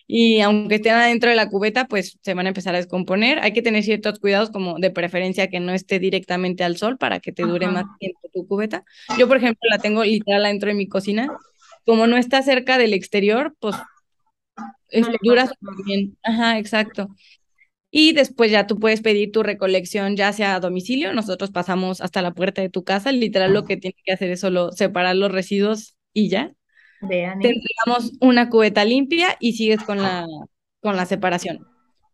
y 0.07 0.41
aunque 0.41 0.75
estén 0.75 0.93
adentro 0.95 1.29
de 1.29 1.35
la 1.35 1.49
cubeta 1.49 1.85
pues 1.85 2.17
se 2.19 2.33
van 2.33 2.47
a 2.47 2.49
empezar 2.49 2.73
a 2.73 2.79
descomponer. 2.79 3.39
Hay 3.39 3.53
que 3.53 3.61
tener 3.61 3.83
ciertos 3.83 4.17
cuidados 4.19 4.49
como 4.49 4.79
de 4.79 4.89
preferencia 4.89 5.47
que 5.47 5.59
no 5.59 5.71
esté 5.71 5.99
directamente 5.99 6.63
al 6.63 6.77
sol 6.77 6.97
para 6.97 7.19
que 7.19 7.31
te 7.31 7.43
dure 7.43 7.67
más 7.67 7.85
tiempo 7.99 8.19
tu 8.33 8.47
cubeta. 8.47 8.83
Yo 9.19 9.27
por 9.27 9.37
ejemplo 9.37 9.69
la 9.69 9.77
tengo 9.77 10.03
literal 10.03 10.45
adentro 10.45 10.69
de 10.69 10.75
mi 10.75 10.87
cocina. 10.87 11.29
Como 11.85 12.07
no 12.07 12.17
está 12.17 12.41
cerca 12.41 12.79
del 12.79 12.93
exterior, 12.93 13.55
pues 13.59 13.75
dura 15.21 15.47
súper 15.47 15.85
bien. 15.85 16.17
Ajá, 16.23 16.57
exacto 16.57 17.09
y 17.97 18.11
después 18.11 18.51
ya 18.51 18.67
tú 18.67 18.77
puedes 18.77 18.99
pedir 18.99 19.31
tu 19.31 19.41
recolección 19.41 20.17
ya 20.17 20.33
sea 20.33 20.55
a 20.55 20.59
domicilio, 20.59 21.13
nosotros 21.13 21.51
pasamos 21.51 22.01
hasta 22.01 22.21
la 22.21 22.33
puerta 22.33 22.61
de 22.61 22.67
tu 22.67 22.83
casa, 22.83 23.13
literal 23.13 23.53
lo 23.53 23.63
que 23.63 23.77
tienes 23.77 24.01
que 24.03 24.11
hacer 24.11 24.31
es 24.31 24.41
solo 24.41 24.73
separar 24.73 25.15
los 25.15 25.31
residuos 25.31 25.95
y 26.11 26.27
ya. 26.27 26.51
Vean, 26.99 27.39
Te 27.39 27.53
entregamos 27.53 28.11
una 28.19 28.49
cubeta 28.49 28.83
limpia 28.83 29.37
y 29.39 29.53
sigues 29.53 29.81
con 29.81 30.01
la, 30.01 30.27
con 30.81 30.97
la 30.97 31.05
separación. 31.05 31.65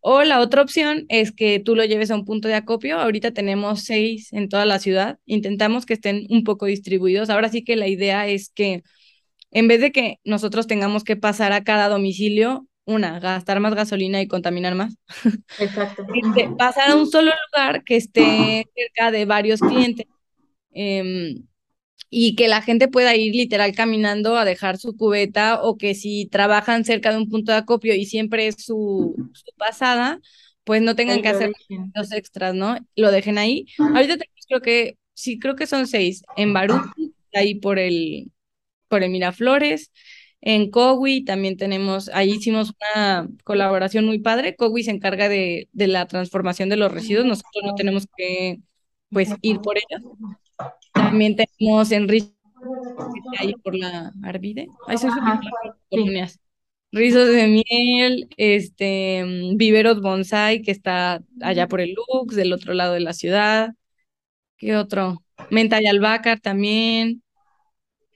O 0.02 0.22
la 0.22 0.39
otra 0.39 0.62
opción 0.62 1.06
es 1.10 1.32
que 1.32 1.60
tú 1.60 1.76
lo 1.76 1.84
lleves 1.84 2.12
a 2.12 2.16
un 2.16 2.26
punto 2.26 2.48
de 2.48 2.54
acopio. 2.54 3.00
Ahorita 3.00 3.32
tenemos 3.32 3.82
seis 3.82 4.32
en 4.34 4.50
toda 4.50 4.66
la 4.66 4.78
ciudad. 4.78 5.18
Intentamos 5.26 5.88
que 5.88 5.96
estén 5.96 6.28
un 6.30 6.44
poco 6.44 6.68
distribuidos. 6.68 7.32
Ahora 7.32 7.50
sí 7.50 7.64
que 7.64 7.76
la 7.76 7.88
idea 7.88 8.28
es 8.28 8.52
que 8.52 8.84
en 9.52 9.68
vez 9.68 9.82
de 9.82 9.91
que 9.91 10.20
nosotros 10.24 10.66
tengamos 10.68 11.04
que 11.04 11.18
pasar 11.18 11.52
a 11.52 11.64
cada 11.64 11.89
domicilio, 11.89 12.68
una, 12.86 13.20
gastar 13.20 13.60
más 13.60 13.76
gasolina 13.76 14.22
y 14.22 14.28
contaminar 14.28 14.76
más. 14.76 14.95
Exacto. 15.60 16.06
Este, 16.16 16.49
pasar 16.58 16.91
a 16.91 16.95
un 16.95 17.10
solo 17.10 17.32
lugar 17.52 17.84
que 17.84 17.97
esté 17.97 18.66
cerca 18.76 19.12
de 19.12 19.26
varios 19.26 19.60
clientes 19.60 20.08
em, 20.72 21.45
y 22.10 22.36
que 22.36 22.47
la 22.47 22.62
gente 22.62 22.88
pueda 22.88 23.16
ir 23.16 23.36
literal 23.36 23.74
caminando 23.74 24.38
a 24.38 24.45
dejar 24.45 24.78
su 24.78 24.95
cubeta 24.95 25.62
o 25.62 25.78
que 25.78 25.95
si 25.95 26.28
trabajan 26.28 26.86
cerca 26.86 27.12
de 27.12 27.18
un 27.18 27.30
punto 27.30 27.52
de 27.52 27.60
acopio 27.60 27.93
y 27.95 28.06
siempre 28.06 28.47
es 28.47 28.56
su, 28.58 29.16
pasada, 29.58 30.20
pues 30.64 30.82
no 30.82 30.95
tengan 30.95 31.22
que 31.22 31.30
hacer 31.30 31.52
los 31.93 32.12
extras, 32.12 32.56
¿no? 32.56 32.78
Lo 32.95 33.12
dejen 33.12 33.38
ahí. 33.38 33.66
Ahorita 33.78 34.18
creo 34.47 34.62
que, 34.62 34.97
sí, 35.14 35.39
creo 35.39 35.56
que 35.56 35.68
son 35.68 35.88
seis. 35.88 36.24
En 36.36 36.54
Barú, 36.54 36.76
ahí 37.34 37.56
por 37.56 37.80
el, 37.80 38.32
por 38.92 39.04
el 39.04 39.10
Miraflores. 39.10 39.92
En 40.42 40.70
Cowi 40.70 41.24
también 41.24 41.56
tenemos, 41.56 42.10
ahí 42.10 42.32
hicimos 42.32 42.74
una 42.94 43.30
colaboración 43.46 44.06
muy 44.06 44.20
padre. 44.20 44.56
Cowi 44.56 44.84
se 44.84 44.92
encarga 44.92 45.30
de, 45.30 45.70
de 45.72 45.88
la 45.88 46.08
transformación 46.08 46.68
de 46.70 46.78
los 46.78 46.92
residuos, 46.92 47.26
nosotros 47.26 47.64
no 47.64 47.76
tenemos 47.76 48.08
que 48.18 48.60
pues 49.10 49.30
ir 49.42 49.62
por 49.62 49.78
ellos. 49.78 50.02
También 50.94 51.38
tenemos 51.38 51.92
en 51.92 52.08
Rizos, 52.10 52.34
ahí 53.39 53.54
por 53.64 53.76
la 53.76 54.12
Arvide. 54.24 54.68
Ahí 54.88 54.98
soy 54.98 55.12
colonias. 55.89 56.39
Rizos 56.92 57.30
de 57.30 57.48
miel, 57.48 58.28
este, 58.36 59.24
Viveros 59.56 60.02
Bonsai, 60.02 60.62
que 60.62 60.72
está 60.72 61.24
allá 61.42 61.68
por 61.70 61.80
el 61.80 61.94
Lux, 61.94 62.36
del 62.36 62.52
otro 62.52 62.74
lado 62.74 62.94
de 62.94 63.00
la 63.00 63.14
ciudad. 63.14 63.74
¿Qué 64.58 64.76
otro? 64.76 65.24
Menta 65.50 65.82
y 65.82 65.88
albahaca 65.88 66.38
también 66.38 67.24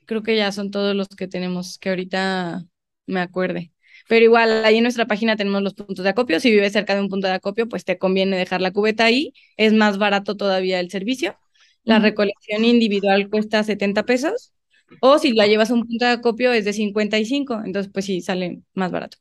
creo 0.05 0.23
que 0.23 0.35
ya 0.35 0.51
son 0.51 0.71
todos 0.71 0.95
los 0.95 1.07
que 1.09 1.27
tenemos 1.27 1.77
que 1.77 1.89
ahorita 1.89 2.65
me 3.07 3.19
acuerde. 3.21 3.71
Pero 4.07 4.25
igual, 4.25 4.65
ahí 4.65 4.77
en 4.77 4.83
nuestra 4.83 5.07
página 5.07 5.35
tenemos 5.35 5.61
los 5.63 5.73
puntos 5.73 6.03
de 6.03 6.09
acopio. 6.09 6.39
Si 6.39 6.51
vives 6.51 6.73
cerca 6.73 6.95
de 6.95 7.01
un 7.01 7.09
punto 7.09 7.27
de 7.27 7.33
acopio, 7.33 7.67
pues 7.67 7.85
te 7.85 7.97
conviene 7.97 8.37
dejar 8.37 8.61
la 8.61 8.71
cubeta 8.71 9.05
ahí. 9.05 9.33
Es 9.57 9.73
más 9.73 9.97
barato 9.97 10.37
todavía 10.37 10.79
el 10.79 10.91
servicio. 10.91 11.37
La 11.83 11.99
recolección 11.99 12.65
individual 12.65 13.29
cuesta 13.29 13.63
70 13.63 14.03
pesos. 14.03 14.53
O 15.01 15.17
si 15.19 15.33
la 15.33 15.47
llevas 15.47 15.71
a 15.71 15.73
un 15.73 15.87
punto 15.87 16.05
de 16.05 16.11
acopio 16.11 16.51
es 16.53 16.65
de 16.65 16.73
55. 16.73 17.61
Entonces, 17.65 17.91
pues 17.91 18.05
sí, 18.05 18.21
sale 18.21 18.61
más 18.73 18.91
barato. 18.91 19.17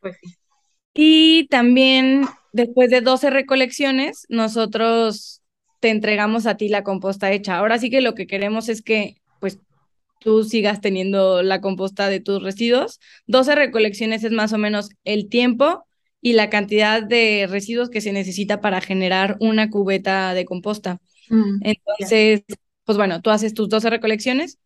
Pues 0.00 0.16
sí. 0.20 0.34
Y 0.94 1.46
también, 1.48 2.26
después 2.52 2.90
de 2.90 3.00
12 3.00 3.30
recolecciones, 3.30 4.26
nosotros 4.28 5.42
te 5.80 5.90
entregamos 5.90 6.46
a 6.46 6.56
ti 6.56 6.68
la 6.68 6.84
composta 6.84 7.32
hecha. 7.32 7.56
Ahora 7.58 7.78
sí 7.78 7.90
que 7.90 8.00
lo 8.00 8.14
que 8.14 8.26
queremos 8.26 8.68
es 8.68 8.82
que 8.82 9.16
pues 9.40 9.58
tú 10.20 10.44
sigas 10.44 10.80
teniendo 10.80 11.42
la 11.42 11.60
composta 11.60 12.08
de 12.08 12.20
tus 12.20 12.42
residuos. 12.42 13.00
12 13.26 13.54
recolecciones 13.54 14.24
es 14.24 14.32
más 14.32 14.52
o 14.52 14.58
menos 14.58 14.90
el 15.04 15.28
tiempo 15.28 15.84
y 16.20 16.34
la 16.34 16.50
cantidad 16.50 17.02
de 17.02 17.46
residuos 17.50 17.90
que 17.90 18.00
se 18.00 18.12
necesita 18.12 18.60
para 18.60 18.80
generar 18.80 19.36
una 19.40 19.70
cubeta 19.70 20.34
de 20.34 20.44
composta. 20.44 20.98
Mm, 21.28 21.60
Entonces, 21.62 22.42
pues 22.84 22.98
bueno, 22.98 23.22
tú 23.22 23.30
haces 23.30 23.54
tus 23.54 23.68
12 23.68 23.90
recolecciones 23.90 24.58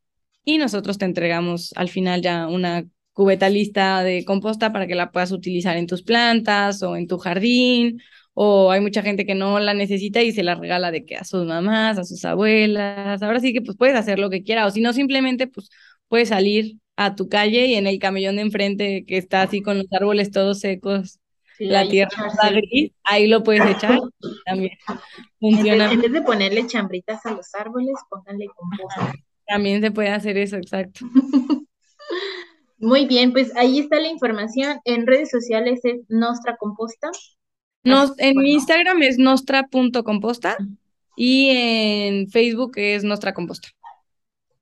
y 0.44 0.58
nosotros 0.58 0.98
te 0.98 1.04
entregamos 1.04 1.72
al 1.76 1.88
final 1.88 2.22
ya 2.22 2.48
una 2.48 2.84
cubeta 3.12 3.48
lista 3.48 4.02
de 4.02 4.24
composta 4.24 4.72
para 4.72 4.86
que 4.86 4.94
la 4.96 5.12
puedas 5.12 5.32
utilizar 5.32 5.76
en 5.76 5.86
tus 5.86 6.02
plantas 6.02 6.82
o 6.82 6.96
en 6.96 7.06
tu 7.06 7.18
jardín 7.18 8.00
o 8.34 8.70
hay 8.72 8.80
mucha 8.80 9.02
gente 9.02 9.24
que 9.24 9.34
no 9.34 9.60
la 9.60 9.74
necesita 9.74 10.20
y 10.22 10.32
se 10.32 10.42
la 10.42 10.56
regala 10.56 10.90
de 10.90 11.04
que 11.04 11.16
a 11.16 11.24
sus 11.24 11.46
mamás, 11.46 11.98
a 11.98 12.04
sus 12.04 12.24
abuelas. 12.24 13.22
Ahora 13.22 13.40
sí 13.40 13.52
que 13.52 13.62
pues 13.62 13.76
puedes 13.76 13.96
hacer 13.96 14.18
lo 14.18 14.28
que 14.28 14.42
quieras 14.42 14.68
o 14.68 14.70
si 14.70 14.80
no 14.80 14.92
simplemente 14.92 15.46
pues 15.46 15.70
puedes 16.08 16.28
salir 16.28 16.76
a 16.96 17.14
tu 17.14 17.28
calle 17.28 17.66
y 17.66 17.74
en 17.74 17.86
el 17.86 17.98
camellón 17.98 18.36
de 18.36 18.42
enfrente 18.42 19.04
que 19.06 19.16
está 19.16 19.42
así 19.42 19.62
con 19.62 19.78
los 19.78 19.86
árboles 19.92 20.30
todos 20.30 20.60
secos, 20.60 21.20
la 21.58 21.88
tierra 21.88 22.26
está 22.26 22.50
gris, 22.50 22.92
ahí 23.04 23.26
lo 23.28 23.42
puedes 23.42 23.64
echar 23.76 23.98
también. 24.44 24.76
Funciona. 25.40 25.92
En 25.92 26.00
vez, 26.00 26.12
de 26.12 26.22
ponerle 26.22 26.66
chambritas 26.66 27.24
a 27.26 27.32
los 27.32 27.54
árboles, 27.54 27.94
pónganle 28.10 28.46
composta. 28.56 29.12
También 29.46 29.80
se 29.80 29.90
puede 29.90 30.08
hacer 30.08 30.36
eso, 30.38 30.56
exacto. 30.56 31.00
Muy 32.78 33.06
bien, 33.06 33.32
pues 33.32 33.54
ahí 33.56 33.78
está 33.78 34.00
la 34.00 34.08
información. 34.08 34.80
En 34.84 35.06
redes 35.06 35.30
sociales 35.30 35.80
es 35.84 36.00
Nostra 36.08 36.56
Composta 36.56 37.10
Nos, 37.84 38.12
Así, 38.18 38.18
en 38.18 38.34
bueno. 38.34 38.48
Instagram 38.50 39.02
es 39.02 39.18
nostra.composta 39.18 40.56
y 41.16 41.50
en 41.50 42.28
Facebook 42.30 42.72
es 42.76 43.04
Nostra 43.04 43.34
Composta. 43.34 43.68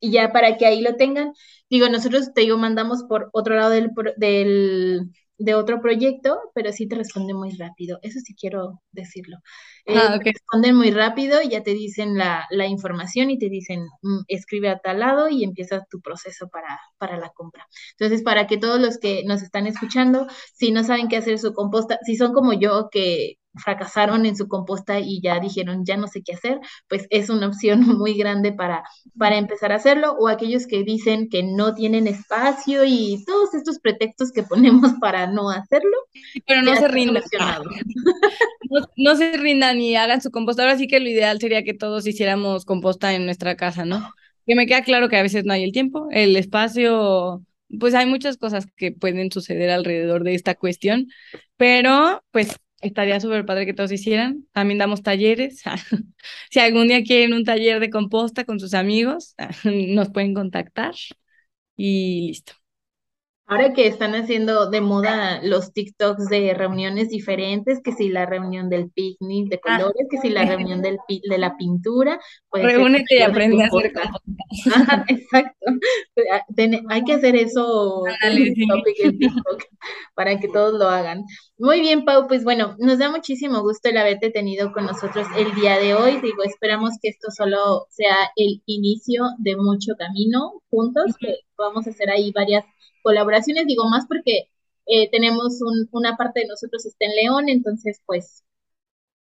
y 0.00 0.10
ya 0.12 0.32
para 0.32 0.56
que 0.56 0.66
ahí 0.66 0.80
lo 0.82 0.96
tengan. 0.96 1.32
Digo, 1.70 1.88
nosotros 1.88 2.32
te 2.34 2.42
digo, 2.42 2.58
mandamos 2.58 3.04
por 3.04 3.30
otro 3.32 3.54
lado 3.56 3.70
del, 3.70 3.90
del, 4.16 5.10
de 5.44 5.54
otro 5.54 5.80
proyecto, 5.80 6.38
pero 6.54 6.72
sí 6.72 6.88
te 6.88 6.96
responden 6.96 7.36
muy 7.36 7.50
rápido. 7.56 7.98
Eso 8.02 8.20
sí 8.20 8.34
quiero 8.34 8.80
decirlo. 8.92 9.38
Eh, 9.84 10.00
Ah, 10.00 10.16
te 10.16 10.16
ok. 10.16 10.32
responden 10.32 10.76
muy 10.76 10.90
rápido, 10.90 11.42
y 11.42 11.50
ya 11.50 11.62
te 11.62 11.72
dicen 11.74 12.16
la, 12.16 12.46
la 12.50 12.66
información 12.66 13.30
y 13.30 13.38
te 13.38 13.48
dicen, 13.48 13.86
mm, 14.02 14.20
escribe 14.28 14.68
a 14.70 14.78
tal 14.78 15.00
lado 15.00 15.28
y 15.28 15.44
empieza 15.44 15.84
tu 15.90 16.00
proceso 16.00 16.48
para, 16.48 16.78
para 16.98 17.16
la 17.18 17.30
compra. 17.30 17.66
Entonces, 17.98 18.22
para 18.22 18.46
que 18.46 18.58
todos 18.58 18.80
los 18.80 18.98
que 18.98 19.24
nos 19.24 19.42
están 19.42 19.66
escuchando, 19.66 20.26
si 20.54 20.70
no 20.72 20.84
saben 20.84 21.08
qué 21.08 21.16
hacer 21.16 21.38
su 21.38 21.52
composta, 21.54 21.98
si 22.04 22.16
son 22.16 22.32
como 22.32 22.52
yo 22.52 22.88
que 22.90 23.36
fracasaron 23.54 24.26
en 24.26 24.36
su 24.36 24.48
composta 24.48 25.00
y 25.00 25.20
ya 25.20 25.40
dijeron, 25.40 25.84
ya 25.84 25.96
no 25.96 26.08
sé 26.08 26.22
qué 26.22 26.34
hacer, 26.34 26.58
pues 26.88 27.06
es 27.10 27.28
una 27.30 27.48
opción 27.48 27.80
muy 27.98 28.14
grande 28.14 28.52
para, 28.52 28.84
para 29.18 29.36
empezar 29.36 29.72
a 29.72 29.76
hacerlo, 29.76 30.12
o 30.18 30.28
aquellos 30.28 30.66
que 30.66 30.84
dicen 30.84 31.28
que 31.28 31.42
no 31.42 31.74
tienen 31.74 32.06
espacio 32.06 32.84
y 32.84 33.22
todos 33.26 33.54
estos 33.54 33.78
pretextos 33.78 34.32
que 34.32 34.42
ponemos 34.82 34.92
para 35.00 35.26
no 35.26 35.50
hacerlo, 35.50 35.96
Pero 36.46 36.62
no 36.62 36.76
se 36.76 36.88
rindan. 36.88 37.22
No, 38.70 38.80
no 38.96 39.16
se 39.16 39.36
rindan 39.36 39.80
y 39.80 39.96
hagan 39.96 40.22
su 40.22 40.30
composta. 40.30 40.62
Ahora 40.62 40.78
sí 40.78 40.86
que 40.86 40.98
lo 40.98 41.08
ideal 41.08 41.38
sería 41.38 41.62
que 41.62 41.74
todos 41.74 42.06
hiciéramos 42.06 42.64
composta 42.64 43.12
en 43.12 43.26
nuestra 43.26 43.54
casa, 43.54 43.84
¿no? 43.84 44.08
Que 44.46 44.54
me 44.54 44.66
queda 44.66 44.82
claro 44.82 45.10
que 45.10 45.16
a 45.16 45.22
veces 45.22 45.44
no 45.44 45.52
hay 45.52 45.62
el 45.62 45.72
tiempo, 45.72 46.08
el 46.10 46.36
espacio, 46.36 47.44
pues 47.78 47.94
hay 47.94 48.06
muchas 48.06 48.38
cosas 48.38 48.66
que 48.76 48.92
pueden 48.92 49.30
suceder 49.30 49.68
alrededor 49.68 50.24
de 50.24 50.34
esta 50.34 50.54
cuestión, 50.54 51.08
pero 51.56 52.24
pues 52.30 52.56
estaría 52.82 53.20
súper 53.20 53.46
padre 53.46 53.66
que 53.66 53.74
todos 53.74 53.92
hicieran. 53.92 54.46
También 54.52 54.78
damos 54.78 55.02
talleres. 55.02 55.62
Si 56.50 56.60
algún 56.60 56.88
día 56.88 57.02
quieren 57.04 57.34
un 57.34 57.44
taller 57.44 57.80
de 57.80 57.90
composta 57.90 58.44
con 58.44 58.60
sus 58.60 58.74
amigos, 58.74 59.34
nos 59.64 60.10
pueden 60.10 60.34
contactar 60.34 60.94
y 61.76 62.28
listo. 62.28 62.54
Ahora 63.48 63.74
que 63.74 63.86
están 63.86 64.14
haciendo 64.14 64.70
de 64.70 64.80
moda 64.80 65.40
los 65.42 65.72
TikToks 65.72 66.28
de 66.28 66.54
reuniones 66.54 67.08
diferentes, 67.10 67.80
que 67.82 67.92
si 67.92 68.08
la 68.08 68.24
reunión 68.24 68.70
del 68.70 68.88
picnic 68.90 69.48
de 69.50 69.60
Ah. 69.64 69.78
colores, 69.78 70.06
que 70.10 70.18
si 70.18 70.30
la 70.30 70.44
reunión 70.44 70.80
del 70.80 70.96
pi- 71.06 71.20
de 71.28 71.38
la 71.38 71.56
pintura, 71.56 72.18
puede 72.48 72.64
ser 72.64 72.76
Reúnete 72.76 73.14
y 73.14 73.18
de 73.18 73.24
aprende 73.24 73.62
a 73.62 73.66
hacer. 73.66 73.92
Ajá, 74.74 75.04
Exacto. 75.08 75.66
Ah, 76.32 76.44
Hay 76.88 77.02
que 77.04 77.12
hacer 77.14 77.36
eso 77.36 78.04
sí. 78.32 78.54
en 79.02 79.18
TikTok 79.18 79.62
para 80.14 80.38
que 80.38 80.48
todos 80.48 80.78
lo 80.78 80.88
hagan. 80.88 81.24
Muy 81.58 81.80
bien, 81.80 82.04
Pau, 82.04 82.28
pues 82.28 82.44
bueno, 82.44 82.76
nos 82.78 82.98
da 82.98 83.10
muchísimo 83.10 83.60
gusto 83.62 83.88
el 83.88 83.96
haberte 83.98 84.30
tenido 84.30 84.72
con 84.72 84.86
nosotros 84.86 85.26
el 85.36 85.54
día 85.54 85.78
de 85.78 85.94
hoy. 85.94 86.20
Digo, 86.20 86.42
esperamos 86.44 86.92
que 87.02 87.08
esto 87.08 87.28
solo 87.36 87.86
sea 87.90 88.16
el 88.36 88.62
inicio 88.66 89.24
de 89.38 89.56
mucho 89.56 89.94
camino 89.98 90.62
juntos, 90.70 91.12
que 91.20 91.36
vamos 91.56 91.86
a 91.86 91.90
hacer 91.90 92.10
ahí 92.10 92.32
varias 92.32 92.64
colaboraciones, 93.02 93.66
digo 93.66 93.88
más 93.88 94.06
porque 94.06 94.48
eh, 94.86 95.10
tenemos 95.10 95.60
un- 95.62 95.88
una 95.92 96.16
parte 96.16 96.40
de 96.40 96.46
nosotros 96.48 96.84
está 96.86 97.06
en 97.06 97.12
León, 97.16 97.48
entonces 97.48 98.00
pues 98.06 98.44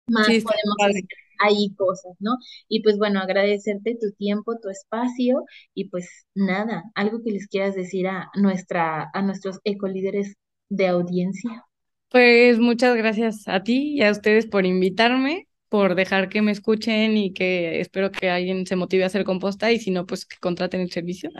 más 0.08 0.26
Sí, 0.26 0.42
podemos 0.42 0.78
hacer 0.84 1.04
ahí 1.40 1.74
cosas, 1.76 2.14
¿no? 2.20 2.32
Y 2.68 2.82
pues 2.82 2.98
bueno, 2.98 3.20
agradecerte 3.20 3.96
tu 4.00 4.12
tiempo, 4.12 4.58
tu 4.60 4.68
espacio 4.70 5.44
y 5.74 5.88
pues 5.90 6.08
nada, 6.34 6.84
algo 6.94 7.22
que 7.24 7.32
les 7.32 7.46
quieras 7.48 7.74
decir 7.76 8.08
a 8.08 8.30
nuestra, 8.36 9.10
a 9.14 9.22
nuestros 9.22 9.60
ecolíderes 9.64 10.34
de 10.70 10.88
audiencia. 10.88 11.64
Pues 12.10 12.58
muchas 12.58 12.96
gracias 12.96 13.48
a 13.48 13.62
ti 13.62 13.94
y 13.96 14.02
a 14.02 14.10
ustedes 14.10 14.46
por 14.46 14.64
invitarme, 14.66 15.47
por 15.68 15.94
dejar 15.94 16.28
que 16.28 16.42
me 16.42 16.52
escuchen 16.52 17.16
y 17.16 17.32
que 17.32 17.80
espero 17.80 18.10
que 18.10 18.30
alguien 18.30 18.66
se 18.66 18.76
motive 18.76 19.04
a 19.04 19.06
hacer 19.08 19.24
composta 19.24 19.70
y 19.72 19.78
si 19.78 19.90
no, 19.90 20.06
pues 20.06 20.24
que 20.24 20.36
contraten 20.38 20.80
el 20.80 20.90
servicio. 20.90 21.30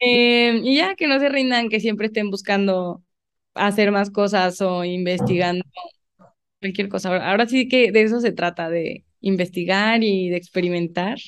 Eh, 0.00 0.60
y 0.64 0.76
ya 0.76 0.94
que 0.94 1.06
no 1.06 1.18
se 1.20 1.28
rindan, 1.28 1.68
que 1.68 1.80
siempre 1.80 2.06
estén 2.06 2.30
buscando 2.30 3.02
hacer 3.54 3.92
más 3.92 4.10
cosas 4.10 4.60
o 4.60 4.84
investigando 4.84 5.64
cualquier 6.60 6.88
cosa. 6.88 7.10
Ahora, 7.10 7.30
ahora 7.30 7.46
sí 7.46 7.68
que 7.68 7.92
de 7.92 8.02
eso 8.02 8.20
se 8.20 8.32
trata, 8.32 8.68
de 8.68 9.04
investigar 9.20 10.02
y 10.02 10.28
de 10.28 10.36
experimentar 10.36 11.18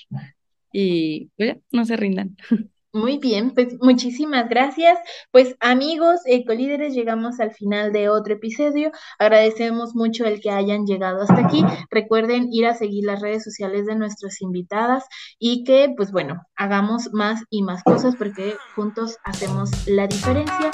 y 0.73 1.31
pues 1.37 1.55
ya, 1.55 1.59
no 1.73 1.85
se 1.85 1.97
rindan. 1.97 2.37
Muy 2.93 3.19
bien, 3.19 3.53
pues 3.55 3.77
muchísimas 3.81 4.49
gracias. 4.49 4.99
Pues 5.31 5.55
amigos, 5.61 6.21
ecolíderes, 6.25 6.93
llegamos 6.93 7.39
al 7.39 7.53
final 7.53 7.93
de 7.93 8.09
otro 8.09 8.35
episodio. 8.35 8.91
Agradecemos 9.19 9.95
mucho 9.95 10.25
el 10.25 10.41
que 10.41 10.51
hayan 10.51 10.87
llegado 10.87 11.23
hasta 11.23 11.39
aquí. 11.47 11.65
Recuerden 11.89 12.49
ir 12.51 12.67
a 12.67 12.75
seguir 12.75 13.05
las 13.05 13.21
redes 13.21 13.45
sociales 13.45 13.87
de 13.87 13.95
nuestras 13.95 14.41
invitadas 14.43 15.05
y 15.39 15.63
que, 15.63 15.95
pues 15.97 16.11
bueno, 16.11 16.43
hagamos 16.57 17.13
más 17.13 17.45
y 17.49 17.63
más 17.63 17.85
cosas 17.85 18.17
porque 18.17 18.57
juntos 18.75 19.19
hacemos 19.25 19.71
la 19.87 20.09
diferencia. 20.09 20.73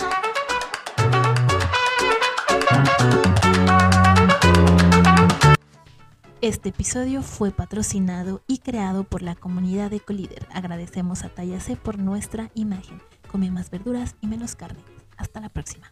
Este 6.43 6.69
episodio 6.69 7.23
fue 7.23 7.51
patrocinado 7.51 8.43
y 8.47 8.59
creado 8.59 9.05
por 9.05 9.23
la 9.23 9.35
comunidad 9.35 9.91
de 9.91 10.01
Colíder. 10.01 10.47
Agradecemos 10.53 11.25
a 11.25 11.31
Talla 11.31 11.61
C 11.61 11.77
por 11.77 11.99
nuestra 11.99 12.51
imagen. 12.55 13.01
Come 13.33 13.51
más 13.51 13.71
verduras 13.71 14.17
y 14.21 14.27
menos 14.27 14.55
carne. 14.55 14.83
Hasta 15.17 15.41
la 15.41 15.49
próxima. 15.49 15.91